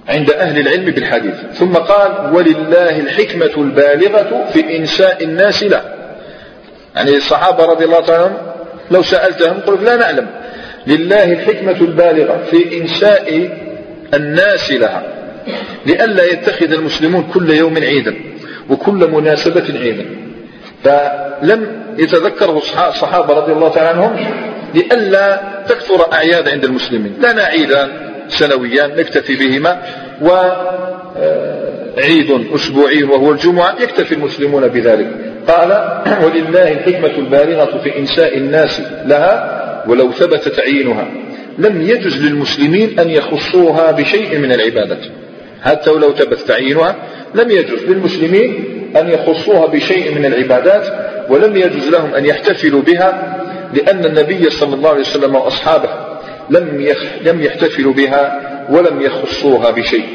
عند 0.09 0.31
أهل 0.31 0.59
العلم 0.59 0.85
بالحديث. 0.85 1.35
ثم 1.53 1.73
قال 1.73 2.35
ولله 2.35 2.99
الحكمة 2.99 3.51
البالغة 3.57 4.45
في 4.53 4.77
إنساء 4.77 5.23
الناس 5.23 5.63
له. 5.63 5.81
يعني 6.95 7.17
الصحابة 7.17 7.65
رضي 7.65 7.85
الله 7.85 8.13
عنهم 8.13 8.52
لو 8.91 9.03
سألتهم 9.03 9.59
قلت 9.59 9.81
لا 9.81 9.95
نعلم. 9.95 10.27
لله 10.87 11.33
الحكمة 11.33 11.77
البالغة 11.81 12.43
في 12.51 12.81
إنساء 12.81 13.49
الناس 14.13 14.71
لها. 14.71 15.03
لئلا 15.85 16.23
يتخذ 16.23 16.71
المسلمون 16.71 17.23
كل 17.33 17.49
يوم 17.49 17.77
عيدا 17.77 18.15
وكل 18.69 19.11
مناسبة 19.11 19.79
عيدا. 19.79 20.05
فلم 20.83 21.67
يتذكره 21.97 22.57
الصحابة 22.57 23.33
رضي 23.33 23.51
الله 23.51 23.69
تعالى 23.69 23.89
عنهم 23.89 24.25
لئلا 24.75 25.41
تكثر 25.67 26.13
أعياد 26.13 26.49
عند 26.49 26.63
المسلمين. 26.63 27.13
لنا 27.19 27.43
عيدان 27.43 27.89
سنويان 28.27 28.89
نكتفي 28.97 29.35
بهما 29.35 29.81
وعيد 31.17 32.47
أسبوعي 32.55 33.03
وهو 33.03 33.31
الجمعة 33.31 33.75
يكتفي 33.81 34.15
المسلمون 34.15 34.67
بذلك. 34.67 35.07
قال 35.47 35.69
ولله 36.23 36.71
الحكمة 36.71 37.17
البالغة 37.17 37.77
في 37.83 37.99
إنساء 37.99 38.37
الناس 38.37 38.81
لها 39.05 39.83
ولو 39.87 40.11
ثبت 40.11 40.47
تعيينها 40.47 41.07
لم 41.57 41.81
يجز 41.81 42.25
للمسلمين 42.25 42.99
أن 42.99 43.09
يخصوها 43.09 43.91
بشيء 43.91 44.37
من 44.37 44.51
العبادة. 44.51 44.97
حتى 45.63 45.89
ولو 45.89 46.13
ثبت 46.13 46.39
تعيينها 46.39 46.95
لم 47.35 47.51
يجوز 47.51 47.83
للمسلمين 47.83 48.65
أن 48.97 49.09
يخصوها 49.09 49.65
بشيء 49.65 50.15
من 50.15 50.25
العبادات 50.25 50.87
ولم 51.29 51.57
يجوز 51.57 51.87
لهم 51.89 52.15
أن 52.15 52.25
يحتفلوا 52.25 52.81
بها 52.81 53.37
لأن 53.73 54.05
النبي 54.05 54.49
صلى 54.49 54.75
الله 54.75 54.89
عليه 54.89 54.99
وسلم 54.99 55.35
وأصحابه 55.35 55.89
لم 57.25 57.41
يحتفلوا 57.41 57.93
بها 57.93 58.39
ولم 58.69 59.01
يخصوها 59.01 59.71
بشيء. 59.71 60.05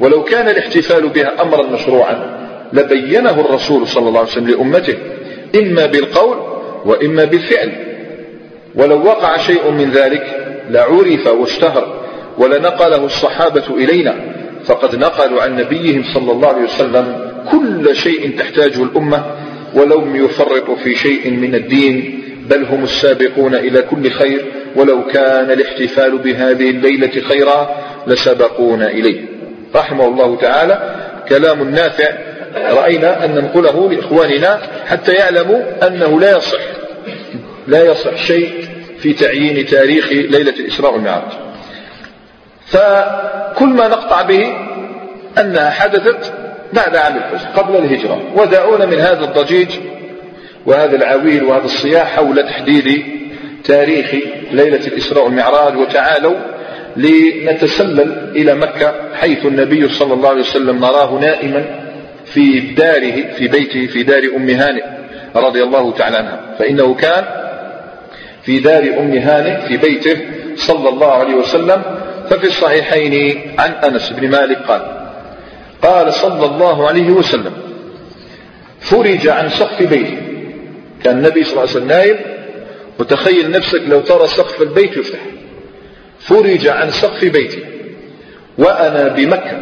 ولو 0.00 0.24
كان 0.24 0.48
الاحتفال 0.48 1.08
بها 1.08 1.42
أمرا 1.42 1.66
مشروعا 1.66 2.44
لبينه 2.72 3.40
الرسول 3.40 3.88
صلى 3.88 4.08
الله 4.08 4.20
عليه 4.20 4.30
وسلم 4.30 4.48
لأمته 4.48 4.94
إما 5.56 5.86
بالقول 5.86 6.36
وإما 6.84 7.24
بالفعل. 7.24 7.72
ولو 8.74 9.04
وقع 9.04 9.36
شيء 9.36 9.70
من 9.70 9.90
ذلك 9.90 10.46
لعرف 10.70 11.26
واشتهر 11.26 12.04
ولنقله 12.38 13.04
الصحابة 13.04 13.64
إلينا 13.70 14.14
فقد 14.64 14.96
نقلوا 14.96 15.42
عن 15.42 15.56
نبيهم 15.56 16.04
صلى 16.14 16.32
الله 16.32 16.48
عليه 16.48 16.62
وسلم 16.64 17.30
كل 17.50 17.96
شيء 17.96 18.38
تحتاجه 18.38 18.82
الأمة 18.82 19.24
ولم 19.74 20.16
يفرطوا 20.16 20.76
في 20.76 20.94
شيء 20.94 21.30
من 21.30 21.54
الدين 21.54 22.22
بل 22.50 22.64
هم 22.64 22.84
السابقون 22.84 23.54
إلى 23.54 23.82
كل 23.82 24.10
خير 24.10 24.44
ولو 24.76 25.06
كان 25.06 25.50
الاحتفال 25.50 26.18
بهذه 26.18 26.70
الليلة 26.70 27.20
خيرا 27.28 27.76
لسبقونا 28.06 28.90
إليه. 28.90 29.33
رحمه 29.74 30.04
الله 30.04 30.36
تعالى 30.36 30.94
كلام 31.28 31.70
نافع. 31.70 32.08
رأينا 32.56 33.24
أن 33.24 33.34
ننقله 33.34 33.92
لإخواننا 33.92 34.58
حتى 34.86 35.12
يعلموا 35.12 35.86
أنه 35.86 36.20
لا 36.20 36.36
يصح 36.36 36.60
لا 37.66 37.84
يصح 37.84 38.16
شيء 38.16 38.68
في 38.98 39.12
تعيين 39.12 39.66
تاريخ 39.66 40.12
ليلة 40.12 40.54
الإسراء 40.60 40.92
والمعراج 40.92 41.32
فكل 42.66 43.68
ما 43.68 43.88
نقطع 43.88 44.22
به 44.22 44.54
أنها 45.40 45.70
حدثت 45.70 46.32
بعد 46.72 46.96
عام 46.96 47.16
الحزن 47.16 47.48
قبل 47.48 47.76
الهجرة. 47.76 48.22
ودعونا 48.36 48.86
من 48.86 48.98
هذا 48.98 49.24
الضجيج 49.24 49.68
وهذا 50.66 50.96
العويل 50.96 51.44
وهذا 51.44 51.64
الصياح 51.64 52.16
حول 52.16 52.42
تحديد 52.42 53.04
تاريخ 53.64 54.14
ليلة 54.52 54.86
الإسراء 54.86 55.24
والمعراج 55.24 55.76
وتعالوا 55.76 56.34
لنتسلل 56.96 58.32
إلى 58.36 58.54
مكة 58.54 58.94
حيث 59.14 59.46
النبي 59.46 59.88
صلى 59.88 60.14
الله 60.14 60.28
عليه 60.28 60.40
وسلم 60.40 60.78
نراه 60.78 61.18
نائما 61.20 61.64
في 62.24 62.60
داره 62.60 63.32
في 63.36 63.48
بيته 63.48 63.86
في 63.86 64.02
دار 64.02 64.22
أم 64.36 64.50
هانئ 64.50 64.84
رضي 65.36 65.62
الله 65.62 65.92
تعالى 65.92 66.16
عنها. 66.16 66.40
فإنه 66.58 66.94
كان 66.94 67.24
في 68.42 68.58
دار 68.58 68.82
أم 68.82 69.12
هانئ 69.12 69.68
في 69.68 69.76
بيته 69.76 70.16
صلى 70.56 70.88
الله 70.88 71.12
عليه 71.12 71.34
وسلم. 71.34 71.82
ففي 72.30 72.46
الصحيحين 72.46 73.40
عن 73.58 73.70
أنس 73.70 74.10
بن 74.10 74.30
مالك 74.30 74.58
قال 74.58 74.82
قال 75.82 76.12
صلى 76.12 76.46
الله 76.46 76.88
عليه 76.88 77.10
وسلم 77.10 77.52
فرج 78.80 79.28
عن 79.28 79.48
سقف 79.48 79.82
بيته 79.82 80.16
كان 81.04 81.18
النبي 81.18 81.44
صلى 81.44 81.52
الله 81.52 81.60
عليه 81.60 81.70
وسلم 81.70 81.88
نايم 81.88 82.16
وتخيل 82.98 83.50
نفسك 83.50 83.82
لو 83.88 84.00
ترى 84.00 84.26
سقف 84.26 84.62
البيت 84.62 84.96
يفتح. 84.96 85.18
فرج 86.26 86.66
عن 86.66 86.90
سقف 86.90 87.24
بيتي 87.24 87.64
وأنا 88.58 89.08
بمكة. 89.08 89.56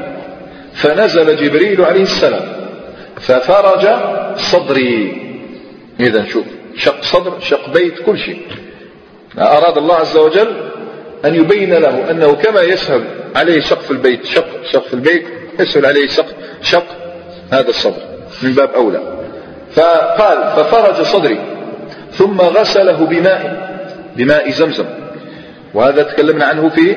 فنزل 0.75 1.37
جبريل 1.37 1.83
عليه 1.85 2.03
السلام 2.03 2.43
ففرج 3.21 3.89
صدري. 4.37 5.23
إذا 6.01 6.25
شوف 6.25 6.45
شق 6.77 7.03
صدر 7.03 7.41
شق 7.41 7.73
بيت 7.73 7.99
كل 8.07 8.19
شيء. 8.19 8.41
أراد 9.39 9.79
الله 9.79 9.95
عز 9.95 10.17
وجل 10.17 10.71
أن 11.25 11.35
يبين 11.35 11.75
له 11.75 12.11
أنه 12.11 12.33
كما 12.33 12.61
يسهل 12.61 13.05
عليه 13.37 13.61
سقف 13.61 13.91
البيت 13.91 14.27
شق 14.27 14.47
سقف 14.73 14.95
البيت 14.95 15.27
يسهل 15.61 15.87
عليه 15.87 16.07
سقف 16.07 16.35
شق 16.63 16.87
هذا 17.53 17.69
الصدر 17.69 18.03
من 18.43 18.53
باب 18.53 18.71
أولى. 18.71 19.01
فقال 19.73 20.53
ففرج 20.57 21.03
صدري 21.03 21.39
ثم 22.13 22.41
غسله 22.41 23.07
بماء 23.07 23.73
بماء 24.17 24.51
زمزم. 24.51 24.85
وهذا 25.75 26.03
تكلمنا 26.03 26.45
عنه 26.45 26.69
في 26.69 26.97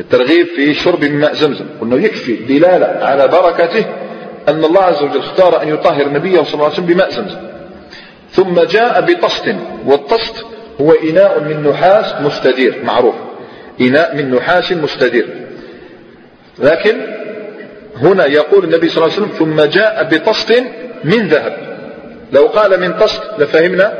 الترغيب 0.00 0.46
في 0.46 0.74
شرب 0.74 1.04
من 1.04 1.18
ماء 1.20 1.34
زمزم. 1.34 1.66
قلنا 1.80 1.96
يكفي 1.96 2.36
دلالة 2.36 2.86
على 2.86 3.28
بركته 3.28 3.84
أن 4.48 4.64
الله 4.64 4.82
عز 4.82 5.02
وجل 5.02 5.18
اختار 5.18 5.62
أن 5.62 5.68
يطهر 5.68 6.08
نبيه 6.08 6.42
صلى 6.42 6.54
الله 6.54 6.64
عليه 6.64 6.74
وسلم 6.74 6.86
بماء 6.86 7.10
زمزم. 7.10 7.38
ثم 8.30 8.60
جاء 8.60 9.00
بطست 9.00 9.54
والطست 9.86 10.44
هو 10.80 10.92
إناء 10.92 11.40
من 11.40 11.70
نحاس 11.70 12.14
مستدير 12.20 12.82
معروف. 12.84 13.14
إناء 13.80 14.16
من 14.16 14.34
نحاس 14.34 14.72
مستدير. 14.72 15.26
لكن 16.58 16.96
هنا 17.96 18.26
يقول 18.26 18.64
النبي 18.64 18.88
صلى 18.88 19.04
الله 19.04 19.16
عليه 19.16 19.26
وسلم 19.26 19.38
ثم 19.38 19.62
جاء 19.62 20.08
بطست 20.10 20.62
من 21.04 21.28
ذهب. 21.28 21.56
لو 22.32 22.46
قال 22.46 22.80
من 22.80 22.92
طست 22.92 23.22
لفهمنا 23.38 23.92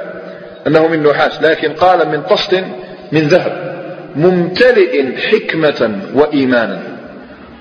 أنه 0.67 0.87
من 0.87 1.03
نحاس 1.03 1.43
لكن 1.43 1.73
قال 1.73 2.09
من 2.09 2.23
طست 2.23 2.65
من 3.13 3.21
ذهب. 3.21 3.77
ممتلئ 4.17 5.17
حكمة 5.17 6.01
وإيمانا. 6.15 6.83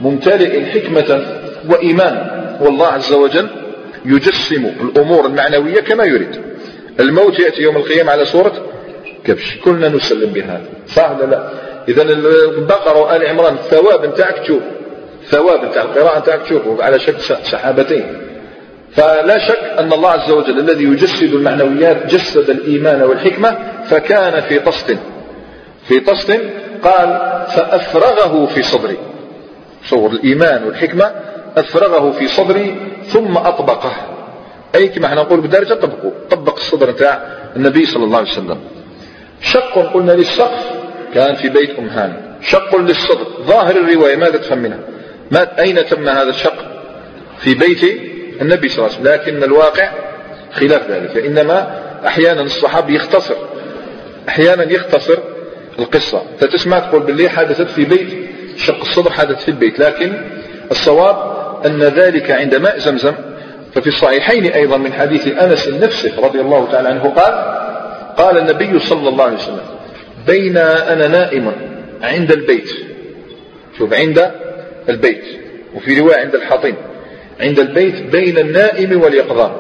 ممتلئ 0.02 0.66
حكمة 0.66 1.26
وإيمانا. 1.70 2.58
والله 2.62 2.88
عز 2.88 3.14
وجل 3.14 3.48
يجسم 4.06 4.66
الأمور 4.82 5.26
المعنوية 5.26 5.82
كما 5.82 6.04
يريد. 6.04 6.42
الموت 7.00 7.40
يأتي 7.40 7.62
يوم 7.62 7.78
القيامة 7.78 8.12
على 8.12 8.26
صورة 8.26 8.54
كبش. 9.24 9.58
كلنا 9.64 9.90
نسلم 9.90 10.30
بهذا 10.30 10.66
صح 10.88 11.12
ولا 11.12 11.26
لا؟ 11.26 11.50
إذا 11.88 12.02
البقرة 12.02 13.00
وآل 13.00 13.28
عمران 13.28 13.54
الثواب 13.54 14.06
نتاعك 14.06 14.40
تشوف. 14.40 14.62
ثواب 15.30 15.66
نتاع 15.66 15.84
القراءة 15.84 16.20
نتاعك 16.20 16.42
تشوفه 16.42 16.84
على 16.84 17.00
شكل 17.00 17.22
سحابتين 17.22 18.18
فلا 18.92 19.48
شك 19.48 19.80
أن 19.80 19.94
الله 19.94 20.10
عز 20.10 20.32
وجل 20.32 20.60
الذي 20.60 20.84
يجسد 20.84 21.34
المعنويات 21.34 22.06
جسد 22.06 22.50
الإيمان 22.50 23.02
والحكمة 23.02 23.58
فكان 23.86 24.42
في 24.42 24.60
طست 24.60 24.98
في 25.88 26.00
طست 26.00 26.32
قال 26.84 27.08
فأفرغه 27.56 28.46
في 28.46 28.64
صدري. 28.64 28.98
صور 29.86 30.12
الإيمان 30.12 30.64
والحكمة. 30.64 31.12
أفرغه 31.58 32.12
في 32.12 32.28
صدري 32.28 32.76
ثم 33.08 33.38
أطبقه. 33.38 33.92
أي 34.76 34.88
كما 34.88 35.06
إحنا 35.06 35.22
نقول 35.22 35.42
بالدارجة 35.42 35.74
طبقه. 35.74 36.12
طبق 36.30 36.56
الصدر 36.56 36.90
نتاع 36.90 37.22
النبي 37.56 37.86
صلى 37.86 38.04
الله 38.04 38.18
عليه 38.18 38.32
وسلم. 38.32 38.60
شق 39.42 39.94
قلنا 39.94 40.12
للسقف 40.12 40.72
كان 41.14 41.36
في 41.36 41.50
بيت 41.50 41.80
أم 41.80 41.88
هاني 41.88 42.14
شق 42.42 42.76
للصدر. 42.76 43.28
ظاهر 43.42 43.76
الرواية 43.76 44.16
ماذا 44.16 44.38
تفهم 44.38 44.58
منها؟ 44.58 44.80
ما 45.32 45.60
أين 45.60 45.86
تم 45.86 46.10
هذا 46.10 46.30
الشق؟ 46.30 46.58
في 47.38 47.56
بيت 47.56 47.84
النبي 48.42 48.70
صلى 48.70 48.86
الله 48.86 48.98
عليه 48.98 49.10
وسلم. 49.10 49.14
لكن 49.14 49.44
الواقع 49.44 49.92
خلاف 50.54 50.92
ذلك. 50.92 51.18
إنما 51.18 51.82
أحيانا 52.08 52.42
الصحابي 52.42 52.96
يختصر. 52.96 53.36
أحيانا 54.30 54.64
يختصر 54.64 55.18
القصة. 55.80 56.22
فتسمع 56.40 56.80
تقول 56.80 57.04
باللي 57.04 57.30
حدثت 57.30 57.68
في 57.68 57.86
بيت 57.86 58.08
شق 58.58 58.82
الصدر 58.82 59.12
حدث 59.12 59.44
في 59.44 59.50
البيت 59.50 59.80
لكن 59.80 60.14
الصواب 60.72 61.36
أن 61.66 61.84
ذلك 61.84 62.32
عند 62.32 62.56
ماء 62.56 62.80
زمزم. 62.80 63.14
ففي 63.74 63.88
الصحيحين 63.88 64.46
أيضا 64.46 64.78
من 64.78 64.94
حديث 64.94 65.28
أنس 65.28 65.68
نفسه 65.68 66.26
رضي 66.26 66.42
الله 66.42 66.72
تعالى 66.72 66.88
عنه 66.90 67.04
قال 67.04 67.34
قال 68.18 68.38
النبي 68.38 68.80
صلى 68.80 69.10
الله 69.10 69.24
عليه 69.24 69.36
وسلم 69.36 69.62
بين 70.28 70.58
أنا 70.58 71.08
نائم 71.08 71.52
عند 72.04 72.32
البيت. 72.32 72.70
شوف 73.78 73.94
عند 73.94 74.32
البيت. 74.90 75.24
وفي 75.76 76.00
رواية 76.00 76.16
عند 76.16 76.36
الحطيم 76.36 76.76
عند 77.40 77.60
البيت 77.60 78.02
بين 78.02 78.38
النائم 78.38 79.02
واليقظان. 79.02 79.52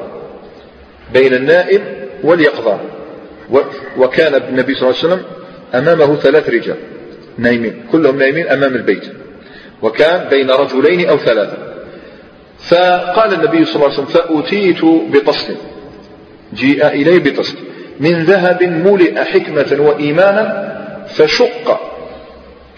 بين 1.13 1.33
النائم 1.33 1.81
واليقظان. 2.23 2.79
وكان 3.97 4.35
النبي 4.35 4.75
صلى 4.75 4.89
الله 4.89 4.99
عليه 5.03 5.07
وسلم 5.13 5.23
أمامه 5.73 6.15
ثلاث 6.15 6.49
رجال 6.49 6.77
نايمين 7.37 7.83
كلهم 7.91 8.17
نايمين 8.17 8.47
أمام 8.47 8.75
البيت 8.75 9.05
وكان 9.81 10.29
بين 10.29 10.49
رجلين 10.49 11.09
أو 11.09 11.17
ثلاثة. 11.17 11.57
فقال 12.59 13.33
النبي 13.33 13.65
صلى 13.65 13.75
الله 13.75 13.93
عليه 13.93 14.03
وسلم 14.03 14.05
فأتيت 14.05 14.85
بطست 14.85 15.57
جيء 16.53 16.87
إلي 16.87 17.19
بطست 17.19 17.57
من 17.99 18.23
ذهب 18.23 18.63
ملئ 18.63 19.23
حكمة 19.23 19.77
وإيمانا 19.79 20.75
فشق. 21.07 21.79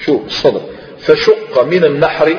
شوف 0.05 0.25
الصدر 0.25 0.61
فشق 0.99 1.63
من 1.63 1.83
النحر 1.83 2.37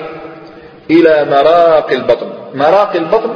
إلى 0.91 1.27
مراق 1.31 1.93
البطن. 1.93 2.27
مراق 2.55 2.97
البطن 2.97 3.35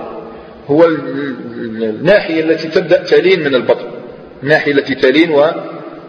هو 0.70 0.84
الناحية 0.84 2.44
التي 2.44 2.68
تبدأ 2.68 3.04
تلين 3.04 3.40
من 3.40 3.54
البطن. 3.54 3.86
الناحية 4.42 4.72
التي 4.72 4.94
تلين 4.94 5.30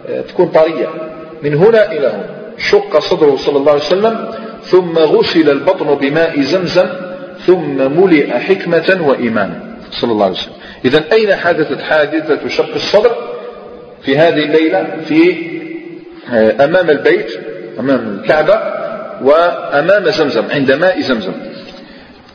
وتكون 0.09 0.47
طرية 0.47 0.87
من 1.43 1.53
هنا 1.53 1.91
إلى 1.91 2.07
هنا. 2.07 2.29
شق 2.57 2.99
صدره 2.99 3.35
صلى 3.35 3.57
الله 3.57 3.71
عليه 3.71 3.81
وسلم 3.81 4.27
ثم 4.63 4.97
غسل 4.97 5.49
البطن 5.49 5.95
بماء 5.95 6.41
زمزم 6.41 6.85
ثم 7.45 8.01
ملئ 8.01 8.29
حكمة 8.39 9.05
وإيمانا 9.07 9.77
صلى 9.91 10.11
الله 10.11 10.25
عليه 10.25 10.35
وسلم. 10.35 10.53
إذا 10.85 11.03
أين 11.11 11.35
حدثت 11.35 11.81
حادثة 11.81 12.47
شق 12.47 12.73
الصدر؟ 12.75 13.15
في 14.01 14.17
هذه 14.17 14.43
الليلة 14.45 14.87
في 15.05 15.35
آه، 16.33 16.65
أمام 16.65 16.89
البيت 16.89 17.39
أمام 17.79 18.19
الكعبة 18.19 18.59
وأمام 19.21 20.09
زمزم 20.09 20.43
عند 20.51 20.71
ماء 20.71 21.01
زمزم. 21.01 21.33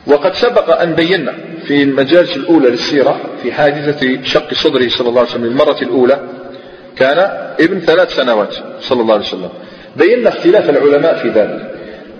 وقد 0.07 0.33
سبق 0.33 0.81
أن 0.81 0.93
بينا 0.93 1.33
في 1.67 1.83
المجالس 1.83 2.37
الأولى 2.37 2.69
للسيرة 2.69 3.19
في 3.43 3.51
حادثة 3.51 4.23
شق 4.23 4.53
صدره 4.53 4.89
صلى 4.89 5.09
الله 5.09 5.19
عليه 5.19 5.29
وسلم 5.29 5.43
المرة 5.43 5.77
الأولى 5.81 6.19
كان 6.95 7.19
ابن 7.59 7.79
ثلاث 7.79 8.15
سنوات 8.15 8.55
صلى 8.81 9.01
الله 9.01 9.13
عليه 9.13 9.25
وسلم. 9.25 9.49
بينا 9.95 10.29
اختلاف 10.29 10.69
العلماء 10.69 11.15
في 11.15 11.29
ذلك. 11.29 11.71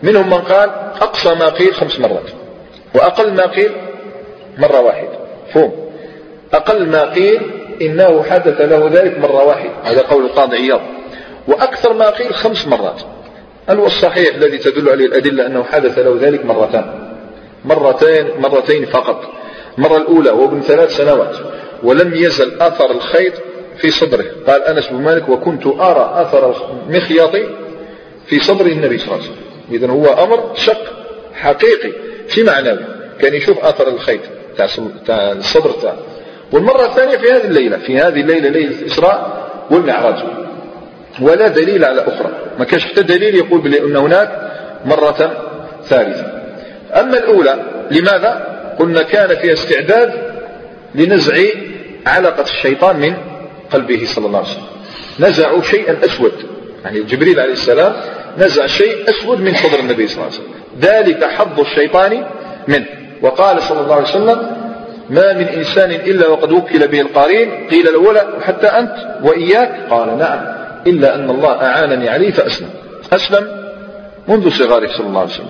منهم 0.04 0.30
من 0.30 0.38
قال 0.38 0.70
أقصى 1.02 1.36
ما 1.36 1.50
قيل 1.50 1.74
خمس 1.74 2.00
مرات 2.00 2.30
وأقل 2.96 3.34
ما 3.34 3.46
قيل 3.46 3.72
مرة 4.58 4.82
واحدة 4.82 5.20
فهم. 5.54 5.72
أقل 6.54 6.88
ما 6.88 7.14
قيل 7.14 7.42
إنه 7.82 8.24
حدث 8.24 8.62
له 8.62 8.90
ذلك 8.94 9.20
مرة 9.20 9.44
واحدة 9.46 9.72
هذا 9.84 10.02
قول 10.02 10.26
القاضي 10.26 10.58
عياض. 10.58 10.82
وأكثر 11.48 11.94
ما 11.94 12.10
قيل 12.10 12.34
خمس 12.34 12.68
مرات. 12.68 13.02
هل 13.68 13.78
هو 13.78 13.86
الصحيح 13.86 14.36
الذي 14.36 14.58
تدل 14.58 14.90
عليه 14.90 15.06
الأدلة 15.06 15.46
أنه 15.46 15.64
حدث 15.64 15.98
له 16.00 16.18
ذلك 16.22 16.46
مرتان؟ 16.46 17.14
مرتين 17.66 18.28
مرتين 18.40 18.86
فقط. 18.86 19.40
المرة 19.78 19.98
الأولى 19.98 20.30
وهو 20.30 20.46
ابن 20.46 20.62
ثلاث 20.62 20.98
سنوات 20.98 21.36
ولم 21.84 22.14
يزل 22.16 22.62
أثر 22.62 22.92
الخيط 22.92 23.34
في 23.82 23.90
صدره. 23.90 24.26
قال 24.48 24.64
أنس 24.64 24.88
بن 24.88 25.02
مالك 25.02 25.30
وكنت 25.30 25.68
أرى 25.68 26.14
أثر 26.16 26.56
المخيط 26.90 27.32
في 28.28 28.40
صدر 28.40 28.66
النبي 28.66 28.98
صلى 28.98 29.08
الله 29.08 29.18
عليه 29.18 29.32
وسلم. 29.32 29.50
إذا 29.72 29.88
هو 29.88 30.24
أمر 30.24 30.56
شق 30.56 30.82
حقيقي 31.34 31.92
في 32.28 32.44
معناه 32.44 32.78
كان 33.22 33.34
يشوف 33.34 33.66
أثر 33.66 33.88
الخيط 33.88 34.22
تاع 34.58 35.32
الصدر 35.32 35.72
تاعه. 35.72 35.98
والمرة 36.52 36.86
الثانية 36.86 37.18
في 37.18 37.32
هذه 37.32 37.46
الليلة 37.46 37.78
في 37.78 37.98
هذه 37.98 38.22
الليلة 38.22 38.50
ليلة 38.50 38.80
الإسراء 38.80 39.50
والمعراج. 39.72 40.24
ولا 41.22 41.48
دليل 41.48 41.86
على 41.86 42.02
أخرى. 42.02 42.32
ما 42.60 42.66
كانش 42.66 42.86
حتى 42.86 43.02
دليل 43.02 43.36
يقول 43.36 43.62
بأن 43.62 43.96
هناك 43.96 44.52
مرة 44.86 45.32
ثالثة. 45.84 46.26
أما 46.96 47.18
الأولى 47.18 47.60
لماذا؟ 47.92 48.60
قلنا 48.80 49.02
كان 49.02 49.36
فيها 49.36 49.54
استعداد 49.54 50.14
لنزع 50.96 51.36
علقة 52.06 52.44
الشيطان 52.44 52.96
من 52.96 53.14
قلبه 53.72 54.06
صلى 54.06 54.26
الله 54.26 54.40
عليه 54.40 54.50
وسلم. 54.50 54.64
نزعوا 55.20 55.62
شيئا 55.62 55.98
أسود. 56.06 56.32
يعني 56.86 57.04
جبريل 57.04 57.40
عليه 57.40 57.54
السلام 57.54 57.94
نزع 58.38 58.68
شيء 58.68 59.10
أسود 59.10 59.42
من 59.42 59.56
صدر 59.56 59.80
النبي 59.80 60.08
صلى 60.08 60.16
الله 60.16 60.26
عليه 60.26 60.36
وسلم. 60.36 60.54
ذلك 60.82 61.24
حظ 61.24 61.60
الشيطان 61.60 62.24
منه. 62.68 62.86
وقال 63.22 63.62
صلى 63.62 63.82
الله 63.82 63.96
عليه 63.96 64.04
وسلم 64.04 64.52
ما 65.10 65.34
من 65.34 65.48
إنسان 65.48 65.92
إلا 65.92 66.28
وقد 66.28 66.52
وكل 66.52 66.88
به 66.88 67.02
القارين. 67.02 67.68
قيل 67.70 67.88
الأولى 67.88 68.28
حتى 68.42 68.68
أنت 68.68 68.96
وإياك؟ 69.24 69.80
قال 69.90 70.18
نعم. 70.18 70.40
إلا 70.88 71.16
أن 71.16 71.30
الله 71.30 71.62
أعانني 71.62 72.10
عليه 72.10 72.32
فأسلم. 72.32 72.70
أسلم 73.14 73.48
منذ 74.28 74.50
صغاره 74.50 74.88
صلى 74.98 75.08
الله 75.08 75.20
عليه 75.20 75.32
وسلم. 75.32 75.50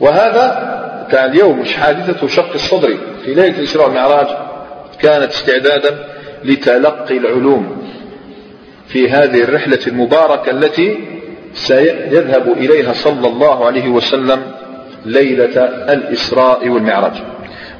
وهذا 0.00 0.76
كان 1.12 1.30
اليوم 1.30 1.60
مش 1.60 1.74
حادثة 1.74 2.28
شق 2.28 2.52
الصدر 2.54 2.96
في 3.24 3.34
ليلة 3.34 3.58
الإسراء 3.58 3.86
والمعراج. 3.86 4.26
كانت 5.02 5.32
استعدادا 5.32 5.98
لتلقي 6.46 7.16
العلوم 7.16 7.76
في 8.88 9.10
هذه 9.10 9.42
الرحلة 9.42 9.78
المباركة 9.86 10.50
التي 10.50 10.98
سيذهب 11.54 12.52
إليها 12.56 12.92
صلى 12.92 13.28
الله 13.28 13.66
عليه 13.66 13.88
وسلم 13.88 14.42
ليلة 15.04 15.64
الإسراء 15.92 16.68
والمعراج. 16.68 17.12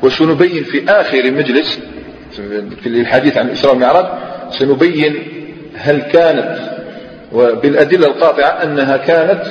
وسنبين 0.02 0.64
في 0.64 0.90
آخر 0.90 1.31
مجلس 1.31 1.81
في 2.83 2.87
الحديث 2.87 3.37
عن 3.37 3.46
الإسراء 3.46 3.72
والمعراج 3.72 4.07
سنبين 4.50 5.22
هل 5.74 6.02
كانت 6.02 6.59
وبالأدلة 7.33 8.07
القاطعة 8.07 8.48
أنها 8.48 8.96
كانت 8.96 9.42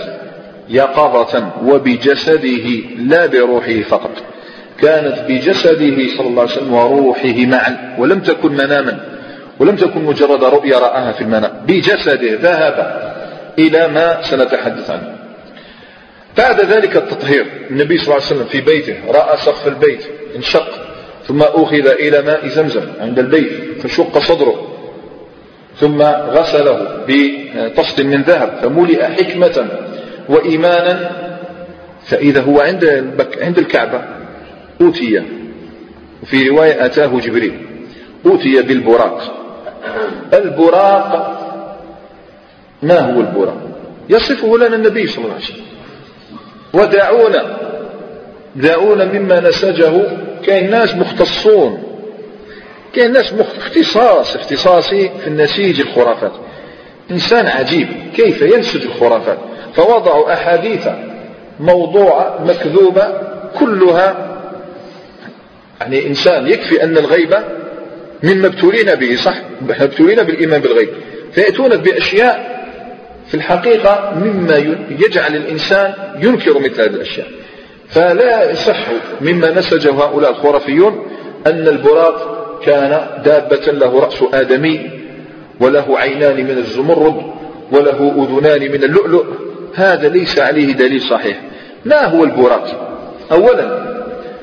يقظة 0.69 1.51
وبجسده 1.63 2.67
لا 2.97 3.25
بروحه 3.25 3.81
فقط. 3.81 4.11
كانت 4.85 5.17
بجسده 5.27 6.17
صلى 6.17 6.27
الله 6.27 6.41
عليه 6.41 6.51
وسلم 6.51 6.73
وروحه 6.73 7.35
معا 7.37 7.95
ولم 7.99 8.19
تكن 8.19 8.51
مناما 8.51 8.99
ولم 9.59 9.75
تكن 9.75 10.03
مجرد 10.05 10.43
رؤيا 10.43 10.79
رآها 10.79 11.11
في 11.11 11.21
المنام 11.21 11.51
بجسده 11.67 12.33
ذهب 12.41 12.75
إلى 13.59 13.87
ما 13.87 14.21
سنتحدث 14.21 14.89
عنه. 14.89 15.15
بعد 16.37 16.61
ذلك 16.61 16.95
التطهير 16.97 17.45
النبي 17.71 17.97
صلى 17.97 18.03
الله 18.03 18.25
عليه 18.25 18.35
وسلم 18.35 18.45
في 18.45 18.61
بيته 18.61 18.95
رأى 19.07 19.37
سقف 19.37 19.67
البيت 19.67 20.03
انشق 20.35 20.67
ثم 21.27 21.41
أخذ 21.41 21.87
إلى 21.87 22.21
ماء 22.21 22.47
زمزم 22.47 22.81
عند 23.01 23.19
البيت 23.19 23.81
فشق 23.83 24.19
صدره 24.19 24.71
ثم 25.79 26.01
غسله 26.01 27.03
بطست 27.07 28.01
من 28.01 28.21
ذهب 28.21 28.59
فملئ 28.61 29.03
حكمة 29.03 29.67
وإيمانا 30.29 31.11
فإذا 32.05 32.41
هو 32.41 32.59
عند 32.59 33.13
عند 33.41 33.57
الكعبة 33.57 34.14
أوتي. 34.81 35.23
وفي 36.23 36.49
رواية 36.49 36.85
أتاه 36.85 37.19
جبريل. 37.19 37.59
أوتي 38.25 38.61
بالبراق. 38.61 39.21
البراق 40.33 41.31
ما 42.83 42.99
هو 42.99 43.21
البراق؟ 43.21 43.57
يصفه 44.09 44.57
لنا 44.57 44.75
النبي 44.75 45.07
صلى 45.07 45.23
الله 45.23 45.35
عليه 45.35 45.45
وسلم. 45.45 45.65
ودعونا 46.73 47.57
دعونا 48.55 49.05
مما 49.05 49.39
نسجه. 49.39 49.91
كاين 50.45 50.69
ناس 50.69 50.95
مختصون. 50.95 51.83
كاين 52.93 53.11
ناس 53.11 53.33
اختصاص 53.57 54.35
اختصاصي 54.35 55.09
في 55.19 55.27
النسيج 55.27 55.81
الخرافات. 55.81 56.31
إنسان 57.11 57.47
عجيب. 57.47 57.87
كيف 58.15 58.41
ينسج 58.41 58.85
الخرافات؟ 58.85 59.37
فوضعوا 59.73 60.33
أحاديث 60.33 60.87
موضوعة 61.59 62.45
مكذوبة 62.45 63.07
كلها 63.59 64.34
يعني 65.81 66.07
إنسان 66.07 66.47
يكفي 66.47 66.83
أن 66.83 66.97
الغيبة 66.97 67.43
مما 68.23 68.47
ابتلينا 68.47 68.93
به 68.93 69.15
صح؟ 69.15 69.37
ابتلينا 69.69 70.23
بالإيمان 70.23 70.61
بالغيب. 70.61 70.89
فيأتون 71.31 71.69
بأشياء 71.69 72.55
في 73.27 73.33
الحقيقة 73.33 74.13
مما 74.15 74.77
يجعل 74.89 75.35
الإنسان 75.35 75.93
ينكر 76.21 76.59
مثل 76.59 76.81
هذه 76.81 76.89
الأشياء. 76.89 77.27
فلا 77.89 78.51
يصح 78.51 78.77
مما 79.21 79.51
نسجه 79.51 79.91
هؤلاء 79.91 80.31
الخرافيون 80.31 81.07
أن 81.47 81.67
البراق 81.67 82.35
كان 82.65 83.07
دابة 83.25 83.71
له 83.71 83.99
رأس 83.99 84.23
آدمي 84.33 84.89
وله 85.59 85.99
عينان 85.99 86.43
من 86.43 86.57
الزمرد 86.57 87.15
وله 87.71 88.13
أذنان 88.17 88.71
من 88.71 88.83
اللؤلؤ. 88.83 89.25
هذا 89.75 90.09
ليس 90.09 90.39
عليه 90.39 90.73
دليل 90.73 91.01
صحيح. 91.01 91.41
ما 91.85 92.05
هو 92.05 92.23
البراق؟ 92.23 92.97
أولا 93.31 93.95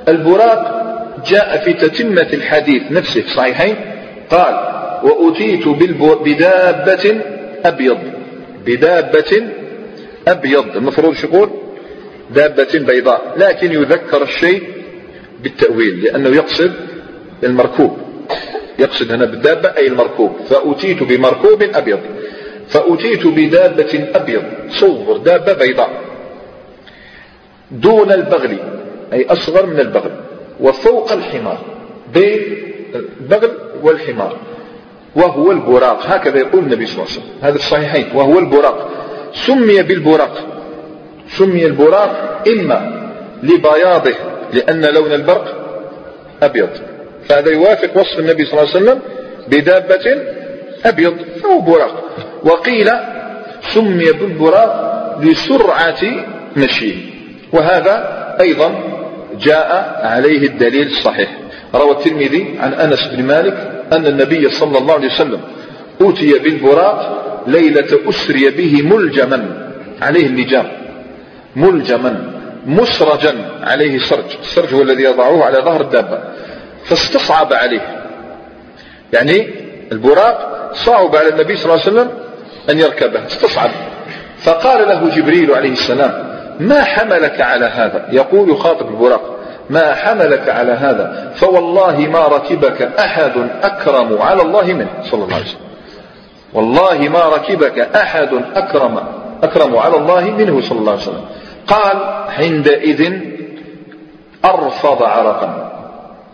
البراق 0.08 0.81
جاء 1.26 1.64
في 1.64 1.72
تتمة 1.72 2.28
الحديث 2.32 2.82
نفسه 2.90 3.20
في 3.20 3.26
الصحيحين 3.26 3.76
قال 4.30 4.54
وأتيت 5.02 5.68
بدابة 6.24 7.20
أبيض 7.64 7.98
بدابة 8.66 9.42
أبيض 10.28 10.76
المفروض 10.76 11.16
يقول؟ 11.24 11.50
دابة 12.30 12.78
بيضاء 12.78 13.34
لكن 13.36 13.72
يذكر 13.72 14.22
الشيء 14.22 14.62
بالتأويل 15.42 16.04
لأنه 16.04 16.28
يقصد 16.28 16.72
المركوب 17.44 17.98
يقصد 18.78 19.12
هنا 19.12 19.24
بالدابة 19.24 19.68
أي 19.76 19.86
المركوب. 19.86 20.36
فأتيت 20.50 21.02
بمركوب 21.02 21.62
أبيض 21.62 22.00
فأتيت 22.68 23.26
بدابة 23.26 24.08
أبيض 24.14 24.42
صور 24.68 25.16
دابة 25.16 25.52
بيضاء 25.52 25.90
دون 27.70 28.12
البغل 28.12 28.56
أي 29.12 29.26
أصغر 29.26 29.66
من 29.66 29.80
البغل. 29.80 30.10
وفوق 30.60 31.12
الحمار 31.12 31.58
بين 32.14 32.40
البغل 32.94 33.50
والحمار 33.82 34.36
وهو 35.16 35.52
البراق. 35.52 36.06
هكذا 36.06 36.38
يقول 36.38 36.62
النبي 36.62 36.86
صلى 36.86 36.94
الله 36.94 37.12
عليه 37.12 37.20
وسلم. 37.20 37.38
هذا 37.42 37.56
الصحيحين. 37.56 38.06
وهو 38.14 38.38
البراق. 38.38 38.90
سمي 39.34 39.82
بالبراق. 39.82 40.34
سمي 41.28 41.66
البراق 41.66 42.42
إما 42.48 43.08
لبياضه 43.42 44.14
لأن 44.52 44.84
لون 44.84 45.12
البرق 45.12 45.44
أبيض. 46.42 46.68
فهذا 47.28 47.50
يوافق 47.50 47.96
وصف 47.96 48.18
النبي 48.18 48.44
صلى 48.44 48.60
الله 48.60 48.74
عليه 48.74 48.84
وسلم 48.84 49.00
بدابة 49.48 50.22
أبيض 50.84 51.16
فهو 51.42 51.60
براق. 51.60 52.04
وقيل 52.44 52.90
سمي 53.60 54.12
بالبراق 54.12 55.18
لسرعة 55.22 56.02
مشيه. 56.56 56.96
وهذا 57.52 57.96
أيضا 58.40 58.74
جاء 59.40 60.00
عليه 60.04 60.46
الدليل 60.46 60.86
الصحيح. 60.86 61.38
روى 61.74 61.90
الترمذي 61.90 62.58
عن 62.60 62.74
أنس 62.74 63.08
بن 63.08 63.22
مالك 63.22 63.84
أن 63.92 64.06
النبي 64.06 64.48
صلى 64.48 64.78
الله 64.78 64.94
عليه 64.94 65.14
وسلم 65.14 65.40
أوتي 66.00 66.38
بالبراق 66.38 67.22
ليلة 67.46 68.08
أسري 68.08 68.50
به 68.50 68.82
ملجما 68.82 69.68
عليه 70.02 70.26
اللجام 70.26 70.68
ملجما 71.56 72.32
مسرجا 72.66 73.34
عليه 73.62 73.98
سرج 73.98 74.36
السرج 74.40 74.74
هو 74.74 74.82
الذي 74.82 75.02
يضعه 75.02 75.44
على 75.44 75.56
ظهر 75.56 75.80
الدابة. 75.80 76.18
فاستصعب 76.84 77.52
عليه. 77.52 78.04
يعني 79.12 79.50
البراق 79.92 80.70
صعب 80.74 81.16
على 81.16 81.28
النبي 81.28 81.56
صلى 81.56 81.64
الله 81.64 81.84
عليه 81.84 81.92
وسلم 81.92 82.10
أن 82.70 82.78
يركبه. 82.78 83.26
استصعب. 83.26 83.70
فقال 84.38 84.88
له 84.88 85.16
جبريل 85.16 85.52
عليه 85.54 85.72
السلام 85.72 86.31
ما 86.60 86.82
حملك 86.84 87.40
على 87.40 87.66
هذا؟ 87.66 88.06
يقول 88.12 88.50
يخاطب 88.50 88.88
البراق 88.88 89.38
ما 89.70 89.94
حملك 89.94 90.48
على 90.48 90.72
هذا؟ 90.72 91.32
فوالله 91.34 91.98
ما 91.98 92.26
ركبك 92.26 92.82
أحد 92.82 93.32
أكرم 93.62 94.22
على 94.22 94.42
الله 94.42 94.64
منه 94.64 94.88
صلى 95.02 95.24
الله 95.24 95.34
عليه 95.34 95.44
وسلم. 95.44 95.60
والله 96.52 97.08
ما 97.08 97.28
ركبك 97.28 97.78
أحد 97.78 98.28
أكرم 98.54 99.00
أكرم 99.42 99.76
على 99.76 99.96
الله 99.96 100.20
منه 100.20 100.60
صلى 100.60 100.78
الله 100.78 100.92
عليه 100.92 101.02
وسلم. 101.02 101.24
قال 101.66 101.96
عندئذ 102.38 103.12
أرفض 104.44 105.02
عرقا. 105.02 105.72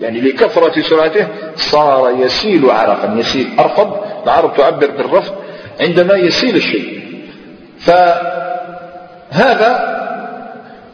يعني 0.01 0.21
لكثرة 0.21 0.83
سرعته 0.83 1.27
صار 1.57 2.11
يسيل 2.19 2.71
عرقا 2.71 3.15
يسيل. 3.17 3.51
أرفض 3.59 3.97
العرب 4.25 4.57
تعبر 4.57 4.91
بالرفض 4.91 5.35
عندما 5.81 6.15
يسيل 6.15 6.57
الشيء. 6.57 7.03
فهذا 9.31 9.98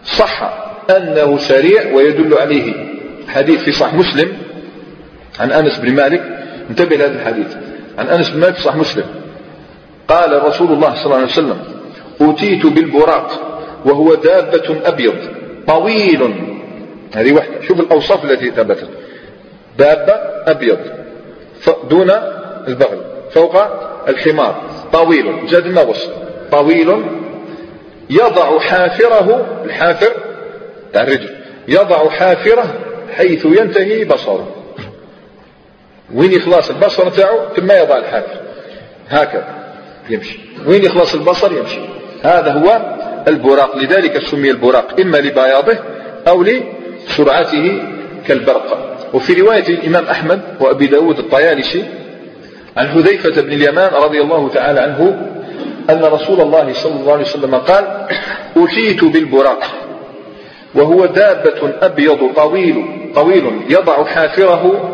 صح 0.05 0.65
أنه 0.91 1.39
سريع 1.39 1.95
ويدل 1.95 2.35
عليه. 2.35 2.75
حديث 3.29 3.63
في 3.63 3.73
صح 3.73 3.95
مسلم. 3.95 4.33
عن 5.41 5.53
أنس 5.53 5.79
بن 5.79 5.93
مالك. 5.93 6.23
انتبه 6.71 6.97
لهذا 6.97 7.15
الحديث. 7.15 7.57
عن 7.99 8.07
أنس 8.07 8.31
بن 8.31 8.41
مالك 8.41 8.55
في 8.55 8.63
صح 8.63 8.77
مسلم. 8.77 9.05
قال 10.09 10.45
رسول 10.45 10.73
الله 10.73 10.95
صلى 10.95 11.05
الله 11.05 11.17
عليه 11.17 11.27
وسلم 11.27 11.59
أوتيت 12.21 12.67
بالبراق 12.67 13.61
وهو 13.85 14.15
دابة 14.15 14.77
أبيض 14.85 15.15
طويل. 15.67 16.35
هذه 17.15 17.33
واحدة. 17.33 17.63
شوف 17.69 17.81
الأوصاف 17.81 18.25
التي 18.25 18.51
ثبتت. 18.51 18.89
دابة 19.79 20.13
أبيض 20.47 20.79
دون 21.91 22.11
البغل 22.69 22.99
فوق 23.31 23.57
الحمار 24.09 24.63
طويل 24.93 25.49
زاد 25.49 25.67
النغص 25.67 26.09
طويل 26.53 27.05
يضع 28.11 28.59
حافره 28.59 29.47
الحافر 29.65 30.13
تاع 30.93 31.03
الرجل 31.03 31.35
يضع 31.69 32.09
حافره 32.09 32.75
حيث 33.17 33.45
ينتهي 33.45 34.05
بصره. 34.05 34.57
وين 36.15 36.33
يخلص 36.33 36.71
البصر 36.71 37.11
تاعو؟ 37.11 37.39
ثم 37.57 37.73
يضع 37.73 37.97
الحافر. 37.97 38.41
هكذا 39.09 39.47
يمشي. 40.11 40.39
وين 40.67 40.85
يخلص 40.85 41.15
البصر؟ 41.15 41.53
يمشي. 41.53 41.81
هذا 42.23 42.53
هو 42.53 42.97
البراق. 43.29 43.77
لذلك 43.77 44.27
سمي 44.31 44.51
البراق 44.51 45.01
إما 45.01 45.17
لبياضه 45.17 45.79
أو 46.29 46.43
لسرعته 46.43 47.83
كالبرق. 48.29 48.97
وفي 49.15 49.41
رواية 49.41 49.69
الإمام 49.69 50.05
أحمد 50.05 50.41
وأبي 50.61 50.87
داود 50.87 51.19
الطيالسي 51.19 51.85
عن 52.77 52.89
حذيفة 52.89 53.43
بن 53.43 53.53
اليمان 53.53 53.91
رضي 53.93 54.21
الله 54.21 54.49
تعالى 54.49 54.81
عنه 54.81 55.31
أن 55.91 56.05
رسول 56.05 56.41
الله 56.41 56.73
صلى 56.73 57.01
الله 57.01 57.13
عليه 57.13 57.25
وسلم 57.25 57.55
قال 57.55 58.07
أتيت 58.57 59.05
بالبراق 59.05 59.65
وهو 60.75 61.07
دابة 61.07 61.73
أبيض 61.83 62.31
طويل 62.37 62.85
طويل 63.15 63.61
يضع 63.69 64.05
حافره 64.05 64.91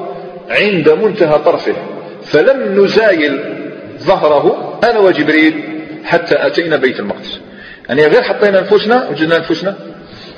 عند 0.50 0.88
منتهى 0.88 1.38
طرفه 1.38 1.74
فلم 2.24 2.84
نزايل 2.84 3.40
ظهره 3.98 4.78
أنا 4.84 4.98
وجبريل 4.98 5.64
حتى 6.04 6.46
أتينا 6.46 6.76
بيت 6.76 7.00
المقدس. 7.00 7.40
يعني 7.88 8.06
غير 8.06 8.22
حطينا 8.22 8.58
أنفسنا 8.58 9.08
وجدنا 9.10 9.36
أنفسنا 9.36 9.76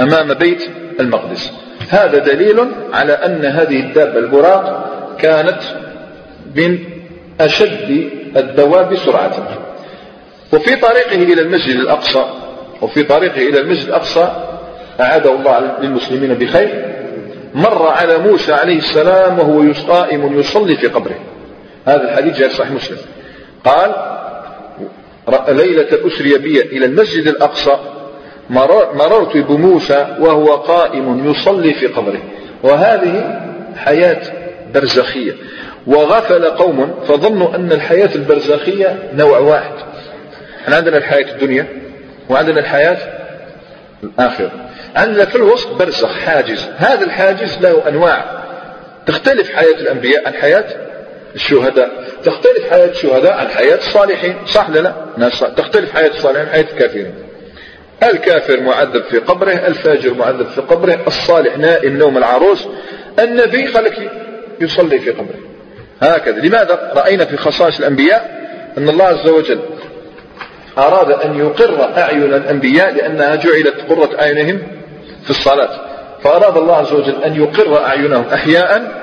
أمام 0.01 0.35
بيت 0.35 0.69
المقدس. 1.01 1.53
هذا 1.89 2.19
دليل 2.19 2.67
على 2.93 3.13
أن 3.13 3.45
هذه 3.45 3.81
الدابة 3.81 4.19
البراق 4.19 4.91
كانت 5.19 5.61
من 6.57 6.79
أشد 7.41 8.11
الدواب 8.37 8.95
سرعة. 8.95 9.49
وفي 10.53 10.77
طريقه 10.77 11.15
إلى 11.15 11.43
المسجد 11.43 11.77
الأقصى 11.77 12.25
وفي 12.83 13.03
طريقه 13.03 13.49
إلى 13.49 13.61
المسجد 13.61 13.89
الأقصى 13.89 14.29
أعاده 15.01 15.35
الله 15.35 15.81
للمسلمين 15.81 16.35
بخير. 16.35 16.85
مر 17.55 17.89
على 17.89 18.19
موسى 18.19 18.53
عليه 18.53 18.79
السلام 18.79 19.39
وهو 19.39 19.73
قائم 19.89 20.39
يصلي 20.41 20.77
في 20.77 20.87
قبره. 20.87 21.19
هذا 21.87 22.03
الحديث 22.11 22.39
جاء 22.39 22.49
صحيح 22.49 22.71
مسلم. 22.71 22.97
قال 23.65 23.95
ليلة 25.49 25.89
أسري 26.07 26.39
بي 26.39 26.61
إلى 26.61 26.87
المسجد 26.87 27.27
الأقصى 27.27 27.77
مررت 28.95 29.37
بموسى 29.37 30.17
وهو 30.21 30.55
قائم 30.55 31.31
يصلي 31.31 31.75
في 31.75 31.87
قبره. 31.87 32.23
وهذه 32.63 33.41
حياة 33.77 34.23
برزخية. 34.75 35.33
وغفل 35.87 36.45
قوم 36.45 36.95
فظنوا 37.09 37.55
أن 37.55 37.73
الحياة 37.73 38.11
البرزخية 38.15 39.11
نوع 39.15 39.39
واحد. 39.39 39.92
إحنا 40.63 40.77
عندنا 40.77 40.97
الحياة 40.97 41.33
الدنيا؟ 41.35 41.67
وعندنا 42.29 42.61
الحياة 42.61 42.97
الآخرة. 44.03 44.51
عندنا 44.97 45.25
في 45.25 45.37
الوسط 45.37 45.69
برزخ 45.69 46.19
حاجز. 46.19 46.69
هذا 46.77 47.05
الحاجز 47.05 47.59
له 47.61 47.89
أنواع. 47.89 48.43
تختلف 49.07 49.51
حياة 49.53 49.75
الأنبياء 49.75 50.27
عن 50.27 50.35
حياة 50.35 50.65
الشهداء. 51.35 51.91
تختلف 52.25 52.71
حياة 52.71 52.91
الشهداء 52.91 53.33
عن 53.33 53.49
حياة 53.49 53.77
الصالحين. 53.77 54.37
صح 54.47 54.71
لا؟ 54.71 54.79
لا 54.79 54.95
ناس 55.17 55.41
تختلف 55.41 55.93
حياة 55.93 56.11
الصالحين 56.11 56.47
عن 56.47 56.53
حياة 56.53 56.67
الكافرين. 56.73 57.15
الكافر 58.03 58.61
معذب 58.61 59.03
في 59.05 59.19
قبره 59.19 59.53
الفاجر 59.53 60.15
معذب 60.15 60.47
في 60.47 60.61
قبره 60.61 60.99
الصالح 61.07 61.59
نائم 61.59 61.97
نوم 61.97 62.19
العروس. 62.19 62.69
النبي 63.19 63.67
خلك 63.67 64.11
يصلي 64.61 64.99
في 64.99 65.11
قبره. 65.11 65.39
هكذا. 66.03 66.41
لماذا؟ 66.41 66.93
رأينا 66.97 67.25
في 67.25 67.37
خصائص 67.37 67.79
الأنبياء 67.79 68.43
أن 68.79 68.89
الله 68.89 69.05
عز 69.05 69.29
وجل 69.29 69.61
أراد 70.79 71.11
أن 71.11 71.39
يقر 71.39 71.99
أعين 71.99 72.23
الأنبياء 72.23 72.95
لأنها 72.95 73.35
جعلت 73.35 73.75
قرة 73.89 74.21
أعينهم 74.21 74.59
في 75.25 75.31
الصلاة. 75.31 75.81
فأراد 76.23 76.57
الله 76.57 76.77
عز 76.77 76.93
وجل 76.93 77.23
أن 77.25 77.37
يقر 77.37 77.85
أعينهم 77.85 78.25
أحياء 78.33 79.03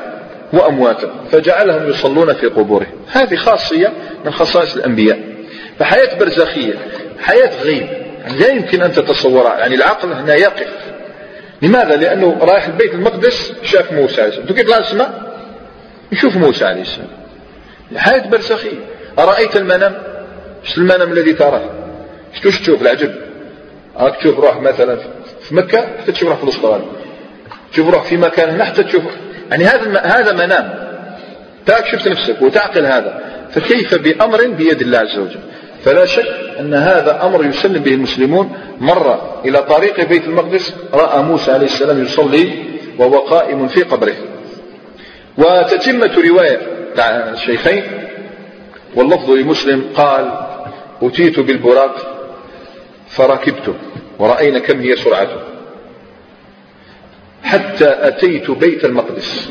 وأمواتا 0.54 1.10
فجعلهم 1.32 1.90
يصلون 1.90 2.34
في 2.34 2.48
قبورهم. 2.48 3.06
هذه 3.12 3.36
خاصية 3.36 3.94
من 4.26 4.32
خصائص 4.32 4.76
الأنبياء. 4.76 5.20
فحياة 5.80 6.20
برزخية 6.20 6.74
حياة 7.20 7.64
غيب. 7.64 7.88
يعني 8.22 8.40
لا 8.40 8.48
يمكن 8.48 8.82
أن 8.82 8.94
تتصورها 8.94 9.60
يعني 9.60 9.76
العقل 9.76 10.12
هنا 10.12 10.36
يقف. 10.36 10.68
لماذا؟ 11.62 11.96
لأنه 11.96 12.38
رايح 12.42 12.66
البيت 12.66 12.94
المقدس 12.94 13.54
شاف 13.64 13.92
موسى 13.92 14.22
عليه 14.22 14.32
السلام. 14.32 14.48
كيف 14.48 14.80
السماء 14.80 15.34
يشوف 16.12 16.38
موسى 16.38 16.66
عليه 16.66 16.82
السلام. 16.82 17.08
حياة 17.96 18.28
برزخية. 18.28 18.80
أرأيت 19.20 19.56
المنام؟ 19.56 19.96
إيش 20.64 20.78
المنام 20.78 21.12
الذي 21.12 21.34
تراه؟ 21.34 21.70
إيش 22.46 22.60
تشوف؟ 22.60 22.82
العجب. 22.82 23.16
راك 23.98 24.16
تشوف 24.16 24.40
روح 24.40 24.62
مثلا 24.62 24.98
في 25.42 25.56
مكة 25.56 25.82
حتى 26.02 26.12
تشوف 26.12 26.30
روح 26.30 26.38
في 26.38 26.44
الأسطوانة 26.44 26.86
تشوف 27.72 27.90
روح 27.90 28.04
في 28.04 28.18
مكان 28.18 28.50
هنا 28.50 28.66
حتى 28.66 28.84
تشوف 28.84 29.04
يعني 29.52 29.64
هذا 29.64 30.00
هذا 30.00 30.32
منام. 30.34 30.90
تاك 31.66 31.86
شفت 31.86 32.08
نفسك 32.08 32.42
وتعقل 32.42 32.86
هذا. 32.86 33.22
فكيف 33.52 33.96
بأمر 33.96 34.48
بيد 34.48 34.82
الله 34.82 34.98
عز 34.98 35.18
وجل؟ 35.18 35.40
فلا 35.84 36.06
شك 36.06 36.26
أن 36.60 36.74
هذا 36.74 37.24
أمر 37.24 37.46
يسلم 37.46 37.84
به 37.84 37.94
المسلمون. 37.94 38.58
مر 38.80 39.40
إلى 39.46 39.64
طريق 39.64 40.08
بيت 40.08 40.24
المقدس 40.24 40.74
رأى 40.94 41.24
موسى 41.24 41.52
عليه 41.52 41.66
السلام 41.66 42.04
يصلي 42.04 42.54
وهو 42.98 43.18
قائم 43.18 43.68
في 43.68 43.84
قبره. 43.84 44.16
وتتمة 45.38 46.30
رواية 46.30 46.60
الشيخين 47.34 47.84
واللفظ 48.96 49.30
لمسلم 49.30 49.84
قال 49.96 50.49
أتيت 51.02 51.40
بالبراق 51.40 51.96
فركبته 53.10 53.74
ورأينا 54.20 54.60
كم 54.60 54.80
هي 54.80 54.96
سرعته. 54.96 55.42
حتى 57.44 57.86
أتيت 57.90 58.52
بيت 58.52 58.86
المقدس. 58.86 59.50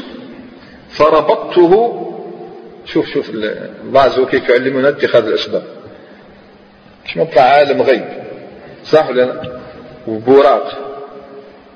فربطته. 0.91 2.05
شوف 2.85 3.07
شوف 3.07 3.31
الله 3.31 4.01
عز 4.01 4.19
وجل 4.19 4.29
كيف 4.31 4.49
يعلمنا 4.49 4.89
اتخاذ 4.89 5.27
الأسباب. 5.27 5.63
مش 7.05 7.17
نطلع 7.17 7.43
عالم 7.43 7.83
غيب. 7.83 8.05
صح 8.85 9.09
ولا 9.09 9.43
وبوراق 10.07 10.79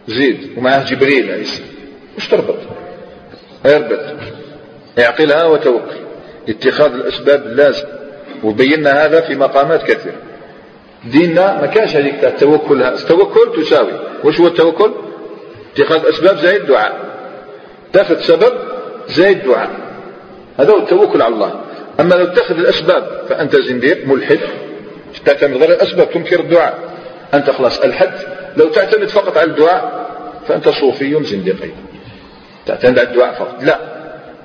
زيد 0.07 0.59
ومعه 0.59 0.85
جبريل 0.85 1.31
السلام. 1.31 1.69
مش 2.17 2.29
تربط. 2.29 2.59
يربط 3.67 4.01
اعقلها 4.99 5.45
وتوكل 5.45 5.97
اتخاذ 6.49 6.93
الأسباب 6.93 7.47
لازم. 7.47 8.02
وبينا 8.43 9.05
هذا 9.05 9.21
في 9.21 9.35
مقامات 9.35 9.83
كثيرة. 9.83 10.15
ديننا 11.05 11.61
ما 11.61 11.67
كانش 11.67 11.97
هذيك 11.97 12.25
التوكل. 12.25 12.83
التوكل 12.83 13.63
تساوي. 13.63 13.93
وش 14.25 14.41
هو 14.41 14.47
التوكل؟ 14.47 14.93
اتخاذ 15.77 16.07
أسباب 16.07 16.39
زي 16.39 16.57
الدعاء. 16.57 16.93
تاخذ 17.93 18.21
سبب 18.21 18.53
زي 19.09 19.31
الدعاء. 19.31 19.71
هذا 20.59 20.73
هو 20.73 20.79
التوكل 20.79 21.23
على 21.23 21.35
الله. 21.35 21.61
أما 22.01 22.15
لو 22.15 22.27
تاخذ 22.27 22.59
الأسباب 22.59 23.25
فأنت 23.29 23.57
زنديق 23.57 24.07
ملحد. 24.07 24.39
تعتمد 25.25 25.63
على 25.63 25.75
الأسباب 25.75 26.11
تنكر 26.11 26.41
الدعاء. 26.41 26.79
أنت 27.35 27.51
خلاص 27.51 27.81
ألحد 27.81 28.13
لو 28.57 28.69
تعتمد 28.69 29.09
فقط 29.09 29.39
على 29.39 29.51
الدعاء 29.51 30.11
فأنت 30.49 30.69
صوفي 30.69 31.25
زنديق 31.25 31.63
أيضا 31.63 31.75
تعتمد 32.67 32.99
على 32.99 33.09
الدعاء 33.09 33.35
فقط. 33.35 33.63
لا. 33.63 33.79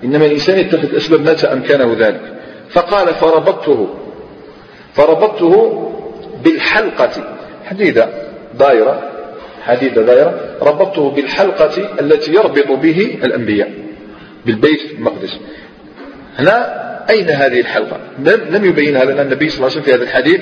إنما 0.03 0.25
الإنسان 0.25 0.59
يتخذ 0.59 0.83
الأسباب 0.83 1.21
متى 1.21 1.47
أمكنه 1.47 1.95
ذلك. 1.99 2.36
فقال 2.69 3.13
فربطته 3.13 3.87
فربطته 4.93 5.83
بالحلقة. 6.43 7.35
حديدة 7.65 8.09
دائرة 8.59 9.09
حديدة 9.63 10.01
دائرة. 10.01 10.39
ربطته 10.61 11.11
بالحلقة 11.11 11.99
التي 12.01 12.33
يربط 12.33 12.71
به 12.71 13.19
الأنبياء 13.23 13.71
بالبيت 14.45 14.91
المقدس. 14.91 15.39
هنا 16.39 16.87
أين 17.09 17.29
هذه 17.29 17.59
الحلقة؟ 17.59 17.99
لم 18.25 18.65
يبينها 18.65 19.05
لنا 19.05 19.21
النبي 19.21 19.49
صلى 19.49 19.57
الله 19.57 19.69
عليه 19.69 19.81
وسلم 19.81 19.83
في 19.83 19.93
هذا 19.93 20.03
الحديث. 20.03 20.41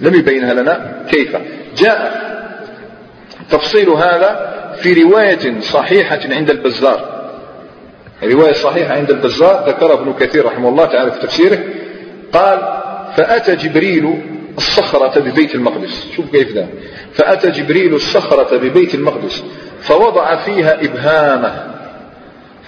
لم 0.00 0.14
يبينها 0.14 0.54
لنا 0.54 1.04
كيف؟ 1.10 1.36
جاء 1.76 2.24
تفصيل 3.50 3.88
هذا 3.88 4.54
في 4.76 5.02
رواية 5.02 5.60
صحيحة 5.60 6.20
عند 6.30 6.50
البزار. 6.50 7.13
رواية 8.32 8.52
صحيحة 8.52 8.94
عند 8.94 9.10
البزار 9.10 9.68
ذكر 9.68 9.92
ابن 9.92 10.12
كثير 10.12 10.46
رحمه 10.46 10.68
الله 10.68 10.84
تعالى 10.84 11.12
في 11.12 11.18
تفسيره. 11.18 11.58
قال 12.32 12.58
فأتى 13.16 13.56
جبريل 13.56 14.20
الصخرة 14.56 15.20
ببيت 15.20 15.54
المقدس. 15.54 16.06
شوف 16.16 16.30
كيف 16.30 16.52
ذا 16.52 16.68
فأتى 17.12 17.50
جبريل 17.50 17.94
الصخرة 17.94 18.56
ببيت 18.56 18.94
المقدس 18.94 19.44
فوضع 19.80 20.36
فيها 20.36 20.84
إبهامه 20.84 21.74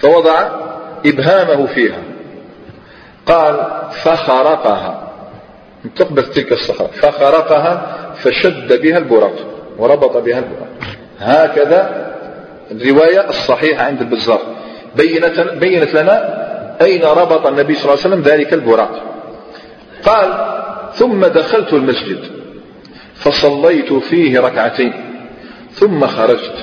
فوضع 0.01 0.49
إبهامه 1.07 1.67
فيها. 1.67 1.99
قال 3.27 3.67
فخرقها. 3.91 5.13
انتقبت 5.85 6.25
تلك 6.25 6.53
الصخرة. 6.53 6.87
فخرقها 6.87 7.97
فشد 8.15 8.81
بها 8.83 8.99
البراق 8.99 9.35
وربط 9.79 10.17
بها 10.17 10.39
البراق. 10.39 10.69
هكذا 11.21 12.13
الرواية 12.71 13.29
الصحيحة 13.29 13.85
عند 13.85 14.01
البزار. 14.01 14.56
بينت, 14.97 15.41
بينت 15.41 15.95
لنا 15.95 16.47
أين 16.83 17.05
ربط 17.05 17.47
النبي 17.47 17.75
صلى 17.75 17.85
الله 17.85 18.05
عليه 18.05 18.15
وسلم 18.15 18.23
ذلك 18.23 18.53
البراق. 18.53 19.03
قال 20.05 20.57
ثم 20.95 21.21
دخلت 21.21 21.73
المسجد 21.73 22.19
فصليت 23.15 23.93
فيه 23.93 24.41
ركعتين 24.41 24.93
ثم 25.73 26.07
خرجت 26.07 26.55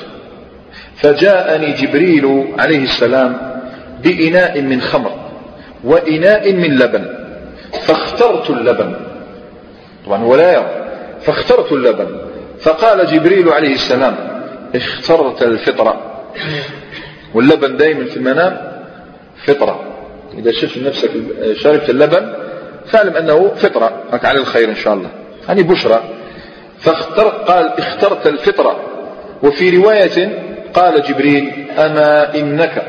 فجاءني 0.96 1.72
جبريل 1.72 2.54
عليه 2.60 2.84
السلام 2.84 3.62
بإناء 4.04 4.62
من 4.62 4.82
خمر 4.82 5.12
وإناء 5.84 6.54
من 6.54 6.76
لبن 6.76 7.06
فاخترت 7.82 8.50
اللبن. 8.50 8.96
طبعا 10.06 10.24
ولا 10.24 10.54
يرى 10.54 10.72
فاخترت 11.22 11.72
اللبن 11.72 12.08
فقال 12.62 13.06
جبريل 13.08 13.50
عليه 13.50 13.74
السلام 13.74 14.16
اخترت 14.76 15.44
الفطرة 15.44 16.02
واللبن 17.34 17.78
دائما 17.78 18.06
في 18.06 18.18
المنام 18.18 18.58
فطرة. 19.46 19.84
إذا 20.38 20.52
شفت 20.52 20.78
نفسك 20.78 21.10
شربت 21.54 21.90
اللبن 21.90 22.34
فاعلم 22.86 23.16
أنه 23.16 23.52
فطرة 23.56 24.04
لك 24.14 24.26
على 24.26 24.40
الخير 24.40 24.70
إن 24.70 24.76
شاء 24.76 24.94
الله. 24.94 25.10
يعني 25.48 25.64
بشرى. 25.64 26.04
فاختر 26.80 27.28
قال 27.28 27.80
اخترت 27.80 28.28
الفطرة. 28.28 28.80
وفي 29.44 29.78
رواية 29.78 30.44
قال 30.74 31.04
جبريل 31.04 31.66
أما 31.78 32.36
إنك 32.36 32.84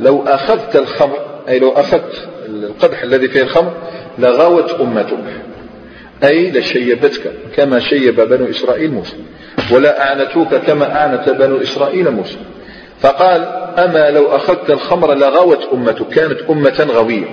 لو 0.00 0.22
أخذت 0.22 0.76
الخمر 0.76 1.18
أي 1.48 1.58
لو 1.58 1.70
أخذت 1.70 2.28
القدح 2.48 3.02
الذي 3.02 3.28
فيه 3.28 3.42
الخمر 3.42 3.72
لغوت 4.18 4.80
أمتك. 4.80 5.16
أي 6.24 6.50
لشيبتك 6.50 7.32
كما 7.56 7.78
شيب 7.78 8.20
بنو 8.20 8.50
إسرائيل 8.50 8.90
موسى. 8.90 9.16
ولا 9.72 10.08
أعنتوك 10.08 10.54
كما 10.54 10.96
أعنت 10.96 11.30
بنو 11.30 11.62
إسرائيل 11.62 12.10
موسى. 12.10 12.38
فقال 13.02 13.42
أما 13.78 14.10
لو 14.10 14.36
أخذت 14.36 14.70
الخمر 14.70 15.14
لغوت 15.14 15.68
أمتك 15.72 16.08
كانت 16.08 16.40
أمة 16.50 16.86
غوية. 16.90 17.24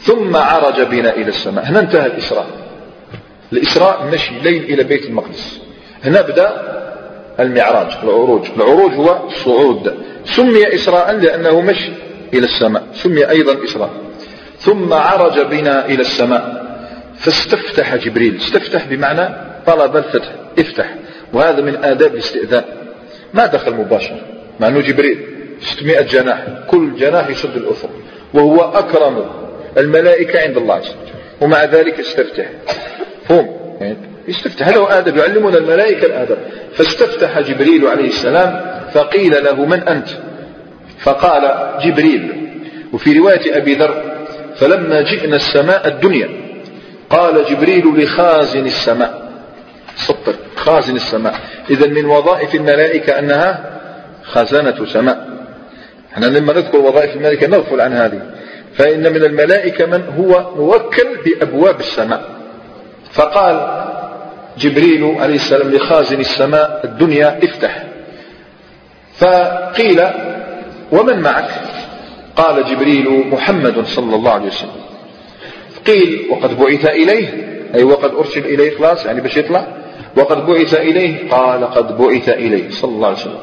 ثم 0.00 0.36
عرج 0.36 0.80
بنا 0.80 1.14
إلى 1.14 1.28
السماء. 1.28 1.64
هنا 1.64 1.80
انتهى 1.80 2.06
الإسراء. 2.06 2.46
الإسراء 3.52 4.06
مشي 4.12 4.34
ليل 4.42 4.64
إلى 4.64 4.84
بيت 4.84 5.04
المقدس. 5.04 5.60
هنا 6.04 6.20
بدأ 6.20 6.52
المعراج 7.40 7.92
العروج. 8.02 8.46
العروج 8.56 8.92
هو 8.92 9.26
الصعود 9.26 9.94
سمي 10.24 10.74
إسراء 10.74 11.12
لأنه 11.12 11.60
مشي 11.60 11.92
إلى 12.34 12.46
السماء. 12.46 12.82
سمي 12.92 13.28
أيضا 13.30 13.64
إسراء. 13.64 13.90
ثم 14.58 14.92
عرج 14.92 15.40
بنا 15.40 15.86
إلى 15.86 16.00
السماء. 16.00 16.68
فاستفتح 17.18 17.96
جبريل. 17.96 18.36
استفتح 18.36 18.86
بمعنى 18.86 19.34
طلب 19.66 19.96
الفتح. 19.96 20.32
افتح. 20.58 20.94
وهذا 21.32 21.60
من 21.60 21.84
آداب 21.84 22.14
الاستئذان. 22.14 22.64
ما 23.34 23.46
دخل 23.46 23.74
مباشرة 23.74 24.37
مع 24.60 24.68
أنه 24.68 24.80
جبريل. 24.80 25.18
600 25.60 26.00
جناح. 26.00 26.46
كل 26.66 26.96
جناح 26.96 27.28
يشد 27.28 27.56
الأثر 27.56 27.88
وهو 28.34 28.60
أكرم 28.60 29.24
الملائكة 29.78 30.40
عند 30.40 30.56
الله 30.56 30.74
عز 30.74 30.88
وجل. 30.88 31.12
ومع 31.40 31.64
ذلك 31.64 32.00
استفتح. 32.00 32.46
هم. 33.30 33.48
يعني 33.80 33.96
يستفتح 34.28 34.68
هذا 34.68 34.76
هو 34.76 34.86
آدب 34.86 35.16
يعلمنا 35.16 35.58
الملائكة 35.58 36.06
الآدب 36.06 36.38
فاستفتح 36.72 37.40
جبريل 37.40 37.86
عليه 37.86 38.08
السلام 38.08 38.80
فقيل 38.92 39.44
له 39.44 39.64
من 39.64 39.82
أنت؟ 39.82 40.08
فقال 40.98 41.74
جبريل. 41.84 42.48
وفي 42.92 43.18
رواية 43.18 43.56
أبي 43.56 43.74
ذر 43.74 44.02
فلما 44.56 45.02
جئنا 45.02 45.36
السماء 45.36 45.88
الدنيا 45.88 46.28
قال 47.10 47.44
جبريل 47.50 47.84
لخازن 47.96 48.66
السماء. 48.66 49.28
سطر. 49.96 50.34
خازن 50.56 50.96
السماء. 50.96 51.34
إذا 51.70 51.86
من 51.86 52.06
وظائف 52.06 52.54
الملائكة 52.54 53.18
أنها 53.18 53.77
خزنة 54.28 54.86
سماء. 54.86 55.28
إحنا 56.12 56.26
لما 56.26 56.52
نذكر 56.52 56.78
وظائف 56.78 57.16
الملائكة 57.16 57.46
نغفل 57.46 57.80
عن 57.80 57.92
هذه. 57.92 58.20
فإن 58.74 59.12
من 59.12 59.24
الملائكة 59.24 59.86
من 59.86 60.02
هو 60.18 60.54
موكل 60.56 61.08
بأبواب 61.24 61.80
السماء. 61.80 62.24
فقال 63.12 63.84
جبريل 64.58 65.16
عليه 65.20 65.34
السلام 65.34 65.70
لخازن 65.70 66.20
السماء 66.20 66.80
الدنيا 66.84 67.38
افتح. 67.44 67.84
فقيل 69.18 70.02
ومن 70.92 71.20
معك؟ 71.20 71.50
قال 72.36 72.64
جبريل 72.64 73.26
محمد 73.30 73.84
صلى 73.86 74.16
الله 74.16 74.30
عليه 74.30 74.46
وسلم. 74.46 74.70
قيل 75.86 76.26
وقد 76.30 76.58
بعث 76.58 76.86
إليه. 76.86 77.28
أي 77.74 77.84
وقد 77.84 78.14
أرسل 78.14 78.44
إليه 78.44 78.78
خلاص 78.78 79.06
يعني 79.06 79.20
باش 79.20 79.36
يطلع. 79.36 79.66
وقد 80.16 80.46
بعث 80.46 80.74
إليه. 80.74 81.30
قال 81.30 81.64
قد 81.64 81.98
بعث 81.98 82.28
إليه 82.28 82.70
صلى 82.70 82.90
الله 82.90 83.08
عليه 83.08 83.16
وسلم. 83.16 83.38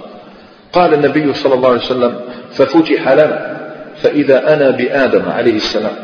قال 0.75 0.93
النبي 0.93 1.33
صلى 1.33 1.53
الله 1.53 1.69
عليه 1.69 1.79
وسلم 1.79 2.19
ففتح 2.51 3.11
لنا 3.11 3.57
فإذا 4.03 4.53
أنا 4.53 4.69
بآدم 4.71 5.29
عليه 5.29 5.55
السلام 5.55 5.95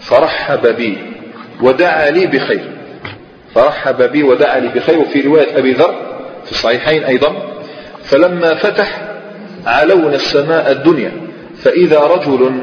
فرحب 0.00 0.76
بي 0.76 0.98
ودعا 1.62 2.10
لي 2.10 2.26
بخير. 2.26 2.64
فرحب 3.54 4.02
بي 4.02 4.22
ودعا 4.22 4.58
لي 4.58 4.68
بخير 4.68 4.98
وفي 4.98 5.20
رواية 5.20 5.58
أبي 5.58 5.72
ذر 5.72 5.94
في 6.44 6.52
الصحيحين 6.52 7.04
أيضا 7.04 7.36
فلما 8.02 8.54
فتح 8.54 9.02
علونا 9.66 10.14
السماء 10.14 10.70
الدنيا 10.72 11.12
فإذا 11.56 12.00
رجل 12.00 12.60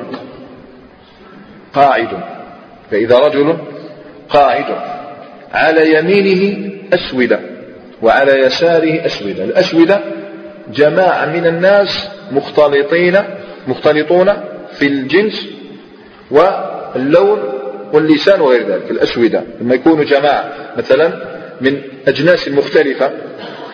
قاعد 1.74 2.08
فإذا 2.92 3.20
رجل 3.20 3.58
قاعد 4.30 4.66
على 5.54 5.94
يمينه 6.00 6.72
أسودة 6.94 7.40
وعلى 8.02 8.40
يساره 8.40 9.06
أسودة 9.06 9.44
الأسودة 9.44 10.02
جماعة 10.74 11.26
من 11.26 11.48
الناس 11.48 12.08
مختلطين 12.32 13.18
مختلطون 13.68 14.34
في 14.80 14.88
الجنس 14.88 15.48
واللون 16.32 17.40
واللسان 17.94 18.42
وغير 18.42 18.68
ذلك 18.68 18.92
الأسودة. 18.92 19.44
لما 19.62 19.76
يكونوا 19.76 20.04
جماعة 20.04 20.54
مثلا 20.78 21.12
من 21.62 21.82
أجناس 22.08 22.50
مختلفة 22.50 23.12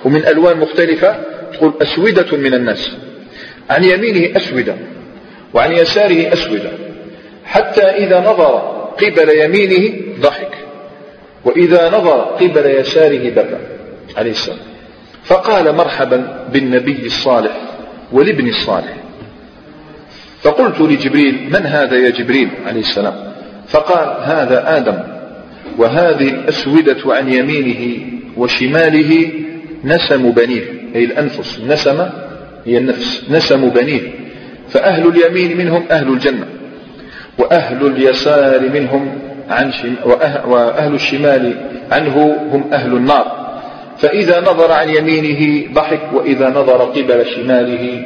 ومن 0.05 0.25
ألوان 0.25 0.57
مختلفة 0.57 1.15
تقول 1.53 1.73
أسودة 1.81 2.37
من 2.37 2.53
الناس. 2.53 2.91
عن 3.69 3.83
يمينه 3.83 4.37
أسودة 4.37 4.75
وعن 5.53 5.71
يساره 5.71 6.33
أسودة. 6.33 6.69
حتى 7.45 7.81
إذا 7.81 8.19
نظر 8.19 8.73
قبل 9.01 9.39
يمينه 9.39 9.93
ضحك 10.19 10.51
وإذا 11.45 11.89
نظر 11.89 12.19
قبل 12.19 12.65
يساره 12.65 13.29
بكى 13.29 13.57
عليه 14.17 14.31
السلام. 14.31 14.72
فقال 15.23 15.75
مرحبا 15.75 16.47
بالنبي 16.53 17.05
الصالح 17.05 17.51
والابن 18.11 18.47
الصالح. 18.47 18.93
فقلت 20.41 20.81
لجبريل 20.81 21.49
من 21.49 21.65
هذا 21.65 21.95
يا 21.95 22.09
جبريل؟ 22.09 22.49
عليه 22.67 22.79
السلام. 22.79 23.13
فقال 23.67 24.15
هذا 24.23 24.77
آدم 24.77 24.99
وهذه 25.77 26.29
الأسودة 26.29 26.97
عن 27.05 27.33
يمينه 27.33 27.97
وشماله 28.37 29.31
نسم 29.83 30.31
بنيه. 30.31 30.63
أي 30.95 31.05
الأنفس 31.05 31.59
نسم 31.67 32.09
هي 32.65 32.77
النفس 32.77 33.23
نسم 33.29 33.69
بنيه. 33.69 34.01
فأهل 34.69 35.07
اليمين 35.07 35.57
منهم 35.57 35.83
أهل 35.91 36.07
الجنة 36.07 36.45
وأهل 37.37 37.87
اليسار 37.87 38.69
منهم 38.73 39.17
عن 39.49 39.71
شم 39.71 39.95
وأهل 40.45 40.93
الشمال 40.93 41.53
عنه 41.91 42.37
هم 42.51 42.73
أهل 42.73 42.93
النار. 42.93 43.42
فإذا 43.97 44.41
نظر 44.41 44.71
عن 44.71 44.89
يمينه 44.89 45.73
ضحك 45.73 46.13
وإذا 46.13 46.49
نظر 46.49 46.81
قبل 46.81 47.25
شماله 47.35 48.05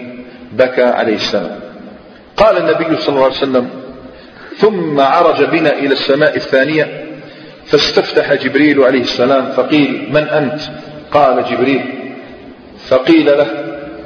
بكى 0.51 0.83
عليه 0.83 1.15
السلام. 1.15 1.59
قال 2.37 2.57
النبي 2.57 3.01
صلى 3.01 3.09
الله 3.09 3.23
عليه 3.23 3.35
وسلم 3.35 3.69
ثم 4.57 4.99
عرج 4.99 5.43
بنا 5.43 5.73
إلى 5.73 5.93
السماء 5.93 6.35
الثانية 6.35 7.05
فاستفتح 7.65 8.33
جبريل 8.33 8.83
عليه 8.83 9.01
السلام 9.01 9.51
فقيل 9.51 10.09
من 10.11 10.23
أنت؟ 10.23 10.61
قال 11.11 11.45
جبريل 11.51 11.81
فقيل 12.87 13.25
له 13.25 13.47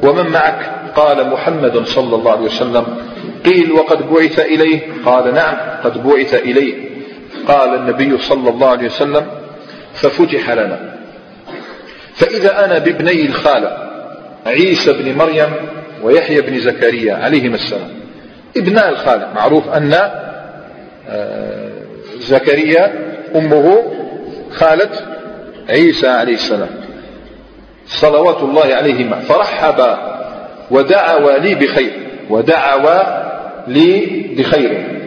ومن 0.04 0.28
معك؟ 0.30 0.72
قال 0.96 1.30
محمد 1.30 1.86
صلى 1.86 2.16
الله 2.16 2.32
عليه 2.32 2.46
وسلم 2.46 2.86
قيل 3.46 3.72
وقد 3.72 4.10
بعث 4.10 4.40
إليه؟ 4.40 4.80
قال 5.06 5.34
نعم 5.34 5.56
قد 5.84 6.04
بعث 6.04 6.34
إليه. 6.34 6.74
قال 7.48 7.76
النبي 7.76 8.18
صلى 8.18 8.50
الله 8.50 8.68
عليه 8.68 8.86
وسلم 8.86 9.26
ففتح 9.94 10.52
لنا. 10.52 10.91
فإذا 12.16 12.66
أنا 12.66 12.78
بابني 12.78 13.26
الخالة 13.26 13.78
عيسى 14.46 14.94
بن 14.94 15.18
مريم 15.18 15.50
ويحيى 16.04 16.42
بن 16.42 16.60
زكريا 16.60 17.16
عليهما 17.16 17.56
السلام. 17.56 17.90
ابناء 18.58 18.90
الخالة 18.90 19.28
معروف 19.36 19.70
أن 19.70 19.94
آه، 21.10 21.72
زكريا 22.20 22.94
أمه 23.36 23.84
خالة 24.52 24.90
عيسى 25.70 26.08
عليه 26.08 26.34
السلام. 26.34 26.70
صلوات 27.88 28.44
الله 28.44 28.76
عليهما. 28.76 29.20
فرحب 29.20 29.98
ودعوا 30.72 31.38
لي 31.38 31.56
بخير 31.56 31.92
ودعوا 32.30 33.04
لي 33.68 34.06
بخير. 34.38 35.02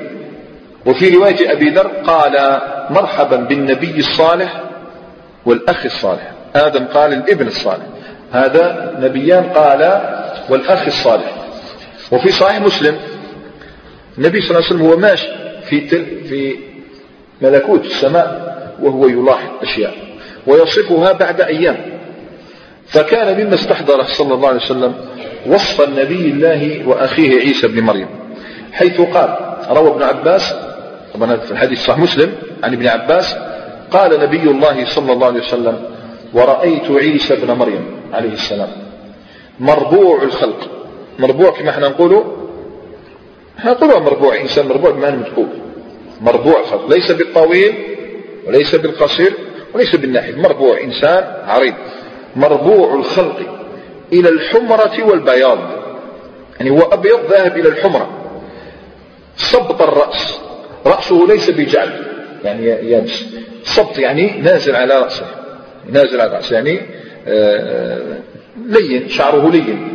وفي 0.87 1.09
رواية 1.09 1.53
أبي 1.53 1.71
ذر 1.71 1.87
قال 1.87 2.61
مرحبا 2.91 3.37
بالنبي 3.37 3.99
الصالح 3.99 4.61
والأخ 5.47 5.85
الصالح. 5.85 6.33
آدم 6.57 6.85
قال 6.85 7.13
الابن 7.13 7.47
الصالح. 7.47 7.85
هذا 8.33 8.95
نبيان 9.01 9.45
قال 9.45 10.01
والأخ 10.49 10.87
الصالح. 10.87 11.35
وفي 12.13 12.29
صحيح 12.29 12.61
مسلم 12.61 12.97
النبي 14.19 14.41
صلى 14.41 14.51
الله 14.51 14.67
عليه 14.67 14.77
وسلم 14.77 14.91
هو 14.91 14.97
ماشي 14.97 15.29
في 15.65 15.89
في 16.29 16.57
ملكوت 17.43 17.85
السماء 17.85 18.55
وهو 18.83 19.09
يلاحظ 19.09 19.49
أشياء 19.63 19.95
ويصفها 20.47 21.13
بعد 21.13 21.41
أيام. 21.41 21.77
فكان 22.87 23.45
مما 23.45 23.55
استحضره 23.55 24.03
صلى 24.03 24.35
الله 24.35 24.49
عليه 24.49 24.61
وسلم 24.61 24.95
وصف 25.47 25.81
النبي 25.81 26.31
الله 26.31 26.89
وأخيه 26.89 27.41
عيسى 27.41 27.67
بن 27.69 27.81
مريم. 27.81 28.09
حيث 28.73 29.01
قال 29.01 29.37
روى 29.71 29.91
ابن 29.91 30.03
عباس 30.03 30.55
طبعا 31.15 31.37
في 31.37 31.51
الحديث 31.51 31.85
صحيح 31.85 31.99
مسلم 31.99 32.33
عن 32.65 32.73
ابن 32.73 32.87
عباس 32.87 33.37
قال 33.91 34.21
نبي 34.21 34.43
الله 34.43 34.85
صلى 34.85 35.13
الله 35.13 35.27
عليه 35.27 35.41
وسلم 35.41 35.94
ورأيت 36.35 36.91
عيسى 36.91 37.37
بن 37.37 37.53
مريم 37.53 38.01
عليه 38.13 38.33
السلام. 38.33 38.69
مربوع 39.61 40.23
الخلق. 40.23 40.71
مربوع 41.19 41.51
كما 41.51 41.71
إحنا 41.71 41.89
نقوله 41.89 42.37
إحنا 43.59 43.71
نقولها 43.71 43.99
مربوع. 43.99 44.41
إنسان 44.41 44.69
مربوع 44.69 44.91
بمعنى 44.91 45.17
مدقوق. 45.17 45.49
مربوع 46.21 46.61
الخلق. 46.61 46.91
ليس 46.91 47.13
بالطويل 47.13 47.75
وليس 48.47 48.75
بالقصير 48.75 49.33
وليس 49.75 49.97
بالناحية. 49.97 50.35
مربوع 50.35 50.81
إنسان 50.81 51.25
عريض. 51.47 51.75
مربوع 52.37 52.95
الخلق 52.95 53.41
إلى 54.13 54.29
الحمرة 54.29 55.05
والبياض. 55.05 55.59
يعني 56.61 56.71
هو 56.71 56.81
أبيض 56.81 57.21
ذاهب 57.31 57.57
إلى 57.57 57.69
الحمرة. 57.69 58.09
صبط 59.37 59.83
الرأس. 59.83 60.39
رأسه 60.87 61.27
ليس 61.29 61.51
بجعل 61.51 62.07
يعني 62.45 62.67
يابس. 62.67 63.25
صبط 63.65 63.99
يعني 63.99 64.41
نازل 64.41 64.77
على 64.77 64.99
رأسه. 64.99 65.44
نازل 65.91 66.21
على 66.21 66.37
رأسه 66.37 66.55
يعني 66.57 66.81
لين 68.67 69.09
شعره 69.09 69.51
لين. 69.51 69.91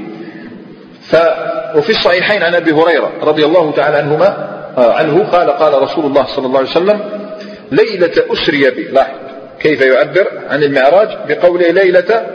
ف 1.02 1.16
وفي 1.76 1.90
الصحيحين 1.90 2.44
عن 2.44 2.56
أبي 2.56 2.72
هريرة 2.72 3.12
رضي 3.22 3.46
الله 3.46 3.72
تعالى 3.72 3.98
عنهما 3.98 4.50
آه، 4.78 4.94
عنه 4.94 5.24
قال 5.24 5.50
قال 5.50 5.82
رسول 5.82 6.06
الله 6.06 6.26
صلى 6.26 6.46
الله 6.46 6.60
عليه 6.60 6.70
وسلم 6.70 7.02
ليلة 7.72 8.12
أسري 8.34 8.70
بي. 8.70 8.84
لاحظ 8.84 9.16
كيف 9.60 9.82
يعبر 9.82 10.28
عن 10.50 10.64
المعراج 10.64 11.10
بقوله 11.28 11.72
ليلة 11.72 12.28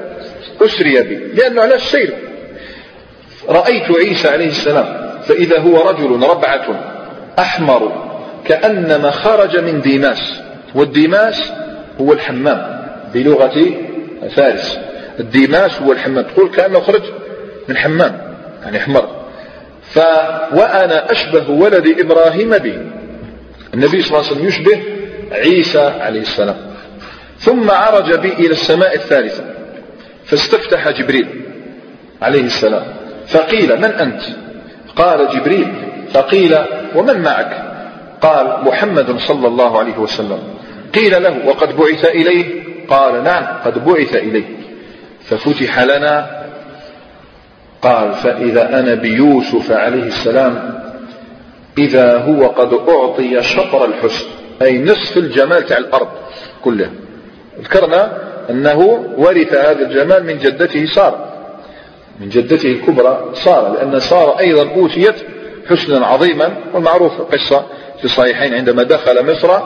أسري 0.62 1.02
بي. 1.02 1.16
لأنه 1.16 1.62
على 1.62 1.74
السير. 1.74 2.14
رأيت 3.48 3.90
عيسى 3.90 4.28
عليه 4.28 4.48
السلام 4.48 5.20
فإذا 5.28 5.58
هو 5.58 5.90
رجل 5.90 6.22
ربعة 6.22 6.66
أحمر 7.38 7.92
كأنما 8.44 9.10
خرج 9.10 9.56
من 9.56 9.80
ديماس. 9.80 10.40
والديماس 10.74 11.52
هو 12.00 12.12
الحمام. 12.12 12.73
بلغة 13.14 13.74
فارس. 14.36 14.78
الديماس 15.20 15.82
هو 15.82 15.92
الحمام 15.92 16.24
تقول 16.24 16.50
كأنه 16.50 16.80
خرج 16.80 17.02
من 17.68 17.76
حمام 17.76 18.36
يعني 18.62 18.78
أحمر 18.78 19.08
ف 19.82 19.98
وأنا 20.52 21.12
أشبه 21.12 21.50
ولد 21.50 22.00
إبراهيم 22.00 22.50
به 22.50 22.78
النبي 23.74 24.02
صلى 24.02 24.18
الله 24.18 24.28
عليه 24.28 24.36
وسلم 24.36 24.46
يشبه 24.46 24.82
عيسى 25.32 25.80
عليه 26.00 26.20
السلام. 26.20 26.56
ثم 27.38 27.70
عرج 27.70 28.14
بي 28.14 28.32
إلى 28.32 28.50
السماء 28.50 28.94
الثالثة. 28.94 29.44
فاستفتح 30.24 30.90
جبريل 30.90 31.28
عليه 32.22 32.42
السلام. 32.42 32.84
فقيل 33.26 33.76
من 33.76 33.84
أنت؟ 33.84 34.22
قال 34.96 35.28
جبريل. 35.28 35.74
فقيل 36.12 36.56
ومن 36.94 37.20
معك؟ 37.22 37.62
قال 38.20 38.64
محمد 38.64 39.18
صلى 39.18 39.48
الله 39.48 39.78
عليه 39.78 39.98
وسلم. 39.98 40.38
قيل 40.94 41.22
له 41.22 41.46
وقد 41.46 41.76
بعث 41.76 42.04
إليه؟ 42.04 42.64
قال 42.88 43.24
نعم 43.24 43.44
قد 43.64 43.84
بعث 43.84 44.16
إليه 44.16 44.44
ففتح 45.24 45.80
لنا 45.82 46.44
قال 47.82 48.12
فإذا 48.12 48.78
أنا 48.78 48.94
بيوسف 48.94 49.72
عليه 49.72 50.06
السلام 50.06 50.80
إذا 51.78 52.18
هو 52.18 52.46
قد 52.46 52.88
أعطي 52.88 53.42
شطر 53.42 53.84
الحسن 53.84 54.26
أي 54.62 54.82
نصف 54.82 55.16
الجمال 55.16 55.66
تاع 55.66 55.78
الأرض 55.78 56.08
كلها 56.62 56.90
ذكرنا 57.60 58.18
أنه 58.50 58.78
ورث 59.16 59.54
هذا 59.54 59.82
الجمال 59.82 60.26
من 60.26 60.38
جدته 60.38 60.86
سارة. 60.86 61.34
من 62.20 62.28
جدته 62.28 62.68
الكبرى 62.68 63.30
سارة 63.44 63.72
لأن 63.72 64.00
سارة 64.00 64.40
أيضا 64.40 64.70
أوتيت 64.70 65.14
حسنا 65.68 66.06
عظيما 66.06 66.50
والمعروف 66.74 67.20
قصة 67.20 67.64
في 67.98 68.04
الصحيحين 68.04 68.54
عندما 68.54 68.82
دخل 68.82 69.32
مصر 69.32 69.60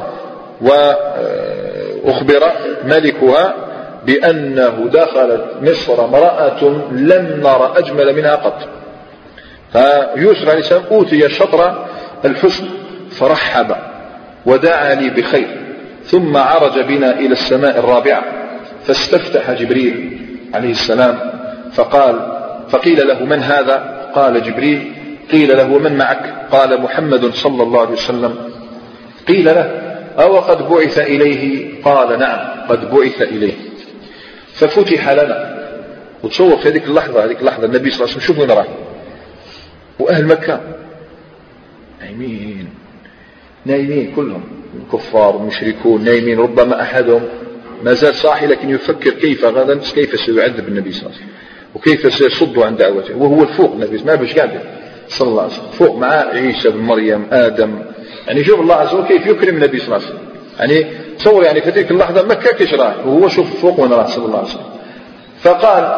وأخبر 2.04 2.52
ملكها 2.84 3.54
بأنه 4.06 4.88
دخلت 4.92 5.44
مصر 5.62 6.04
امرأة 6.04 6.64
لم 6.92 7.40
نر 7.42 7.78
أجمل 7.78 8.16
منها 8.16 8.34
قط. 8.34 8.68
فيوسف 9.72 10.48
عليه 10.48 10.58
السلام 10.58 10.82
أوتي 10.90 11.28
شطر 11.28 11.86
الحسن 12.24 12.64
فرحب 13.10 13.76
ودعا 14.46 14.94
لي 14.94 15.10
بخير 15.10 15.48
ثم 16.04 16.36
عرج 16.36 16.78
بنا 16.80 17.10
إلى 17.10 17.32
السماء 17.32 17.78
الرابعة 17.78 18.24
فاستفتح 18.86 19.52
جبريل 19.52 20.18
عليه 20.54 20.70
السلام 20.70 21.18
فقال 21.72 22.32
فقيل 22.68 23.08
له 23.08 23.24
من 23.24 23.42
هذا؟ 23.42 23.98
قال 24.14 24.42
جبريل 24.42 24.92
قيل 25.32 25.56
له 25.56 25.72
ومن 25.72 25.96
معك؟ 25.96 26.34
قال 26.52 26.82
محمد 26.82 27.34
صلى 27.34 27.62
الله 27.62 27.80
عليه 27.80 27.92
وسلم 27.92 28.34
قيل 29.28 29.44
له 29.44 29.70
أو 30.18 30.38
قد 30.38 30.68
بعث 30.68 30.98
إليه 30.98 31.67
قال 31.84 32.18
نعم 32.18 32.66
قد 32.68 32.90
بعث 32.90 33.22
إليه. 33.22 33.54
ففتح 34.54 35.10
لنا. 35.10 35.58
وتصور 36.22 36.56
في 36.56 36.68
هذيك 36.68 36.84
اللحظة 36.84 37.24
هذيك 37.24 37.40
اللحظة 37.40 37.64
النبي 37.64 37.90
صلى 37.90 38.04
الله 38.04 38.14
عليه 38.14 38.16
وسلم 38.16 38.20
شوف 38.20 38.38
وين 38.38 38.50
راه 38.50 38.66
وأهل 39.98 40.26
مكة. 40.26 40.60
نايمين. 42.00 42.68
نايمين 43.64 44.12
كلهم. 44.16 44.44
الكفار 44.82 45.36
والمشركون 45.36 46.04
نايمين. 46.04 46.38
ربما 46.38 46.82
أحدهم 46.82 47.22
ما 47.82 47.94
زال 47.94 48.14
صاحي 48.14 48.46
لكن 48.46 48.70
يفكر 48.70 49.10
كيف 49.10 49.44
غدا 49.44 49.78
كيف 49.94 50.20
سيعذب 50.20 50.68
النبي 50.68 50.92
صلى 50.92 51.02
الله 51.02 51.14
عليه 51.14 51.24
وسلم. 51.24 51.34
وكيف 51.74 52.14
سيصد 52.14 52.58
عن 52.58 52.76
دعوته. 52.76 53.16
وهو 53.16 53.42
الفوق 53.42 53.72
النبي 53.72 54.02
ما 54.04 54.14
باش 54.14 54.34
قاعد 54.34 54.60
صلى 55.08 55.28
الله 55.28 55.42
عليه 55.42 55.52
وسلم. 55.52 55.70
فوق 55.70 55.98
مع 55.98 56.08
عيسى 56.08 56.70
بن 56.70 56.78
مريم 56.78 57.26
آدم. 57.32 57.78
يعني 58.26 58.44
شوف 58.44 58.60
الله 58.60 58.74
عز 58.74 58.94
وجل 58.94 59.08
كيف 59.08 59.26
يكرم 59.26 59.56
النبي 59.56 59.78
صلى 59.78 59.96
الله 59.96 60.06
عليه 60.06 60.06
وسلم. 60.06 60.28
يعني 60.58 61.07
تصور 61.18 61.44
يعني 61.44 61.60
في 61.60 61.70
تلك 61.70 61.90
اللحظة 61.90 62.22
مكة 62.22 62.52
كيش 62.52 62.74
راه 62.74 62.94
وهو 63.06 63.28
شوف 63.28 63.60
فوق 63.60 63.80
وين 63.80 63.92
راه 63.92 64.06
صلى 64.06 64.24
الله 64.24 64.38
عليه 64.38 64.48
وسلم. 64.48 64.66
فقال 65.40 65.96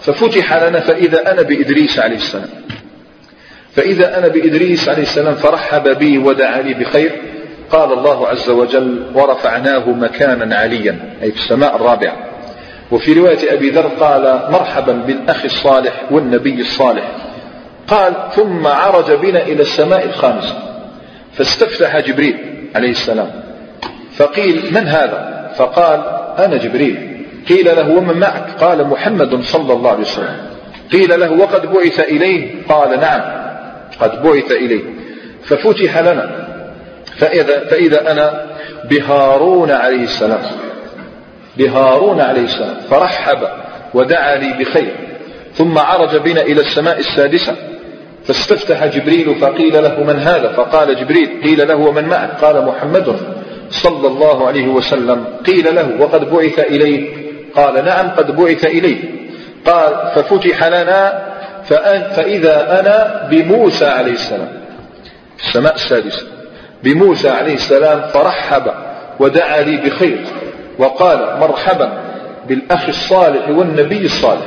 ففتح 0.00 0.62
لنا 0.62 0.80
فإذا 0.80 1.32
أنا 1.32 1.42
بإدريس 1.42 1.98
عليه 1.98 2.16
السلام. 2.16 2.48
فإذا 3.76 4.18
أنا 4.18 4.28
بإدريس 4.28 4.88
عليه 4.88 5.02
السلام 5.02 5.34
فرحب 5.34 5.98
بي 5.98 6.18
ودعا 6.18 6.62
لي 6.62 6.74
بخير. 6.74 7.22
قال 7.70 7.92
الله 7.92 8.28
عز 8.28 8.50
وجل 8.50 9.02
ورفعناه 9.14 9.90
مكانا 9.90 10.56
عليا 10.56 10.98
أي 11.22 11.32
في 11.32 11.38
السماء 11.38 11.76
الرابعة. 11.76 12.16
وفي 12.90 13.12
رواية 13.12 13.52
أبي 13.52 13.70
ذر 13.70 13.86
قال 14.00 14.48
مرحبا 14.52 14.92
بالأخ 14.92 15.44
الصالح 15.44 16.02
والنبي 16.10 16.60
الصالح. 16.60 17.16
قال 17.88 18.14
ثم 18.36 18.66
عرج 18.66 19.12
بنا 19.12 19.42
إلى 19.42 19.62
السماء 19.62 20.04
الخامسة. 20.04 20.58
فاستفتح 21.32 22.00
جبريل 22.00 22.36
عليه 22.74 22.90
السلام. 22.90 23.47
فقيل 24.18 24.62
من 24.70 24.88
هذا؟ 24.88 25.50
فقال 25.56 26.00
أنا 26.38 26.56
جبريل. 26.56 27.24
قيل 27.48 27.64
له 27.64 27.90
ومن 27.90 28.18
معك؟ 28.18 28.44
قال 28.60 28.86
محمد 28.86 29.42
صلى 29.42 29.72
الله 29.72 29.90
عليه 29.90 30.00
وسلم. 30.00 30.36
قيل 30.92 31.20
له 31.20 31.32
وقد 31.32 31.72
بعث 31.72 32.00
إليه؟ 32.00 32.62
قال 32.68 33.00
نعم. 33.00 33.20
قد 34.00 34.22
بعث 34.22 34.52
إليه. 34.52 34.82
ففتح 35.44 35.98
لنا. 35.98 36.48
فإذا, 37.16 37.64
فإذا 37.64 38.12
أنا 38.12 38.46
بهارون 38.90 39.70
عليه 39.70 40.04
السلام. 40.04 40.40
بهارون 41.56 42.20
عليه 42.20 42.44
السلام. 42.44 42.76
فرحب 42.90 43.38
ودعا 43.94 44.36
لي 44.36 44.64
بخير. 44.64 44.92
ثم 45.54 45.78
عرج 45.78 46.16
بنا 46.16 46.42
إلى 46.42 46.60
السماء 46.60 46.98
السادسة. 46.98 47.56
فاستفتح 48.24 48.86
جبريل 48.86 49.34
فقيل 49.34 49.82
له 49.82 50.04
من 50.04 50.20
هذا؟ 50.20 50.52
فقال 50.52 50.96
جبريل 50.96 51.40
قيل 51.44 51.68
له 51.68 51.76
ومن 51.76 52.04
معك؟ 52.04 52.44
قال 52.44 52.64
محمد. 52.64 53.16
صلى 53.70 54.08
الله 54.08 54.46
عليه 54.46 54.68
وسلم. 54.68 55.24
قيل 55.46 55.74
له 55.74 55.90
وقد 56.00 56.30
بعث 56.30 56.58
إليه 56.58 57.28
قال 57.54 57.84
نعم 57.84 58.08
قد 58.08 58.36
بعث 58.36 58.64
إليه 58.64 58.98
قال 59.66 60.10
ففتح 60.14 60.64
لنا 60.64 61.28
فإذا 62.14 62.80
أنا 62.80 63.28
بموسى 63.30 63.86
عليه 63.86 64.12
السلام. 64.12 64.48
في 65.36 65.44
السماء 65.44 65.74
السادسة. 65.74 66.26
بموسى 66.82 67.28
عليه 67.28 67.54
السلام 67.54 68.00
فرحب 68.00 68.62
ودعا 69.20 69.60
لي 69.62 69.76
بخير 69.76 70.24
وقال 70.78 71.38
مرحبا 71.40 71.92
بالأخ 72.48 72.88
الصالح 72.88 73.48
والنبي 73.48 74.04
الصالح. 74.04 74.46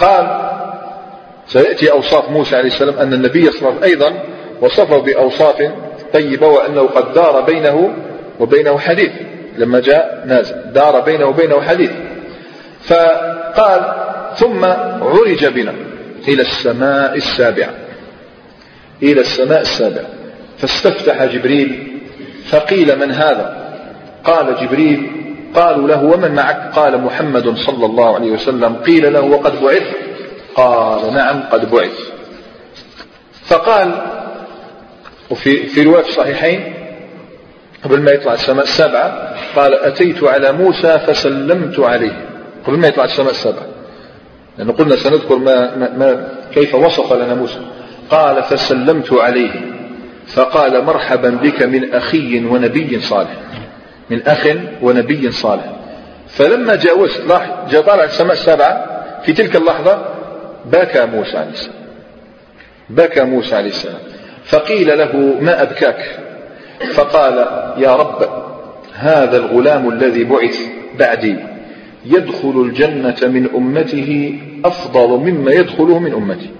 قال 0.00 0.50
سيأتي 1.46 1.90
أوصاف 1.90 2.30
موسى 2.30 2.56
عليه 2.56 2.66
السلام 2.66 2.98
أن 2.98 3.12
النبي 3.12 3.50
صلى 3.50 3.58
الله 3.58 3.68
عليه 3.68 3.78
وسلم 3.78 3.84
أيضا 3.84 4.22
وصفه 4.60 4.98
بأوصاف 4.98 5.70
طيبة 6.12 6.46
وأنه 6.46 6.82
قد 6.82 7.12
دار 7.12 7.40
بينه 7.40 7.90
وبينه 8.40 8.78
حديث. 8.78 9.10
لما 9.58 9.80
جاء 9.80 10.24
نازل 10.26 10.72
دار 10.72 11.00
بينه 11.00 11.26
وبينه 11.26 11.60
حديث. 11.60 11.90
فقال 12.82 13.94
ثم 14.36 14.64
عرج 15.04 15.46
بنا 15.46 15.74
إلى 16.28 16.42
السماء 16.42 17.16
السابعة 17.16 17.70
إلى 19.02 19.20
السماء 19.20 19.60
السابعة 19.60 20.06
فاستفتح 20.58 21.24
جبريل 21.24 22.00
فقيل 22.48 22.98
من 22.98 23.10
هذا؟ 23.10 23.68
قال 24.24 24.56
جبريل 24.60 25.10
قالوا 25.54 25.88
له 25.88 26.04
ومن 26.04 26.34
معك؟ 26.34 26.72
قال 26.74 27.00
محمد 27.00 27.56
صلى 27.56 27.86
الله 27.86 28.14
عليه 28.14 28.30
وسلم 28.30 28.76
قيل 28.76 29.12
له 29.12 29.20
وقد 29.20 29.62
بعث. 29.62 29.82
قال 30.54 31.14
نعم 31.14 31.42
قد 31.52 31.70
بعث. 31.70 31.98
فقال 33.46 33.94
وفي 35.30 35.66
في 35.66 35.82
رواية 35.82 36.04
الصحيحين 36.08 36.74
قبل 37.84 38.00
ما 38.00 38.10
يطلع 38.10 38.32
السماء 38.32 38.64
السابعة 38.64 39.34
قال 39.56 39.74
أتيت 39.74 40.24
على 40.24 40.52
موسى 40.52 40.98
فسلمت 40.98 41.80
عليه. 41.80 42.24
قبل 42.66 42.78
ما 42.78 42.88
يطلع 42.88 43.04
السماء 43.04 43.30
السابعة 43.30 43.66
لأنه 44.58 44.72
قلنا 44.72 44.96
سنذكر 44.96 45.36
ما, 45.36 45.76
ما, 45.76 45.90
ما 45.96 46.28
كيف 46.54 46.74
وصف 46.74 47.12
لنا 47.12 47.34
موسى. 47.34 47.60
قال 48.10 48.42
فسلمت 48.42 49.12
عليه. 49.12 49.50
فقال 50.26 50.84
مرحبا 50.84 51.30
بك 51.30 51.62
من 51.62 51.94
أخي 51.94 52.44
ونبي 52.44 53.00
صالح. 53.00 53.36
من 54.10 54.22
أخ 54.26 54.46
ونبي 54.82 55.30
صالح. 55.30 55.72
فلما 56.28 56.76
جاوزت 56.76 57.22
جاء 57.70 57.82
طالع 57.82 58.04
السماء 58.04 58.32
السابعة 58.32 59.02
في 59.22 59.32
تلك 59.32 59.56
اللحظة 59.56 60.04
بكى 60.64 61.06
موسى 61.06 61.36
عليه 61.36 61.50
السلام. 61.50 61.78
بكى 62.90 63.22
موسى 63.22 63.54
عليه 63.54 63.68
السلام. 63.68 63.98
فقيل 64.44 64.98
له 64.98 65.36
ما 65.40 65.62
أبكاك؟ 65.62 66.27
فقال 66.94 67.38
يا 67.78 67.96
رب 67.96 68.28
هذا 68.94 69.36
الغلام 69.36 69.88
الذي 69.88 70.24
بعث 70.24 70.58
بعدي 70.98 71.36
يدخل 72.04 72.62
الجنة 72.66 73.16
من 73.22 73.48
أمته 73.54 74.40
أفضل 74.64 75.08
مما 75.08 75.52
يدخله 75.52 75.98
من 75.98 76.12
أمتي. 76.12 76.50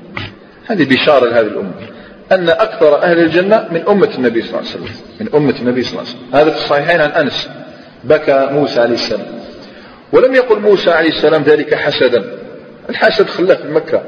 هذه 0.66 0.84
بشارة 0.84 1.26
لهذه 1.26 1.46
الأمة 1.46 1.72
أن 2.32 2.48
أكثر 2.48 3.02
أهل 3.02 3.18
الجنة 3.18 3.68
من 3.70 3.88
أمة 3.88 4.10
النبي 4.18 4.42
صلى 4.42 4.50
الله 4.50 4.70
عليه 4.70 4.80
وسلم 4.80 4.96
من 5.20 5.28
أمة 5.34 5.54
النبي 5.60 5.82
صلى 5.82 5.92
الله 5.92 6.10
عليه 6.10 6.18
وسلم. 6.18 6.34
هذا 6.34 6.50
في 6.50 6.56
الصحيحين 6.56 7.00
عن 7.00 7.10
أنس 7.10 7.48
بكى 8.04 8.48
موسى 8.52 8.80
عليه 8.80 8.94
السلام. 8.94 9.26
ولم 10.12 10.34
يقل 10.34 10.60
موسى 10.60 10.90
عليه 10.90 11.08
السلام 11.08 11.42
ذلك 11.42 11.74
حسدا. 11.74 12.24
الحسد 12.90 13.26
خلاه 13.26 13.54
في 13.54 13.68
مكة 13.68 14.02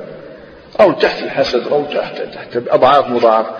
أو 0.81 0.93
تحت 0.93 1.23
الحسد 1.23 1.63
أو 1.73 1.85
تحت 1.85 2.23
تحت 2.35 2.63
أضعاف 2.71 3.11
مضاعفة. 3.11 3.51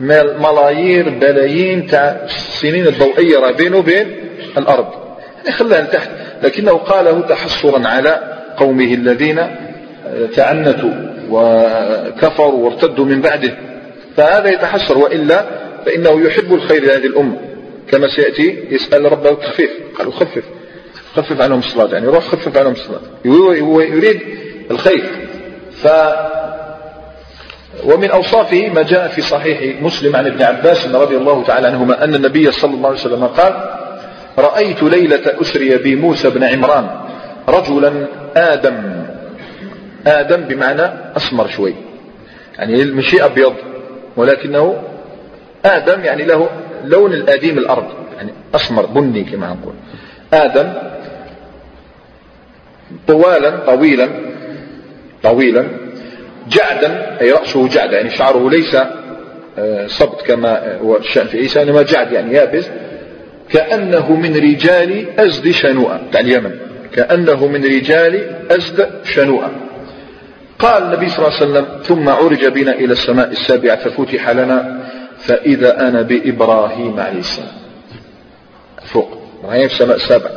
ملايير 0.00 1.08
بلايين 1.08 1.86
تاع 1.86 2.20
السنين 2.24 2.86
الضوئية 2.86 3.50
بينه 3.50 3.76
وبين 3.76 4.16
الأرض. 4.58 4.86
يعني 5.36 5.52
خلاه 5.52 5.80
لتحت. 5.80 6.10
لكنه 6.42 6.72
قاله 6.72 7.20
تحصرا 7.20 7.88
على 7.88 8.42
قومه 8.56 8.94
الذين 8.94 9.46
تعنتوا 10.36 10.92
وكفروا 11.30 12.64
وارتدوا 12.64 13.04
من 13.04 13.20
بعده. 13.20 13.56
فهذا 14.16 14.48
يتحسر 14.48 14.98
وإلا 14.98 15.46
فإنه 15.86 16.20
يحب 16.26 16.54
الخير 16.54 16.84
لهذه 16.84 17.06
الأمة. 17.06 17.38
كما 17.90 18.08
سيأتي 18.08 18.64
يسأل 18.70 19.12
ربه 19.12 19.30
التخفيف 19.30 19.70
قالوا 19.98 20.12
خفف. 20.12 20.44
خفف 21.14 21.40
عنهم 21.40 21.58
الصلاة. 21.58 21.92
يعني 21.92 22.06
روح 22.06 22.24
خفف 22.24 22.56
عنهم 22.56 22.72
الصلاة. 22.72 23.00
هو 23.26 23.80
يريد 23.80 24.20
الخير. 24.70 25.04
ف 25.72 25.88
ومن 27.84 28.10
أوصافه 28.10 28.68
ما 28.68 28.82
جاء 28.82 29.08
في 29.08 29.20
صحيح 29.20 29.82
مسلم 29.82 30.16
عن 30.16 30.26
ابن 30.26 30.42
عباس 30.42 30.86
رضي 30.86 31.16
الله 31.16 31.44
تعالى 31.44 31.66
عنهما 31.66 32.04
أن 32.04 32.14
النبي 32.14 32.52
صلى 32.52 32.74
الله 32.74 32.88
عليه 32.88 32.98
وسلم 32.98 33.26
قال 33.26 33.54
رأيت 34.38 34.82
ليلة 34.82 35.40
أسري 35.40 35.76
بي 35.76 35.96
موسى 35.96 36.30
بن 36.30 36.44
عمران 36.44 36.88
رجلا 37.48 38.06
آدم. 38.36 38.76
آدم 40.06 40.40
بمعنى 40.44 40.82
أسمر 41.16 41.48
شوي. 41.48 41.74
يعني 42.58 42.84
مشي 42.84 43.24
أبيض 43.24 43.54
ولكنه 44.16 44.82
آدم 45.64 46.04
يعني 46.04 46.24
له 46.24 46.48
لون 46.84 47.12
الأديم 47.12 47.58
الأرض 47.58 47.86
يعني 48.16 48.32
أسمر 48.54 48.86
بني 48.86 49.24
كما 49.24 49.46
نقول. 49.46 49.74
آدم 50.32 50.72
طوالا 53.06 53.50
طويلا 53.66 54.08
طويلا 55.22 55.85
جعدا 56.48 57.20
أي 57.20 57.32
رأسه 57.32 57.68
جعد 57.68 57.92
يعني 57.92 58.10
شعره 58.10 58.50
ليس 58.50 58.76
آه، 59.58 59.86
صبت 59.86 60.22
كما 60.26 60.76
هو 60.76 60.96
الشأن 60.96 61.26
في 61.26 61.38
عيسى 61.38 61.62
إنما 61.62 61.82
جعد 61.82 62.12
يعني 62.12 62.34
يابس. 62.34 62.68
كأنه 63.50 64.12
من 64.16 64.36
رجال 64.36 65.20
أزد 65.20 65.50
شنوءة 65.50 66.00
تاع 66.12 66.20
اليمن. 66.20 66.50
كأنه 66.92 67.46
من 67.46 67.64
رجال 67.64 68.30
أزد 68.50 68.88
شنوءة. 69.04 69.50
قال 70.58 70.82
النبي 70.82 71.08
صلى 71.08 71.26
الله 71.26 71.36
عليه 71.36 71.46
وسلم 71.50 71.66
ثم 71.82 72.08
عرج 72.08 72.46
بنا 72.46 72.72
إلى 72.72 72.92
السماء 72.92 73.30
السابعة 73.30 73.76
ففتح 73.76 74.30
لنا 74.30 74.80
فإذا 75.18 75.88
أنا 75.88 76.02
بإبراهيم 76.02 77.00
عليه 77.00 77.18
السلام. 77.18 77.48
فوق 78.82 79.18
إبراهيم 79.44 79.64
السماء 79.64 79.96
السابعة. 79.96 80.30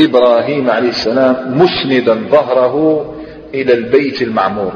إبراهيم 0.00 0.70
عليه 0.70 0.88
السلام 0.88 1.58
مسندا 1.58 2.14
ظهره 2.14 3.14
إلى 3.54 3.74
البيت 3.74 4.22
المعمور. 4.22 4.72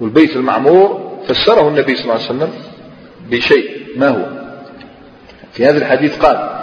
والبيت 0.00 0.36
المعمور 0.36 1.12
فسره 1.28 1.68
النبي 1.68 1.96
صلى 1.96 2.02
الله 2.02 2.14
عليه 2.14 2.24
وسلم 2.24 2.50
بشيء 3.30 3.86
ما 3.96 4.08
هو؟ 4.08 4.26
في 5.52 5.66
هذا 5.66 5.78
الحديث 5.78 6.18
قال 6.18 6.62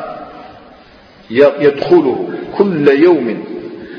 يدخله 1.32 2.30
كل 2.58 2.88
يوم 2.88 3.44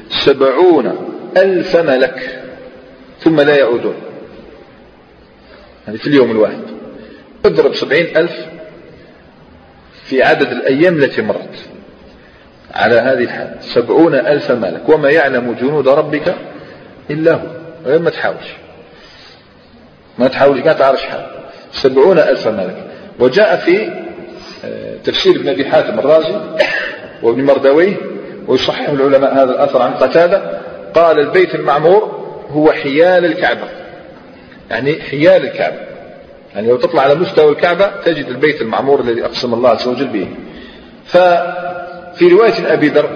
سبعون 0.09 0.93
ألف 1.37 1.77
ملك 1.77 2.43
ثم 3.19 3.41
لا 3.41 3.57
يعودون. 3.57 3.95
يعني 5.87 5.99
في 5.99 6.07
اليوم 6.07 6.31
الواحد. 6.31 6.61
اضرب 7.45 7.75
سبعين 7.75 8.17
ألف 8.17 8.47
في 10.05 10.23
عدد 10.23 10.53
الأيام 10.53 10.97
التي 10.97 11.23
مرت. 11.23 11.65
على 12.75 12.95
هذه 12.95 13.25
الحال 13.25 13.57
سبعون 13.61 14.15
ألف 14.15 14.51
ملك. 14.51 14.89
وما 14.89 15.11
يعلم 15.11 15.57
جنود 15.61 15.89
ربك 15.89 16.35
إلا 17.11 17.35
هو 17.35 17.47
غير 17.85 17.99
ما 17.99 18.11
تحاولش 18.11 18.49
ما 20.21 20.29
تحاولش 20.29 20.65
ما 20.65 20.73
تعرفش 20.73 21.03
حال 21.03 21.27
سبعون 21.73 22.19
ألف 22.19 22.49
ملك. 22.49 22.85
وجاء 23.19 23.57
في 23.57 23.91
آه، 24.65 24.97
تفسير 25.05 25.37
ابن 25.37 25.49
أبي 25.49 25.65
حاتم 25.65 25.99
الرازي 25.99 26.41
وابن 27.23 27.45
مردويه 27.45 27.97
ويصحح 28.47 28.89
العلماء 28.89 29.35
هذا 29.35 29.51
الأثر 29.51 29.83
عن 29.83 29.95
قتادة. 29.95 30.61
قال 30.95 31.19
البيت 31.19 31.55
المعمور 31.55 32.21
هو 32.51 32.73
حيال 32.73 33.25
الكعبة. 33.25 33.69
يعني 34.71 35.03
حيال 35.03 35.45
الكعبة. 35.45 35.79
يعني 36.55 36.69
لو 36.69 36.77
تطلع 36.77 37.03
على 37.03 37.15
مستوى 37.15 37.53
الكعبة 37.53 37.91
تجد 38.05 38.27
البيت 38.27 38.63
المعمور 38.63 39.01
الذي 39.01 39.25
أقسم 39.25 39.55
الله 39.55 39.71
عز 39.71 39.89
وجل 39.89 40.09
به. 40.09 40.29
ففي 41.07 42.29
رواية 42.29 42.73
أبي 42.73 42.89
ذر 42.89 43.11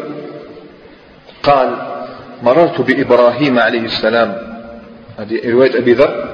قال 1.43 1.77
مررت 2.43 2.81
بإبراهيم 2.81 3.59
عليه 3.59 3.85
السلام. 3.85 4.37
هذه 5.19 5.51
رواية 5.51 5.79
أبي 5.79 5.93
ذر. 5.93 6.34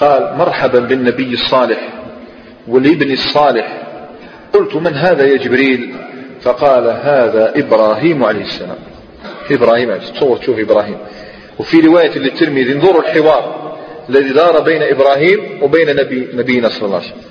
قال 0.00 0.36
مرحبا 0.38 0.78
بالنبي 0.78 1.32
الصالح 1.32 1.88
والابن 2.68 3.12
الصالح. 3.12 3.82
قلت 4.52 4.76
من 4.76 4.94
هذا 4.94 5.24
يا 5.24 5.36
جبريل؟ 5.36 5.94
فقال 6.42 6.84
هذا 6.84 7.52
إبراهيم 7.56 8.24
عليه 8.24 8.42
السلام. 8.42 8.76
إبراهيم 9.50 9.90
عليه 9.90 10.00
تصور 10.00 10.36
تشوف 10.36 10.58
إبراهيم. 10.58 10.96
وفي 11.58 11.80
رواية 11.80 12.18
للترمذي 12.18 12.72
انظروا 12.72 13.02
الحوار 13.02 13.76
الذي 14.08 14.32
دار 14.32 14.60
بين 14.60 14.82
إبراهيم 14.82 15.62
وبين 15.62 15.96
نبي 15.96 16.28
نبينا 16.34 16.68
صلى 16.68 16.82
الله 16.82 16.96
عليه 16.96 17.06
وسلم. 17.06 17.22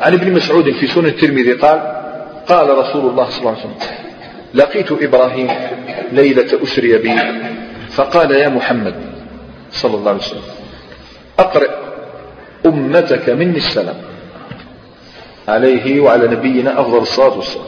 عن 0.00 0.12
ابن 0.12 0.32
مسعود 0.32 0.70
في 0.70 0.86
سنن 0.86 1.06
الترمذي 1.06 1.52
قال 1.52 1.78
قال 2.48 2.78
رسول 2.78 3.10
الله 3.10 3.30
صلى 3.30 3.40
الله 3.40 3.50
عليه 3.50 3.60
وسلم 3.60 3.76
لقيت 4.54 4.92
إبراهيم 4.92 5.50
ليلة 6.12 6.62
أسري 6.62 6.98
بي. 6.98 7.12
فقال 7.90 8.30
يا 8.30 8.48
محمد 8.48 8.94
صلى 9.70 9.94
الله 9.94 10.10
عليه 10.10 10.20
وسلم 10.20 10.42
أقرئ 11.38 11.87
أمتك 12.66 13.30
مني 13.30 13.56
السلام. 13.56 13.96
عليه 15.48 16.00
وعلى 16.00 16.28
نبينا 16.28 16.80
أفضل 16.80 16.98
الصلاة 16.98 17.36
والسلام. 17.36 17.66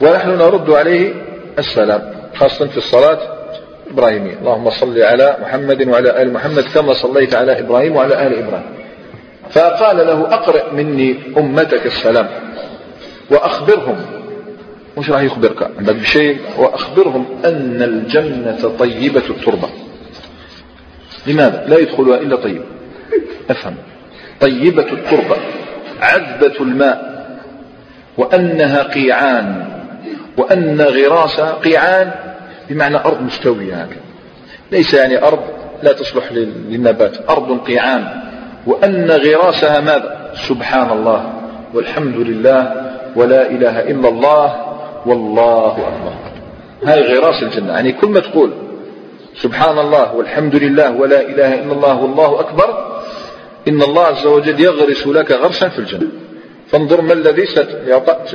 ونحن 0.00 0.28
نرد 0.28 0.70
عليه 0.70 1.14
السلام 1.58 2.12
خاصة 2.34 2.66
في 2.66 2.76
الصلاة 2.76 3.18
إبراهيمية 3.90 4.34
اللهم 4.38 4.70
صل 4.70 5.02
على 5.02 5.36
محمد 5.42 5.88
وعلى 5.88 6.22
آل 6.22 6.32
محمد 6.32 6.64
كما 6.74 6.94
صليت 6.94 7.34
على 7.34 7.58
إبراهيم 7.58 7.96
وعلى 7.96 8.26
آل 8.26 8.38
إبراهيم. 8.38 8.70
فقال 9.50 9.96
له 9.96 10.34
أقرأ 10.34 10.72
مني 10.72 11.16
أمتك 11.36 11.86
السلام 11.86 12.28
وأخبرهم. 13.30 13.96
مش 14.98 15.10
راح 15.10 15.20
يخبرك 15.20 15.70
عندك 15.78 15.94
بشيء. 15.94 16.38
وأخبرهم 16.58 17.26
أن 17.44 17.82
الجنة 17.82 18.76
طيبة 18.78 19.22
التربة. 19.30 19.68
لماذا؟ 21.26 21.64
لا 21.68 21.78
يدخلها 21.78 22.16
إلا 22.20 22.36
طيب. 22.36 22.62
أفهم. 23.50 23.74
طيبة 24.40 24.92
التربة 24.92 25.36
عذبة 26.00 26.60
الماء 26.60 27.10
وأنها 28.18 28.82
قيعان 28.82 29.64
وأن 30.36 30.80
غراس 30.80 31.40
قيعان 31.40 32.10
بمعنى 32.70 32.96
أرض 32.96 33.22
مستوية 33.22 33.74
هكذا. 33.74 34.00
ليس 34.72 34.94
يعني 34.94 35.22
أرض 35.22 35.40
لا 35.82 35.92
تصلح 35.92 36.32
للنبات 36.32 37.30
أرض 37.30 37.60
قيعان. 37.60 38.04
وأن 38.66 39.10
غراسها 39.10 39.80
ماذا؟ 39.80 40.32
سبحان 40.48 40.90
الله 40.90 41.32
والحمد 41.74 42.16
لله 42.16 42.72
ولا 43.16 43.50
إله 43.50 43.80
إلا 43.80 44.08
الله 44.08 44.66
والله 45.06 45.72
أكبر. 45.72 46.12
هاي 46.84 47.18
غراس 47.18 47.42
الجنة. 47.42 47.72
يعني 47.72 47.92
كل 47.92 48.08
ما 48.08 48.20
تقول 48.20 48.52
سبحان 49.36 49.78
الله 49.78 50.14
والحمد 50.14 50.56
لله 50.56 50.90
ولا 50.90 51.20
إله 51.20 51.54
إلا 51.54 51.72
الله 51.72 52.02
والله 52.02 52.40
أكبر 52.40 52.99
إن 53.68 53.82
الله 53.82 54.02
عز 54.02 54.26
وجل 54.26 54.60
يغرس 54.60 55.06
لك 55.06 55.32
غرسا 55.32 55.68
في 55.68 55.78
الجنة. 55.78 56.08
فانظر 56.68 57.00
ما 57.00 57.12
الذي 57.12 57.46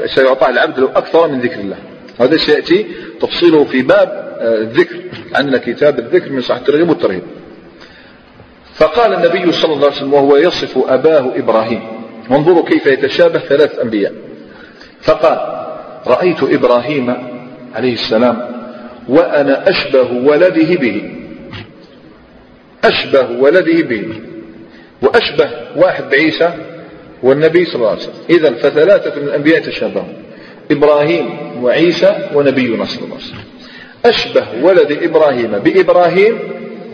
سيعطى 0.05 0.49
العبد 0.49 0.79
له 0.79 0.89
أكثر 0.95 1.27
من 1.27 1.39
ذكر 1.39 1.59
الله. 1.59 1.77
هذا 2.19 2.37
سيأتي 2.37 2.85
تفصيله 3.21 3.63
في 3.63 3.81
باب 3.81 4.25
آه، 4.39 4.61
الذكر 4.61 4.95
عندنا 5.35 5.57
كتاب 5.57 5.99
الذكر 5.99 6.31
من 6.31 6.41
صحة 6.41 6.57
الترغيب 6.57 6.89
والترهيب. 6.89 7.21
فقال 8.73 9.13
النبي 9.13 9.51
صلى 9.51 9.73
الله 9.73 9.85
عليه 9.85 9.95
وسلم 9.95 10.13
وهو 10.13 10.37
يصف 10.37 10.77
أباه 10.87 11.31
إبراهيم. 11.35 11.81
وانظروا 12.29 12.65
كيف 12.65 12.87
يتشابه 12.87 13.39
ثلاث 13.39 13.79
أنبياء. 13.79 14.13
فقال 15.01 15.65
رأيت 16.07 16.43
إبراهيم 16.43 17.15
عليه 17.75 17.93
السلام 17.93 18.55
وأنا 19.09 19.69
أشبه 19.69 20.11
ولده 20.11 20.75
به. 20.75 21.11
أشبه 22.83 23.31
ولده 23.39 23.81
به. 23.81 24.21
وأشبه 25.01 25.49
واحد 25.75 26.09
بعيسى 26.09 26.53
والنبي 27.23 27.65
صلى 27.65 27.75
الله 27.75 27.89
عليه 27.89 27.99
وسلم. 27.99 28.13
إذا 28.29 28.53
فثلاثة 28.53 29.21
من 29.21 29.27
الأنبياء 29.27 29.61
تشابهون 29.61 30.13
إبراهيم 30.71 31.29
وعيسى 31.63 32.29
ونبينا 32.33 32.85
صلى 32.85 33.03
الله 33.03 33.15
عليه 33.15 33.25
وسلم. 33.25 33.43
أشبه 34.05 34.47
ولد 34.61 34.91
إبراهيم 35.03 35.51
بإبراهيم 35.51 36.39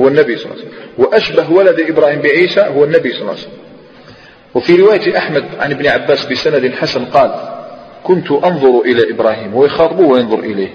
هو 0.02 0.08
النبي 0.08 0.38
صلى 0.38 0.45
الله 0.45 0.58
عليه 0.58 0.68
وسلم. 0.68 0.74
وأشبه 0.97 1.52
ولد 1.52 1.80
إبراهيم 1.80 2.22
بعيسى 2.22 2.62
هو 2.62 2.84
النبي 2.84 3.12
صلى 3.12 3.22
الله 3.22 3.32
عليه 3.32 3.41
وسلم. 3.41 3.58
وفي 4.56 4.76
رواية 4.76 5.18
أحمد 5.18 5.43
عن 5.60 5.72
ابن 5.72 5.88
عباس 5.88 6.26
بسند 6.26 6.74
حسن 6.74 7.06
قال 7.06 7.32
كنت 8.04 8.32
أنظر 8.32 8.82
إلى 8.86 9.12
إبراهيم. 9.12 9.56
ويخاطبه 9.56 10.06
وينظر 10.06 10.39
إليه. 10.39 10.74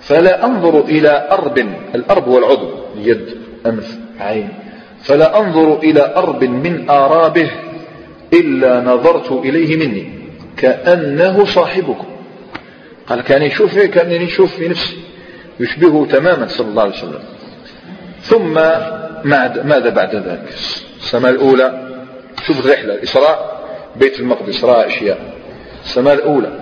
فلا 0.00 0.46
أنظر 0.46 0.80
إلى 0.80 1.28
أرب 1.30 1.58
الأرب 1.94 2.28
هو 2.28 2.38
العضو 2.38 2.70
يد 2.96 3.36
أنف 3.66 3.98
عين. 4.20 4.48
فلا 5.02 5.38
أنظر 5.40 5.78
إلى 5.78 6.14
أرب 6.16 6.44
من 6.44 6.90
آرابه 6.90 7.50
إلا 8.32 8.80
نظرت 8.80 9.32
إليه 9.32 9.76
مني 9.76 10.12
كأنه 10.56 11.44
صاحبكم. 11.44 12.06
قال 13.06 13.20
كان 13.20 13.42
يشوف 13.42 13.78
كأنني 13.78 14.24
يشوف 14.24 14.56
في 14.56 14.68
نفسي 14.68 14.96
يشبهه 15.60 16.06
تماما 16.10 16.46
صلى 16.46 16.68
الله 16.68 16.82
عليه 16.82 16.92
وسلم. 16.92 17.22
ثم 18.22 18.54
ماذا 19.68 19.88
بعد 19.88 20.14
ذلك؟ 20.14 20.54
السماء 20.98 21.32
الأولى 21.32 21.88
شوف 22.46 22.66
الرحلة 22.66 22.94
الإسراء 22.94 23.60
بيت 23.96 24.20
المقدس 24.20 24.56
إسراء 24.56 24.86
أشياء. 24.86 25.18
السماء 25.84 26.14
الأولى 26.14 26.52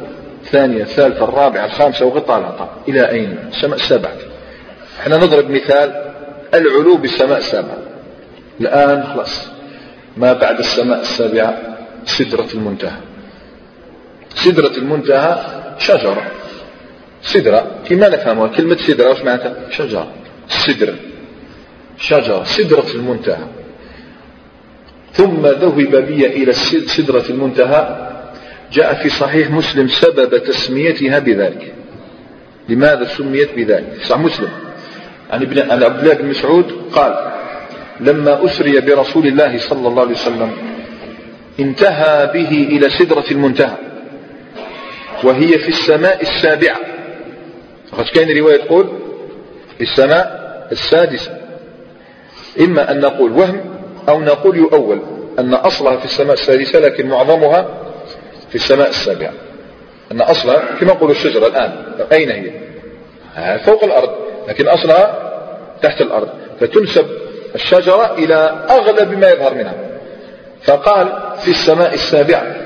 الثانية 0.45 0.82
الثالثة 0.82 1.24
الرابعة 1.24 1.64
الخامسة 1.64 2.07
وغطاء 2.07 2.39
العطاء. 2.39 2.70
إلى 2.89 3.11
أين؟ 3.11 3.39
السماء 3.49 3.76
السابعة. 3.76 4.12
إحنا 5.01 5.16
نضرب 5.16 5.51
مثال 5.51 6.12
العلو 6.55 6.97
بالسماء 6.97 7.39
السابعة. 7.39 7.78
الآن 8.61 9.02
خلاص. 9.02 9.48
ما 10.16 10.32
بعد 10.32 10.59
السماء 10.59 11.00
السابعة 11.00 11.78
سدرة 12.04 12.48
المنتهى. 12.54 13.00
سدرة 14.34 14.76
المنتهى 14.78 15.36
شجرة. 15.78 16.30
سدرة 17.22 17.66
كما 17.88 18.09
نفهمها 18.09 18.48
كلمة 18.48 18.76
سدرة 18.76 19.11
وش 19.11 19.20
معناتها؟ 19.20 19.54
شجرة. 19.70 20.09
سدرة 20.48 20.94
شجرة 21.98 22.44
سدرة 22.44 22.86
المنتهى. 22.94 23.46
ثم 25.12 25.46
ذهب 25.46 25.96
بي 25.96 26.26
إلى 26.26 26.52
سدرة 26.96 27.24
المنتهى. 27.30 28.09
جاء 28.72 28.94
في 28.94 29.09
صحيح 29.09 29.50
مسلم 29.50 29.88
سبب 29.88 30.44
تسميتها 30.44 31.18
بذلك. 31.18 31.74
لماذا 32.68 33.04
سميت 33.04 33.54
بذلك؟ 33.54 33.98
صحيح 34.02 34.20
مسلم. 34.20 34.48
عن 35.30 35.42
ابن 35.42 35.70
عن 35.70 35.82
عبد 35.82 36.00
الله 36.00 36.14
بن 36.14 36.26
مسعود 36.28 36.72
قال 36.92 37.38
لما 38.01 38.44
أسري 38.44 38.80
برسول 38.80 39.26
الله 39.26 39.59
صلى 39.59 39.88
الله 39.88 40.03
عليه 40.03 40.12
وسلم 40.12 40.53
انتهى 41.61 42.26
به 42.34 42.51
إلى 42.51 42.90
سدرة 42.90 43.24
المنتهى 43.30 43.76
وهي 45.24 45.59
في 45.59 45.68
السماء 45.68 46.22
السابعة. 46.22 46.76
وقد 47.92 48.05
كان 48.05 48.38
رواية 48.38 48.57
تقول 48.57 48.88
السماء 49.80 50.38
السادسة. 50.72 51.38
إما 52.61 52.90
أن 52.90 53.01
نقول 53.01 53.32
وهم 53.32 53.61
أو 54.09 54.20
نقول 54.20 54.57
يؤول 54.57 55.03
أن 55.38 55.55
أصلها 55.55 55.96
في 55.96 56.05
السماء 56.05 56.32
السادسة 56.32 56.78
لكن 56.78 57.09
معظمها 57.09 57.68
في 58.49 58.55
السماء 58.55 58.88
السابعة. 58.88 59.32
أن 60.12 60.20
أصلها 60.20 60.62
كما 60.80 60.92
نقول 60.92 61.11
الشجرة 61.11 61.46
الآن 61.46 61.72
أين 62.12 62.30
هي؟ 62.30 62.51
فوق 63.59 63.84
الأرض 63.84 64.11
لكن 64.49 64.68
أصلها 64.68 65.30
تحت 65.82 66.01
الأرض. 66.01 66.28
فتنسب 66.61 67.07
الشجرة 67.55 68.14
إلى 68.18 68.66
أغلب 68.70 69.18
ما 69.18 69.30
يظهر 69.30 69.55
منها. 69.55 69.74
فقال 70.62 71.12
في 71.44 71.51
السماء 71.51 71.94
السابعة 71.94 72.57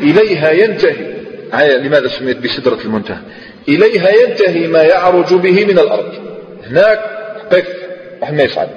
إليها 0.00 0.50
ينتهي. 0.50 1.14
لماذا 1.54 2.08
سميت 2.08 2.36
بسدرة 2.36 2.78
المنتهى؟ 2.84 3.18
إليها 3.68 4.10
ينتهي 4.10 4.66
ما 4.66 4.82
يعرج 4.82 5.34
به 5.34 5.64
من 5.64 5.78
الأرض. 5.78 6.12
هناك 6.66 7.00
قف 7.52 7.68
ما 8.32 8.42
يصعد. 8.42 8.68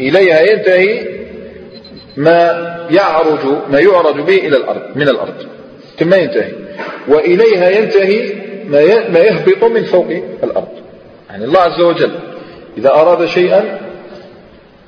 إليها 0.00 0.40
ينتهي 0.40 1.06
ما 2.16 2.36
يعرج 2.90 3.40
ما 3.70 3.80
يعرج 3.80 4.20
به 4.20 4.36
إلى 4.36 4.56
الأرض 4.56 4.82
من 4.96 5.08
الأرض. 5.08 5.46
ثم 5.98 6.14
ينتهي. 6.14 6.52
وإليها 7.08 7.70
ينتهي 7.70 8.34
ما 9.10 9.18
يهبط 9.18 9.64
من 9.64 9.84
فوق 9.84 10.06
الأرض. 10.42 10.68
يعني 11.30 11.44
الله 11.44 11.60
عز 11.60 11.80
وجل 11.80 12.14
إذا 12.78 12.90
أراد 12.90 13.26
شيئا 13.26 13.78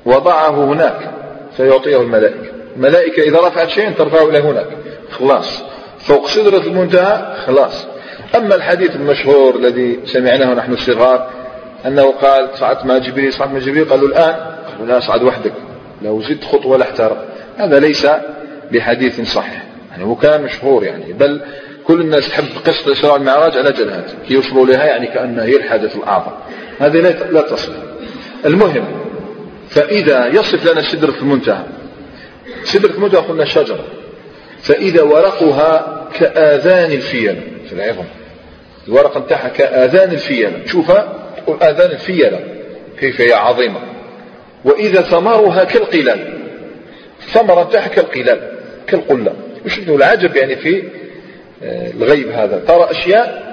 وضعه 0.05 0.65
هناك 0.65 1.11
فيعطيه 1.57 2.01
الملائكة. 2.01 2.51
الملائكة 2.75 3.23
إذا 3.23 3.47
رفعت 3.47 3.69
شيئا 3.69 3.91
ترفعه 3.91 4.29
إلى 4.29 4.39
هناك. 4.39 4.67
خلاص. 5.11 5.63
فوق 5.99 6.27
سدرة 6.27 6.67
المنتهى 6.67 7.35
خلاص. 7.45 7.87
أما 8.35 8.55
الحديث 8.55 8.95
المشهور 8.95 9.55
الذي 9.55 9.99
سمعناه 10.05 10.53
نحن 10.53 10.75
صغار 10.75 11.29
أنه 11.85 12.11
قال 12.11 12.49
صعدت 12.53 12.85
مع 12.85 12.97
جبريل 12.97 13.33
صعدت 13.33 13.51
مع 13.51 13.59
جبريل 13.59 13.85
قالوا 13.85 14.07
الآن 14.07 14.35
قالوا 14.71 14.87
لا 14.87 14.99
صعد 14.99 15.23
وحدك. 15.23 15.53
لو 16.01 16.21
زدت 16.21 16.43
خطوة 16.43 16.77
لاحترق 16.77 17.25
هذا 17.57 17.79
ليس 17.79 18.07
بحديث 18.71 19.21
صحيح. 19.21 19.63
يعني 19.91 20.03
هو 20.03 20.15
كان 20.15 20.43
مشهور 20.43 20.83
يعني. 20.83 21.13
بل 21.13 21.41
كل 21.87 22.01
الناس 22.01 22.29
تحب 22.29 22.45
قصة 22.65 22.87
الإسراء 22.87 23.13
والمعراج 23.13 23.57
على 23.57 23.69
أجل 23.69 23.89
هذا 23.89 24.05
كي 24.27 24.33
يوصلوا 24.33 24.65
لها 24.65 24.85
يعني 24.85 25.07
كأنها 25.07 25.43
هي 25.43 25.55
الحدث 25.55 25.95
الأعظم. 25.95 26.31
هذه 26.79 26.99
لا 27.31 27.41
تصل. 27.41 27.73
المهم 28.45 28.85
فإذا 29.69 30.27
يصف 30.27 30.71
لنا 30.71 30.81
سدرة 30.81 31.15
المنتهى 31.21 31.63
سدرة 32.63 32.91
المنتهى 32.91 33.21
قلنا 33.21 33.45
شجرة. 33.45 33.85
فإذا 34.61 35.01
ورقها 35.01 36.07
كآذان 36.19 36.91
الفيل 36.91 37.41
في 37.69 37.73
العظم 37.73 38.05
الورقة 38.87 39.19
نتاعها 39.19 39.47
كآذان 39.47 40.11
الفيل. 40.11 40.63
تشوفها 40.63 41.13
تقول 41.37 41.63
آذان 41.63 41.91
الفيلة 41.91 42.39
كيف 42.99 43.21
هي 43.21 43.33
عظيمة. 43.33 43.79
وإذا 44.65 45.01
ثمرها 45.01 45.63
كالقلال. 45.63 46.33
الثمرة 47.19 47.63
نتاعها 47.63 47.87
كالقلال 47.87 48.51
كالقلة. 48.87 49.33
وش 49.65 49.79
العجب 49.79 50.35
يعني 50.35 50.55
في 50.55 50.83
آه، 51.63 51.91
الغيب 51.91 52.31
هذا؟ 52.31 52.63
ترى 52.67 52.87
أشياء 52.91 53.46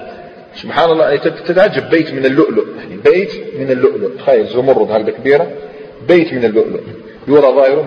سبحان 0.63 0.91
الله 0.91 1.17
تتعجب. 1.17 1.91
بيت 1.91 2.15
من 2.15 2.27
اللؤلؤ. 2.27 2.65
يعني 2.79 2.97
بيت 2.97 3.33
من 3.59 3.71
اللؤلؤ. 3.71 4.17
تخيل 4.19 4.47
زمرد 4.47 4.91
هكذا 4.91 5.11
كبيرة 5.11 5.53
بيت 6.09 6.33
من 6.33 6.45
اللؤلؤ. 6.45 6.81
يرى 7.29 7.41
ظاهره 7.41 7.83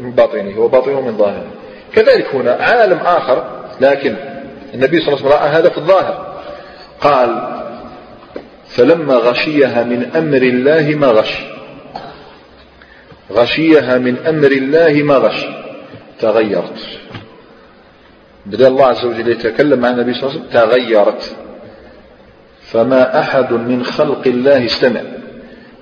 من 0.00 0.10
باطنه. 0.10 0.60
وباطنه 0.60 1.00
من 1.00 1.16
ظاهره. 1.16 1.50
كذلك 1.92 2.34
هنا 2.34 2.52
عالم 2.52 2.98
آخر. 2.98 3.44
لكن 3.80 4.16
النبي 4.74 5.00
صلى 5.00 5.08
الله 5.08 5.18
عليه 5.18 5.26
وسلم 5.26 5.42
رأى 5.42 5.48
هذا 5.48 5.68
في 5.68 5.78
الظاهر. 5.78 6.42
قال 7.00 7.58
فلما 8.68 9.14
غشيها 9.14 9.84
من 9.84 10.10
أمر 10.16 10.42
الله 10.42 10.94
ما 10.98 11.06
غش. 11.06 11.44
غشيها 13.32 13.98
من 13.98 14.16
أمر 14.26 14.50
الله 14.50 15.02
ما 15.02 15.14
غش. 15.14 15.46
تغيرت. 16.20 16.78
بدأ 18.46 18.68
الله 18.68 18.86
عز 18.86 19.04
وجل 19.04 19.28
يتكلم 19.28 19.80
مع 19.80 19.90
النبي 19.90 20.14
صلى 20.14 20.30
الله 20.30 20.40
عليه 20.40 20.48
وسلم 20.48 20.70
تغيرت. 20.70 21.36
فما 22.72 23.20
أحد 23.20 23.52
من 23.52 23.84
خلق 23.84 24.26
الله 24.26 24.64
استمع. 24.64 25.00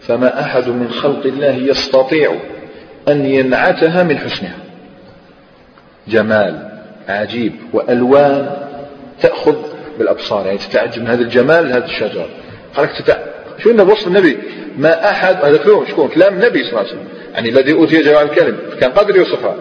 فما 0.00 0.40
أحد 0.40 0.68
من 0.68 0.88
خلق 0.90 1.26
الله 1.26 1.54
يستطيع 1.54 2.34
أن 3.08 3.26
ينعتها 3.26 4.02
من 4.02 4.18
حسنها. 4.18 4.56
جمال 6.08 6.68
عجيب 7.08 7.52
وألوان 7.72 8.56
تأخذ 9.22 9.56
بالأبصار. 9.98 10.46
يعني 10.46 10.58
تتعجب 10.58 11.02
من 11.02 11.08
هذا 11.08 11.22
الجمال 11.22 11.72
هذا 11.72 11.84
الشجر. 11.84 12.26
قالك 12.76 12.90
تتع... 12.92 13.16
شو 13.58 13.70
إنه 13.70 13.82
بوصف 13.82 14.06
النبي؟ 14.06 14.38
ما 14.78 15.10
أحد 15.10 15.44
هذا 15.44 15.56
كلام 15.56 15.86
شكون؟ 15.86 16.08
كلام 16.08 16.34
النبي 16.34 16.58
صلى 16.58 16.68
الله 16.68 16.78
عليه 16.78 16.90
وسلم. 16.90 17.08
يعني 17.34 17.48
الذي 17.48 17.72
أوتي 17.72 18.02
جمال 18.02 18.22
الكلم. 18.22 18.56
كان 18.80 18.90
قادر 18.90 19.16
يوصفها. 19.16 19.54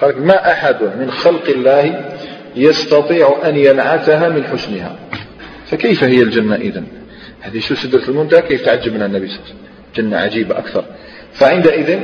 قالك 0.00 0.18
ما 0.18 0.52
أحد 0.52 0.76
من 0.82 1.10
خلق 1.10 1.48
الله 1.48 2.04
يستطيع 2.56 3.36
أن 3.44 3.56
ينعتها 3.56 4.28
من 4.28 4.44
حسنها. 4.44 4.96
فكيف 5.72 6.04
هي 6.04 6.22
الجنة 6.22 6.54
إذن؟ 6.54 6.86
هذه 7.40 7.60
شو 7.60 7.74
سدرة 7.74 8.08
المنتهى 8.08 8.42
كيف 8.42 8.64
تعجب 8.64 8.94
منها 8.94 9.06
النبي 9.06 9.28
صلى 9.28 9.36
الله 9.36 9.48
عليه 9.48 9.54
وسلم؟ 9.54 10.06
جنة 10.10 10.16
عجيبة 10.16 10.58
أكثر. 10.58 10.84
فعندئذ 11.32 12.00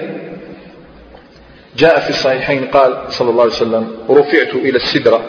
جاء 1.77 2.01
في 2.01 2.11
الصحيحين 2.11 2.65
قال 2.65 3.03
صلى 3.09 3.31
الله 3.31 3.43
عليه 3.43 3.53
وسلم 3.53 3.97
رفعت 4.11 4.55
إلى 4.55 4.77
السدرة. 4.77 5.25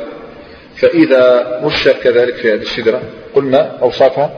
فإذا 0.75 1.59
مشر 1.63 1.91
كذلك 1.91 2.35
في 2.35 2.53
هذه 2.53 2.61
السدرة 2.61 3.01
قلنا 3.35 3.77
أوصافها 3.81 4.33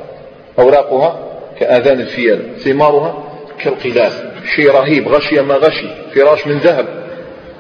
أوراقها 0.60 1.40
كآذان 1.60 2.00
الفيل 2.02 2.40
ثمارها 2.60 3.28
كالقلال 3.60 4.12
شيء 4.56 4.72
رهيب 4.72 5.08
غشي 5.08 5.42
ما 5.42 5.56
غشي 5.56 5.88
فراش 6.16 6.48
من 6.48 6.58
ذهب 6.58 6.86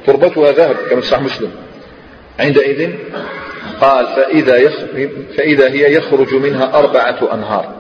تربتها 0.06 0.52
ذهب 0.52 0.76
كما 0.89 1.02
صح 1.02 1.22
مسلم. 1.22 1.52
عندئذ 2.39 2.89
قال 3.82 4.08
فإذا, 4.08 4.70
فإذا 5.38 5.70
هي 5.70 5.94
يخرج 5.96 6.36
منها 6.36 6.80
أربعة 6.80 7.34
أنهار. 7.34 7.74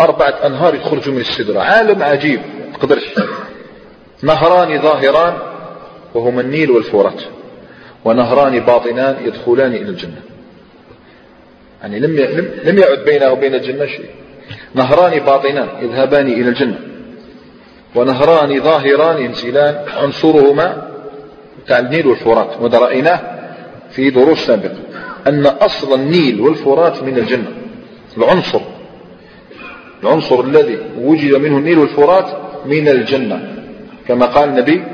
أربعة 0.00 0.46
أنهار 0.46 0.74
يخرجوا 0.74 1.14
من 1.14 1.20
السدرة. 1.20 1.60
عالم 1.60 2.02
عجيب. 2.02 2.40
تقدرش 2.74 3.14
نهران 4.22 4.82
ظاهران 4.82 5.34
وهما 6.14 6.40
النيل 6.40 6.70
والفرات 6.70 7.22
ونهران 8.04 8.60
باطنان 8.60 9.16
يدخلان 9.24 9.74
إلى 9.74 9.88
الجنة. 9.88 10.20
يعني 11.82 12.00
لم 12.00 12.16
لم 12.64 12.78
يعد 12.78 12.98
بينه 12.98 13.32
وبين 13.32 13.54
الجنة 13.54 13.86
شيء. 13.86 14.10
نهران 14.74 15.18
باطنان 15.18 15.68
يذهبان 15.82 16.26
إلى 16.26 16.48
الجنة. 16.48 16.78
ونهران 17.94 18.60
ظاهران 18.60 19.22
ينزلان. 19.22 19.84
عنصرهما 19.96 20.90
بتاع 21.64 21.78
النيل 21.78 22.06
والفرات 22.06 22.60
وده 22.60 22.78
رأيناه 22.78 23.35
في 23.96 24.10
دروس 24.10 24.38
سابقة 24.38 24.76
أن 25.26 25.46
أصل 25.46 25.94
النيل 25.94 26.40
والفرات 26.40 27.02
من 27.02 27.18
الجنة 27.18 27.48
العنصر 28.18 28.60
العنصر 30.02 30.40
الذي 30.40 30.78
وجد 31.00 31.34
منه 31.34 31.58
النيل 31.58 31.78
والفرات 31.78 32.26
من 32.66 32.88
الجنة 32.88 33.56
كما 34.08 34.26
قال 34.26 34.48
النبي 34.48 34.84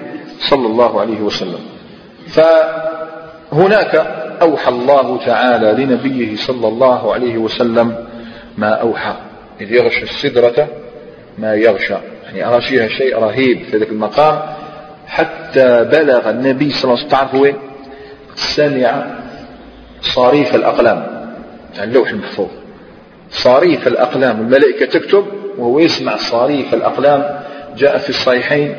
صلى 0.41 0.67
الله 0.67 1.01
عليه 1.01 1.21
وسلم. 1.21 1.61
فهناك 2.29 3.95
أوحى 4.43 4.71
الله 4.71 5.19
تعالى 5.27 5.85
لنبيه 5.85 6.37
صلى 6.37 6.69
الله 6.69 7.15
عليه 7.15 7.39
وسلم 7.39 8.07
ما 8.59 8.69
أوحى 8.69 9.15
إذ 9.61 9.73
يغشى 9.73 10.03
السدرة 10.03 10.69
ما 11.39 11.55
يغشى. 11.55 11.95
يعني 12.25 12.47
أغشيها 12.47 12.89
شيء 12.89 13.19
رهيب 13.19 13.65
في 13.65 13.77
ذلك 13.77 13.89
المقام 13.89 14.39
حتى 15.07 15.85
بلغ 15.85 16.31
النبي 16.31 16.71
صلى 16.71 16.85
الله 16.85 17.05
عليه 17.05 17.07
وسلم 17.07 17.19
تعرف 17.19 17.35
وين 17.35 17.57
سمع 18.35 19.05
صريف 20.03 20.55
الأقلام 20.55 21.27
يعني 21.77 21.91
اللوح 21.91 22.11
المحفوظ 22.11 22.49
صريف 23.31 23.87
الأقلام 23.87 24.41
الملائكة 24.41 24.87
تكتب 24.87 25.27
وهو 25.59 25.79
يسمع 25.79 26.17
صريف 26.17 26.75
الأقلام. 26.75 27.41
جاء 27.77 27.99
في 27.99 28.09
الصحيحين 28.09 28.77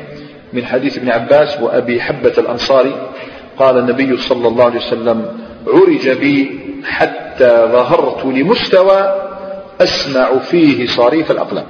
من 0.52 0.64
حديث 0.64 0.98
ابن 0.98 1.10
عباس 1.10 1.60
وأبي 1.60 2.00
حبة 2.00 2.32
الأنصاري 2.38 3.10
قال 3.58 3.78
النبي 3.78 4.16
صلى 4.16 4.48
الله 4.48 4.64
عليه 4.64 4.76
وسلم 4.76 5.26
عرج 5.66 6.08
بي 6.08 6.60
حتى 6.84 7.68
ظهرت 7.72 8.24
لمستوى 8.24 9.30
أسمع 9.80 10.38
فيه 10.38 10.86
صريف 10.86 11.30
الأقلام. 11.30 11.66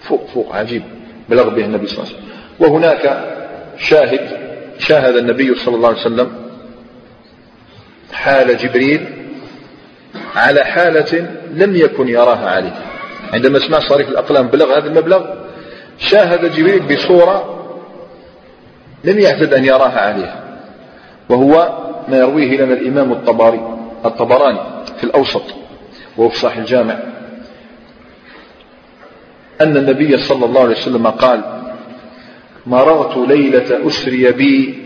فوق 0.00 0.26
فوق 0.34 0.56
عجيب. 0.56 0.82
بلغ 1.28 1.48
به 1.48 1.64
النبي 1.64 1.86
صلى 1.86 1.98
الله 1.98 2.08
عليه 2.08 2.16
وسلم. 2.16 2.32
وهناك 2.58 3.24
شاهد 3.78 4.28
شاهد 4.78 5.16
النبي 5.16 5.54
صلى 5.54 5.76
الله 5.76 5.88
عليه 5.88 6.00
وسلم 6.00 6.30
حال 8.12 8.56
جبريل 8.56 9.06
على 10.36 10.64
حالة 10.64 11.26
لم 11.54 11.76
يكن 11.76 12.08
يراها 12.08 12.50
عليه. 12.50 12.74
عندما 13.32 13.58
سمع 13.58 13.80
صريف 13.80 14.08
الأقلام 14.08 14.46
بلغ 14.46 14.78
هذا 14.78 14.86
المبلغ 14.86 15.34
شاهد 15.98 16.52
جبريل 16.54 16.96
بصورة 16.96 17.58
لم 19.04 19.18
يعتد 19.18 19.54
أن 19.54 19.64
يراها 19.64 20.00
عليها 20.00 20.42
وهو 21.28 21.78
ما 22.08 22.16
يرويه 22.16 22.60
لنا 22.60 22.74
الإمام 22.74 23.12
الطبري 23.12 23.60
الطبراني 24.04 24.58
في 24.98 25.04
الأوسط 25.04 25.42
وهو 26.16 26.28
في 26.28 26.38
صحيح 26.38 26.56
الجامع. 26.56 26.98
أن 29.60 29.76
النبي 29.76 30.18
صلى 30.18 30.44
الله 30.44 30.60
عليه 30.60 30.76
وسلم 30.76 31.06
قال 31.06 31.42
مررت 32.66 33.28
ليلة 33.28 33.86
أسري 33.86 34.32
بي 34.32 34.82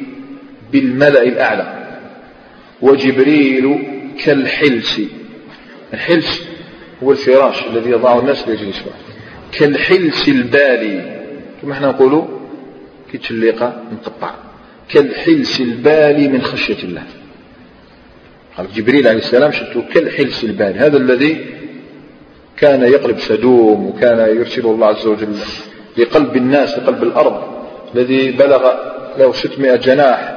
بالملأ 0.73 1.23
الأعلى. 1.23 1.86
وجبريل 2.83 3.79
كالحلس. 4.25 5.01
الحلس 5.95 6.49
هو 7.03 7.13
الفراش 7.13 7.67
الذي 7.67 7.91
يضعه 7.91 8.21
الناس 8.21 8.49
ليجلسوا 8.49 8.93
كالحلس 9.53 10.29
البالي. 10.29 11.23
كما 11.63 11.73
إحنا 11.73 11.89
نقولوا 11.89 12.25
كيتشليقة 13.13 13.83
مقطع 13.93 14.35
كالحلس 14.89 15.61
البالي 15.61 16.29
من 16.29 16.43
خشية 16.43 16.83
الله. 16.85 17.03
قال 18.57 18.73
جبريل 18.73 19.09
عليه 19.09 19.19
السلام 19.19 19.53
شفتوا 19.53 19.83
كالحلس 19.95 20.45
الباري 20.45 20.79
هذا 20.79 20.97
الذي 20.97 21.47
كان 22.57 22.83
يقلب 22.83 23.19
سدوم 23.19 23.87
وكان 23.87 24.37
يرسله 24.37 24.71
الله 24.71 24.87
عز 24.87 25.07
وجل 25.07 25.37
لقلب 25.97 26.37
الناس 26.37 26.79
لقلب 26.79 27.03
الأرض 27.03 27.43
الذي 27.95 28.31
بلغ 28.31 28.73
له 29.19 29.33
600 29.33 29.77
جناح. 29.77 30.36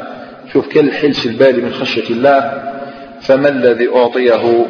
شوف 0.53 0.67
كالحلس 0.67 1.25
البالي 1.25 1.61
من 1.61 1.73
خشية 1.73 2.09
الله 2.09 2.63
فما 3.21 3.49
الذي 3.49 3.89
أعطيه 3.95 4.65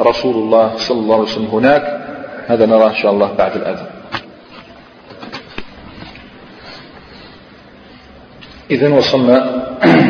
رسول 0.00 0.34
الله 0.34 0.76
صلى 0.76 0.98
الله 0.98 1.14
عليه 1.14 1.24
وسلم 1.24 1.46
هناك؟ 1.46 2.00
هذا 2.46 2.66
نراه 2.66 2.88
إن 2.88 2.94
شاء 2.94 3.12
الله 3.12 3.32
بعد 3.38 3.56
الأذان. 3.56 3.86
إذا 8.70 8.88
وصلنا 8.88 9.64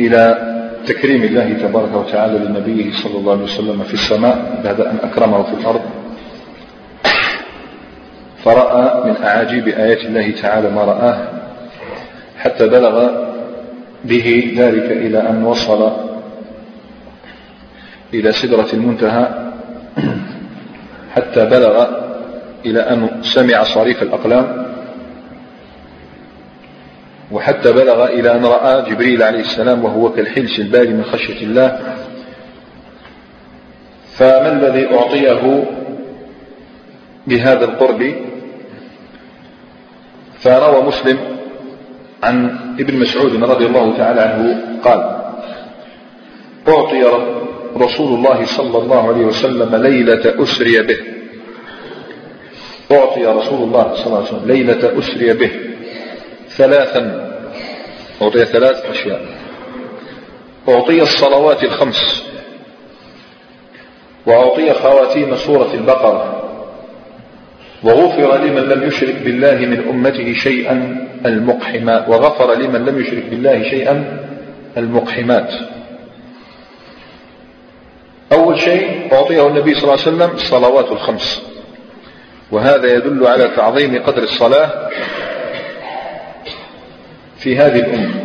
إلى 0.00 0.48
تكريم 0.86 1.22
الله 1.22 1.52
تبارك 1.52 1.94
وتعالى 1.94 2.38
لنبيه 2.38 2.92
صلى 2.92 3.18
الله 3.18 3.32
عليه 3.32 3.44
وسلم 3.44 3.82
في 3.82 3.94
السماء 3.94 4.60
بعد 4.64 4.80
أن 4.80 4.98
أكرمه 5.02 5.42
في 5.42 5.54
الأرض. 5.60 5.82
فرأى 8.44 9.10
من 9.10 9.16
أعاجيب 9.24 9.68
آيات 9.68 10.04
الله 10.04 10.30
تعالى 10.30 10.70
ما 10.70 10.84
رآه 10.84 11.38
حتى 12.38 12.68
بلغ 12.68 13.10
به 14.04 14.54
ذلك 14.56 14.90
إلى 14.90 15.30
أن 15.30 15.44
وصل 15.44 15.92
إلى 18.14 18.32
سدرة 18.32 18.68
المنتهى 18.72 19.52
حتى 21.14 21.44
بلغ 21.44 21.86
إلى 22.66 22.80
أن 22.80 23.22
سمع 23.22 23.62
صريف 23.62 24.02
الأقلام 24.02 24.66
وحتى 27.32 27.72
بلغ 27.72 28.04
إلى 28.04 28.32
أن 28.32 28.44
رأى 28.44 28.90
جبريل 28.90 29.22
عليه 29.22 29.40
السلام 29.40 29.84
وهو 29.84 30.12
كالحلس 30.12 30.58
البالي 30.58 30.92
من 30.94 31.04
خشية 31.04 31.42
الله. 31.42 31.80
فما 34.12 34.52
الذي 34.52 34.94
أعطيه 34.94 35.64
بهذا 37.26 37.64
القرب؟ 37.64 38.14
فروى 40.40 40.82
مسلم 40.82 41.37
عن 42.22 42.56
ابن 42.80 42.98
مسعود 42.98 43.44
رضي 43.44 43.66
الله 43.66 43.96
تعالى 43.96 44.20
عنه 44.20 44.64
قال 44.84 45.18
أعطي 46.68 47.02
رسول 47.76 48.18
الله 48.18 48.44
صلى 48.44 48.78
الله 48.78 49.08
عليه 49.08 49.24
وسلم 49.24 49.76
ليلة 49.76 50.42
أسري 50.42 50.82
به. 50.82 50.98
أعطي 52.92 53.26
رسول 53.26 53.62
الله 53.62 53.94
صلى 53.94 54.06
الله 54.06 54.16
عليه 54.18 54.28
وسلم 54.28 54.46
ليلة 54.46 54.98
أسري 54.98 55.32
به. 55.32 55.50
ثلاثا. 56.48 57.30
أعطي 58.22 58.44
ثلاث 58.44 58.76
أشياء. 58.90 59.26
أعطي 60.68 61.02
الصلوات 61.02 61.64
الخمس. 61.64 62.24
وأعطي 64.26 64.72
خواتيم 64.72 65.36
سورة 65.36 65.74
البقرة. 65.74 66.34
وغفر 67.82 68.36
لمن 68.36 68.62
لم 68.62 68.88
يشرك 68.88 69.14
بالله 69.24 69.54
من 69.54 69.88
أمته 69.88 70.32
شيئا. 70.32 71.07
المقحمات. 71.26 72.08
وغفر 72.08 72.54
لمن 72.54 72.84
لم 72.84 73.00
يشرك 73.00 73.24
بالله 73.24 73.62
شيئا 73.62 74.26
المقحمات. 74.76 75.52
أول 78.32 78.58
شيء 78.58 79.08
أعطيه 79.12 79.46
النبي 79.46 79.74
صلى 79.74 79.82
الله 79.82 79.92
عليه 79.92 80.02
وسلم 80.02 80.30
الصلوات 80.34 80.92
الخمس. 80.92 81.42
وهذا 82.50 82.94
يدل 82.94 83.26
على 83.26 83.48
تعظيم 83.56 84.02
قدر 84.02 84.22
الصلاة 84.22 84.88
في 87.38 87.56
هذه 87.56 87.78
الأمة. 87.78 88.24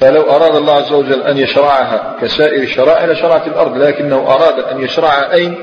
فلو 0.00 0.22
أراد 0.22 0.56
الله 0.56 0.74
عز 0.74 0.92
وجل 0.92 1.22
أن 1.22 1.38
يشرعها 1.38 2.16
كسائر 2.20 2.62
الشرائع 2.62 3.04
لشرعت 3.04 3.46
الأرض 3.46 3.76
لكنه 3.76 4.16
أراد 4.16 4.58
أن 4.58 4.80
يشرعها 4.80 5.32
أين 5.32 5.54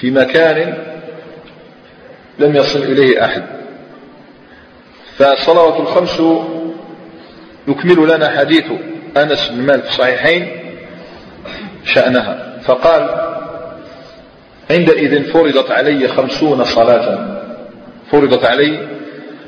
في 0.00 0.10
مكان 0.10 0.74
لم 2.38 2.56
يصل 2.56 2.78
إليه 2.78 3.24
أحد. 3.24 3.42
فالصلوات 5.18 5.80
الخمس 5.80 6.22
يكمل 7.68 8.16
لنا 8.16 8.30
حديث 8.38 8.64
أنس 9.16 9.48
بن 9.48 9.62
مالك 9.62 9.82
في 9.82 9.88
الصحيحين 9.88 10.48
شأنها. 11.84 12.58
فقال 12.64 13.10
عندئذ 14.70 15.24
فرضت 15.24 15.70
علي 15.70 16.08
خمسون 16.08 16.64
صلاة. 16.64 17.38
فرضت 18.10 18.44
علي 18.44 18.88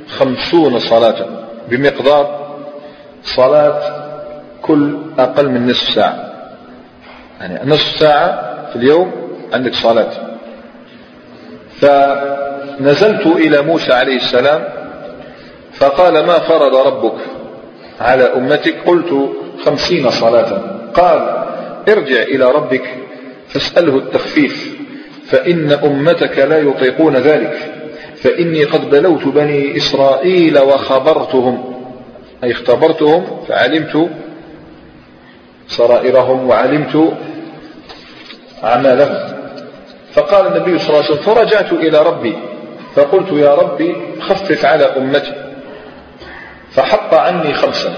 خمسون 0.09 0.79
صلاة 0.79 1.27
بمقدار 1.69 2.57
صلاة 3.23 4.07
كل 4.63 4.97
أقل 5.19 5.49
من 5.49 5.71
نصف 5.71 5.95
ساعة. 5.95 6.33
يعني 7.41 7.71
نصف 7.71 7.99
ساعة 7.99 8.57
في 8.71 8.77
اليوم 8.77 9.13
عندك 9.53 9.75
صلاة. 9.75 10.11
فنزلت 11.81 13.27
إلى 13.27 13.63
موسى 13.63 13.93
عليه 13.93 14.17
السلام 14.17 14.76
فقال 15.79 16.27
ما 16.27 16.39
فرض 16.39 16.77
ربك 16.77 17.19
على 18.01 18.25
أمتك؟ 18.25 18.75
قلت 18.87 19.31
خمسين 19.65 20.11
صلاة. 20.11 20.63
قال 20.95 21.45
ارجع 21.89 22.23
إلى 22.23 22.45
ربك 22.45 22.95
فاسأله 23.49 23.97
التخفيف 23.97 24.77
فإن 25.27 25.73
أمتك 25.73 26.39
لا 26.39 26.59
يطيقون 26.59 27.17
ذلك 27.17 27.73
فإني 28.17 28.65
قد 28.65 28.91
بلوت 28.91 29.25
بني 29.25 29.77
إسرائيل 29.77 30.59
وخبرتهم. 30.59 31.75
أي 32.45 32.53
اختبرتهم 32.53 33.27
فعلمت 33.49 34.11
سرائرهم 35.69 36.49
وعلمت 36.49 37.13
أعمالهم. 38.65 39.37
فقال 40.13 40.47
النبي 40.47 40.79
صلى 40.79 40.89
الله 40.89 41.05
عليه 41.05 41.11
وسلم 41.11 41.35
فرجعت 41.35 41.73
إلى 41.73 42.03
ربي 42.03 42.35
فقلت 42.95 43.33
يا 43.33 43.55
ربي 43.55 43.97
خفف 44.21 44.65
على 44.65 44.85
أمتي. 44.85 45.46
فحط 46.77 47.15
عني 47.15 47.55
خمسا. 47.55 47.93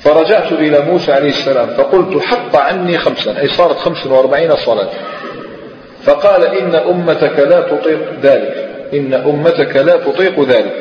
فرجعت 0.00 0.52
إلى 0.52 0.80
موسى 0.80 1.12
عليه 1.12 1.28
السلام 1.28 1.68
فقلت 1.68 2.22
حط 2.22 2.56
عني 2.56 2.98
خمسا. 2.98 3.40
أي 3.40 3.48
صارت 3.48 3.76
خمس 3.76 4.06
وأربعين 4.06 4.56
صلاة. 4.56 4.88
فقال 6.02 6.44
إن 6.44 6.74
أمتك 6.74 7.38
لا 7.38 7.60
تطيق 7.60 8.00
ذلك. 8.22 8.68
إن 8.94 9.14
أمتك 9.14 9.76
لا 9.76 9.96
تطيق 9.96 10.40
ذلك. 10.40 10.74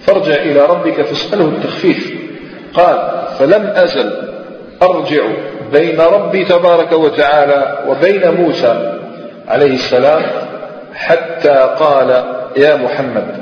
فارجع 0.00 0.34
إلى 0.34 0.60
ربك 0.60 1.02
فاسأله 1.02 1.44
التخفيف. 1.44 2.14
قال 2.74 3.12
فلم 3.38 3.72
أزل 3.76 4.12
أرجع 4.82 5.22
بين 5.72 6.00
ربي 6.00 6.44
تبارك 6.44 6.92
وتعالى 6.92 7.84
وبين 7.88 8.30
موسى 8.30 8.98
عليه 9.48 9.74
السلام 9.74 10.22
حتى 10.94 11.76
قال 11.78 12.24
يا 12.56 12.76
محمد 12.76 13.36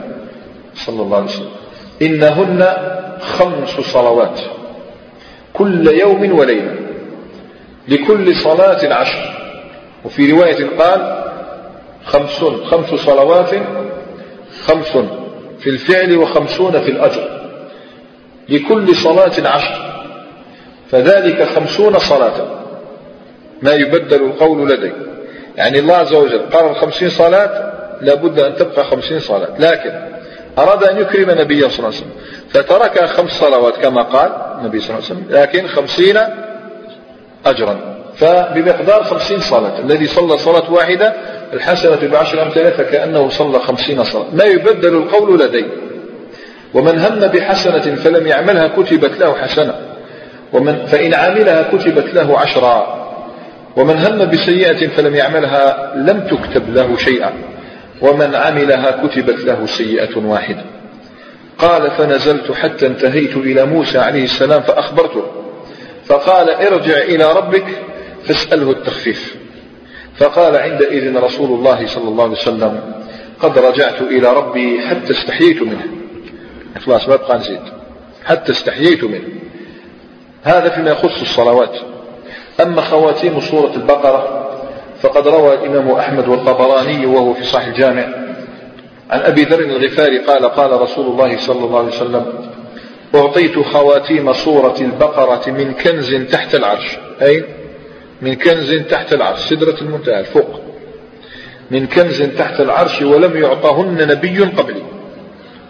صلى 0.75 1.03
الله 1.03 1.17
عليه 1.17 1.27
وسلم. 1.27 1.64
إنهن 2.03 2.77
خمس 3.21 3.71
صلوات 3.71 4.41
كل 5.53 5.89
يوم 5.89 6.39
وليلة 6.39 6.77
لكل 7.89 8.37
صلاة 8.37 8.95
عشر. 8.95 9.35
وفي 10.05 10.31
رواية 10.31 10.67
قال 10.79 11.25
خمس 12.05 12.45
خمس 12.45 13.01
صلوات 13.01 13.51
خمس 14.67 14.97
في 15.61 15.71
الفعل 15.71 16.17
وخمسون 16.17 16.73
في 16.73 16.91
الأجر 16.91 17.41
لكل 18.49 18.97
صلاة 18.97 19.49
عشر. 19.49 20.05
فذلك 20.91 21.43
خمسون 21.43 21.99
صلاة. 21.99 22.65
ما 23.63 23.73
يبدل 23.73 24.25
القول 24.25 24.71
لدي. 24.71 24.93
يعني 25.57 25.79
الله 25.79 25.95
عز 25.95 26.13
وجل 26.15 26.41
قرر 26.53 26.75
خمسين 26.75 27.11
صلاة 27.11 27.73
لابد 28.01 28.41
أن 28.41 28.55
تبقى 28.55 28.85
خمسين 28.85 29.19
صلاة. 29.19 29.49
لكن 29.59 30.14
أراد 30.59 30.85
أن 30.85 30.99
يكرم 30.99 31.41
نبيه 31.41 31.69
صلى 31.69 31.79
الله 31.79 31.87
عليه 31.87 31.97
وسلم 31.97 32.11
فترك 32.51 33.05
خمس 33.05 33.31
صلوات 33.31 33.77
كما 33.77 34.03
قال 34.03 34.33
النبي 34.61 34.81
صلى 34.81 34.91
الله 34.91 35.05
عليه 35.11 35.21
وسلم 35.21 35.27
لكن 35.31 35.67
خمسين 35.67 36.19
أجرا. 37.47 37.95
فبمقدار 38.17 39.05
خمسين 39.05 39.41
صلاة 39.41 39.79
الذي 39.79 40.07
صلى 40.07 40.39
صلاة 40.39 40.73
واحدة 40.73 41.13
الحسنة 41.53 42.09
بعشر 42.13 42.43
أمثالها 42.43 42.71
فكأنه 42.71 43.29
صلى 43.29 43.59
خمسين 43.59 44.05
صلاة. 44.05 44.27
ما 44.33 44.45
يبدل 44.45 44.97
القول 44.97 45.41
لدي 45.41 45.67
ومن 46.75 46.99
هم 46.99 47.21
بحسنة 47.21 47.95
فلم 47.95 48.27
يعملها 48.27 48.69
كتبت 48.69 49.19
له 49.21 49.35
حسنة. 49.35 49.75
ومن 50.53 50.87
فإن 50.87 51.15
عملها 51.15 51.63
كتبت 51.63 52.15
له 52.15 52.39
عشرا. 52.39 53.05
ومن 53.77 53.97
هم 53.97 54.31
بسيئة 54.31 54.89
فلم 54.89 55.15
يعملها 55.15 55.93
لم 55.97 56.21
تكتب 56.21 56.75
له 56.75 56.97
شيئا. 56.97 57.33
ومن 58.01 58.35
عملها 58.35 58.91
كتبت 58.91 59.45
له 59.45 59.67
سيئة 59.67 60.17
واحدة. 60.17 60.65
قال 61.59 61.91
فنزلت 61.91 62.53
حتى 62.53 62.87
انتهيت 62.87 63.37
إلى 63.37 63.67
موسى 63.67 63.99
عليه 63.99 64.25
السلام 64.25 64.63
فأخبرته. 64.63 65.23
فقال 66.07 66.51
ارجع 66.51 66.99
إلى 66.99 67.33
ربك 67.33 67.65
فاسأله 68.25 68.71
التخفيف. 68.71 69.37
فقال 70.17 70.57
عندئذ 70.57 71.17
رسول 71.17 71.59
الله 71.59 71.87
صلى 71.87 72.09
الله 72.09 72.25
عليه 72.25 72.33
وسلم 72.33 72.81
قد 73.41 73.59
رجعت 73.59 74.03
إلى 74.03 74.33
ربي 74.33 74.81
حتى 74.81 75.13
استحييت 75.13 75.63
منه. 75.63 75.87
خلاص 76.87 77.09
ما 77.09 77.17
بقى 77.17 77.39
نزيد 77.39 77.61
حتى 78.25 78.53
استحييت 78.53 79.05
منه. 79.05 79.29
هذا 80.43 80.69
فيما 80.69 80.91
يخص 80.91 81.21
الصلوات. 81.21 81.77
أما 82.63 82.81
خواتيم 82.81 83.41
سورة 83.41 83.73
البقرة 83.77 84.44
فقد 85.05 85.29
روى 85.29 85.55
الإمام 85.55 85.91
أحمد 85.91 86.29
والطبراني 86.29 87.07
وهو 87.07 87.35
في 87.35 87.45
صحيح 87.45 87.67
الجامع. 87.67 88.03
عن 89.11 89.21
أبي 89.21 89.43
ذر 89.43 89.61
الغفاري 89.61 90.19
قال 90.19 90.49
قال 90.49 90.81
رسول 90.81 91.07
الله 91.07 91.39
صلى 91.39 91.65
الله 91.65 91.79
عليه 91.79 91.89
وسلم 91.89 92.27
أعطيت 93.15 93.59
خواتيم 93.59 94.33
سورة 94.33 94.77
البقرة 94.81 95.51
من 95.51 95.73
كنز 95.73 96.15
تحت 96.15 96.55
العرش. 96.55 96.99
أي 97.23 97.45
من 98.23 98.35
كنز 98.35 98.75
تحت 98.75 99.13
العرش 99.13 99.39
سدرة 99.39 99.81
المنتهى 99.81 100.21
الفوق. 100.21 100.61
من 101.71 101.87
كنز 101.87 102.23
تحت 102.23 102.61
العرش 102.61 103.03
ولم 103.03 103.43
يعطهن 103.43 104.09
نبي 104.09 104.39
قبلي. 104.39 104.83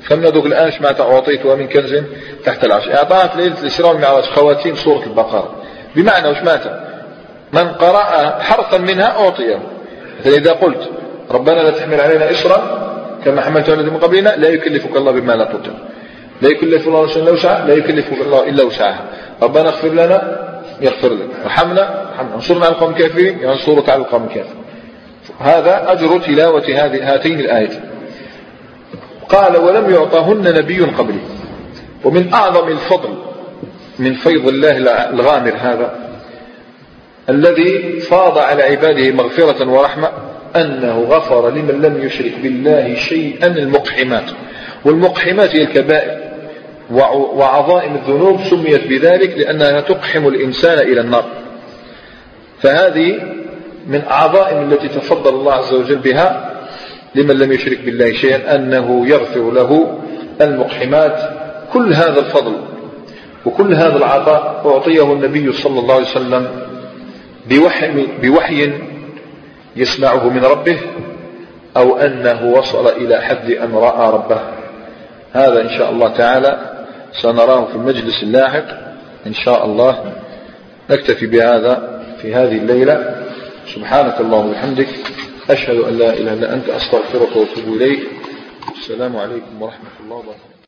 فمن 0.03 0.33
دوك 0.33 0.47
الآن 0.47 0.73
معناتها 0.81 1.15
أعطيتها 1.15 1.55
من 1.55 1.69
كنز 1.69 2.03
تحت 2.45 2.65
العرش؟ 2.65 2.89
أعطاها 2.89 3.37
ليلة 3.37 3.61
الإسراء 3.63 3.93
والمعراج 3.93 4.25
خواتيم 4.25 4.75
سورة 4.75 5.03
البقرة. 5.07 5.55
بمعنى 5.97 6.29
وش 6.29 6.37
معناتها؟ 6.37 6.94
من 7.55 7.69
قرأ 7.69 8.39
حرفا 8.41 8.79
منها 8.79 9.09
أعطيه. 9.25 9.59
مثلا 10.21 10.37
إذا 10.37 10.53
قلت 10.53 10.91
ربنا 11.31 11.61
لا 11.61 11.71
تحمل 11.71 12.01
علينا 12.01 12.31
إسرا 12.31 12.59
كما 13.25 13.41
حملت 13.41 13.71
على 13.71 13.83
من 13.83 13.97
قبلنا 13.97 14.37
لا 14.37 14.49
يكلفك 14.49 14.97
الله 14.97 15.13
بما 15.13 15.33
لا 15.33 15.45
تطيق 15.45 15.75
لا 16.43 16.49
يكلف 16.49 16.89
الله 16.89 17.05
نفسا 17.05 17.21
إلا 17.21 17.31
وسعها 17.31 17.67
لا 17.67 17.75
يكلفك 17.75 18.21
الله 18.21 18.49
إلا 18.49 18.63
وسعها. 18.65 19.05
ربنا 19.43 19.69
اغفر 19.69 19.89
لنا 19.89 20.19
يغفر 20.81 21.09
لك. 21.09 21.29
ارحمنا 21.45 22.11
انصرنا 22.35 22.65
على 22.67 22.75
القوم 22.75 22.91
الكافرين 22.91 23.39
ينصرك 23.43 23.89
على 23.89 24.01
القوم 24.01 24.25
الكافرين. 24.25 24.65
هذا 25.41 25.93
أجر 25.93 26.19
تلاوة 26.19 26.65
هذه 26.69 27.15
هاتين 27.15 27.41
الايتين 27.41 27.81
قال 29.29 29.57
ولم 29.57 29.91
يعطهن 29.91 30.55
نبي 30.55 30.81
قبلي 30.81 31.21
ومن 32.05 32.33
أعظم 32.33 32.69
الفضل 32.69 33.15
من 33.99 34.15
فيض 34.15 34.49
الله 34.49 34.79
الغامر 35.11 35.53
هذا 35.61 36.04
الذي 37.29 38.01
فاض 38.01 38.39
على 38.39 38.63
عباده 38.63 39.11
مغفرة 39.11 39.71
ورحمة 39.71 40.11
أنه 40.57 41.01
غفر 41.01 41.51
لمن 41.51 41.83
لم 41.83 42.07
يشرك 42.07 42.33
بالله 42.43 42.95
شيئا 42.95 43.47
المقحمات. 43.47 44.25
والمقحمات 44.85 45.57
هي 45.57 45.63
الكبائر 45.63 46.19
وعظائم 47.11 47.95
الذنوب 47.95 48.41
سميت 48.51 48.87
بذلك 48.87 49.39
لأنها 49.39 49.81
تقحم 49.81 50.29
الإنسان 50.29 50.79
إلى 50.79 51.01
النار. 51.01 51.25
فهذه 52.61 53.19
من 53.87 54.03
أعظائم 54.11 54.73
التي 54.73 54.89
تفضل 54.89 55.35
الله 55.35 55.53
عز 55.53 55.73
وجل 55.73 55.97
بها 55.97 56.51
لمن 57.15 57.39
لم 57.39 57.53
يشرك 57.53 57.81
بالله 57.81 58.13
شيئا 58.13 58.55
أنه 58.55 59.09
يغفر 59.09 59.51
له 59.51 59.99
المقحمات. 60.41 61.21
كل 61.73 61.95
هذا 61.95 62.21
الفضل 62.21 62.57
وكل 63.45 63.75
هذا 63.75 63.97
العطاء 63.97 64.63
أعطيه 64.67 65.13
النبي 65.13 65.53
صلى 65.53 65.81
الله 65.81 65.95
عليه 65.95 66.07
وسلم 66.07 66.49
بوحي, 67.51 68.07
بوحي 68.23 68.73
يسمعه 69.77 70.29
من 70.29 70.45
ربه 70.45 70.79
أو 71.77 71.97
أنه 71.97 72.53
وصل 72.53 72.89
إلى 72.89 73.21
حد 73.21 73.51
أن 73.51 73.75
رأى 73.75 74.13
ربه. 74.13 74.41
هذا 75.33 75.63
إن 75.63 75.69
شاء 75.79 75.91
الله 75.91 76.09
تعالى 76.09 76.85
سنراه 77.13 77.65
في 77.65 77.75
المجلس 77.75 78.23
اللاحق. 78.23 78.67
إن 79.27 79.35
شاء 79.35 79.65
الله 79.65 80.13
نكتفي 80.91 81.27
بهذا 81.27 82.03
في 82.23 82.35
هذه 82.35 82.57
الليلة. 82.57 83.27
سبحانك 83.75 84.21
اللهم 84.21 84.49
وبحمدك. 84.49 84.89
أشهد 85.51 85.77
أن 85.77 85.99
لا 85.99 86.13
إله 86.13 86.33
إلا 86.33 86.55
أنت. 86.55 86.69
أستغفرك 86.69 87.37
وأتوب 87.37 87.77
إليك. 87.77 88.01
السلام 88.79 89.17
عليكم 89.17 89.63
ورحمة 89.63 89.95
الله 90.05 90.17
وبركاته. 90.17 90.54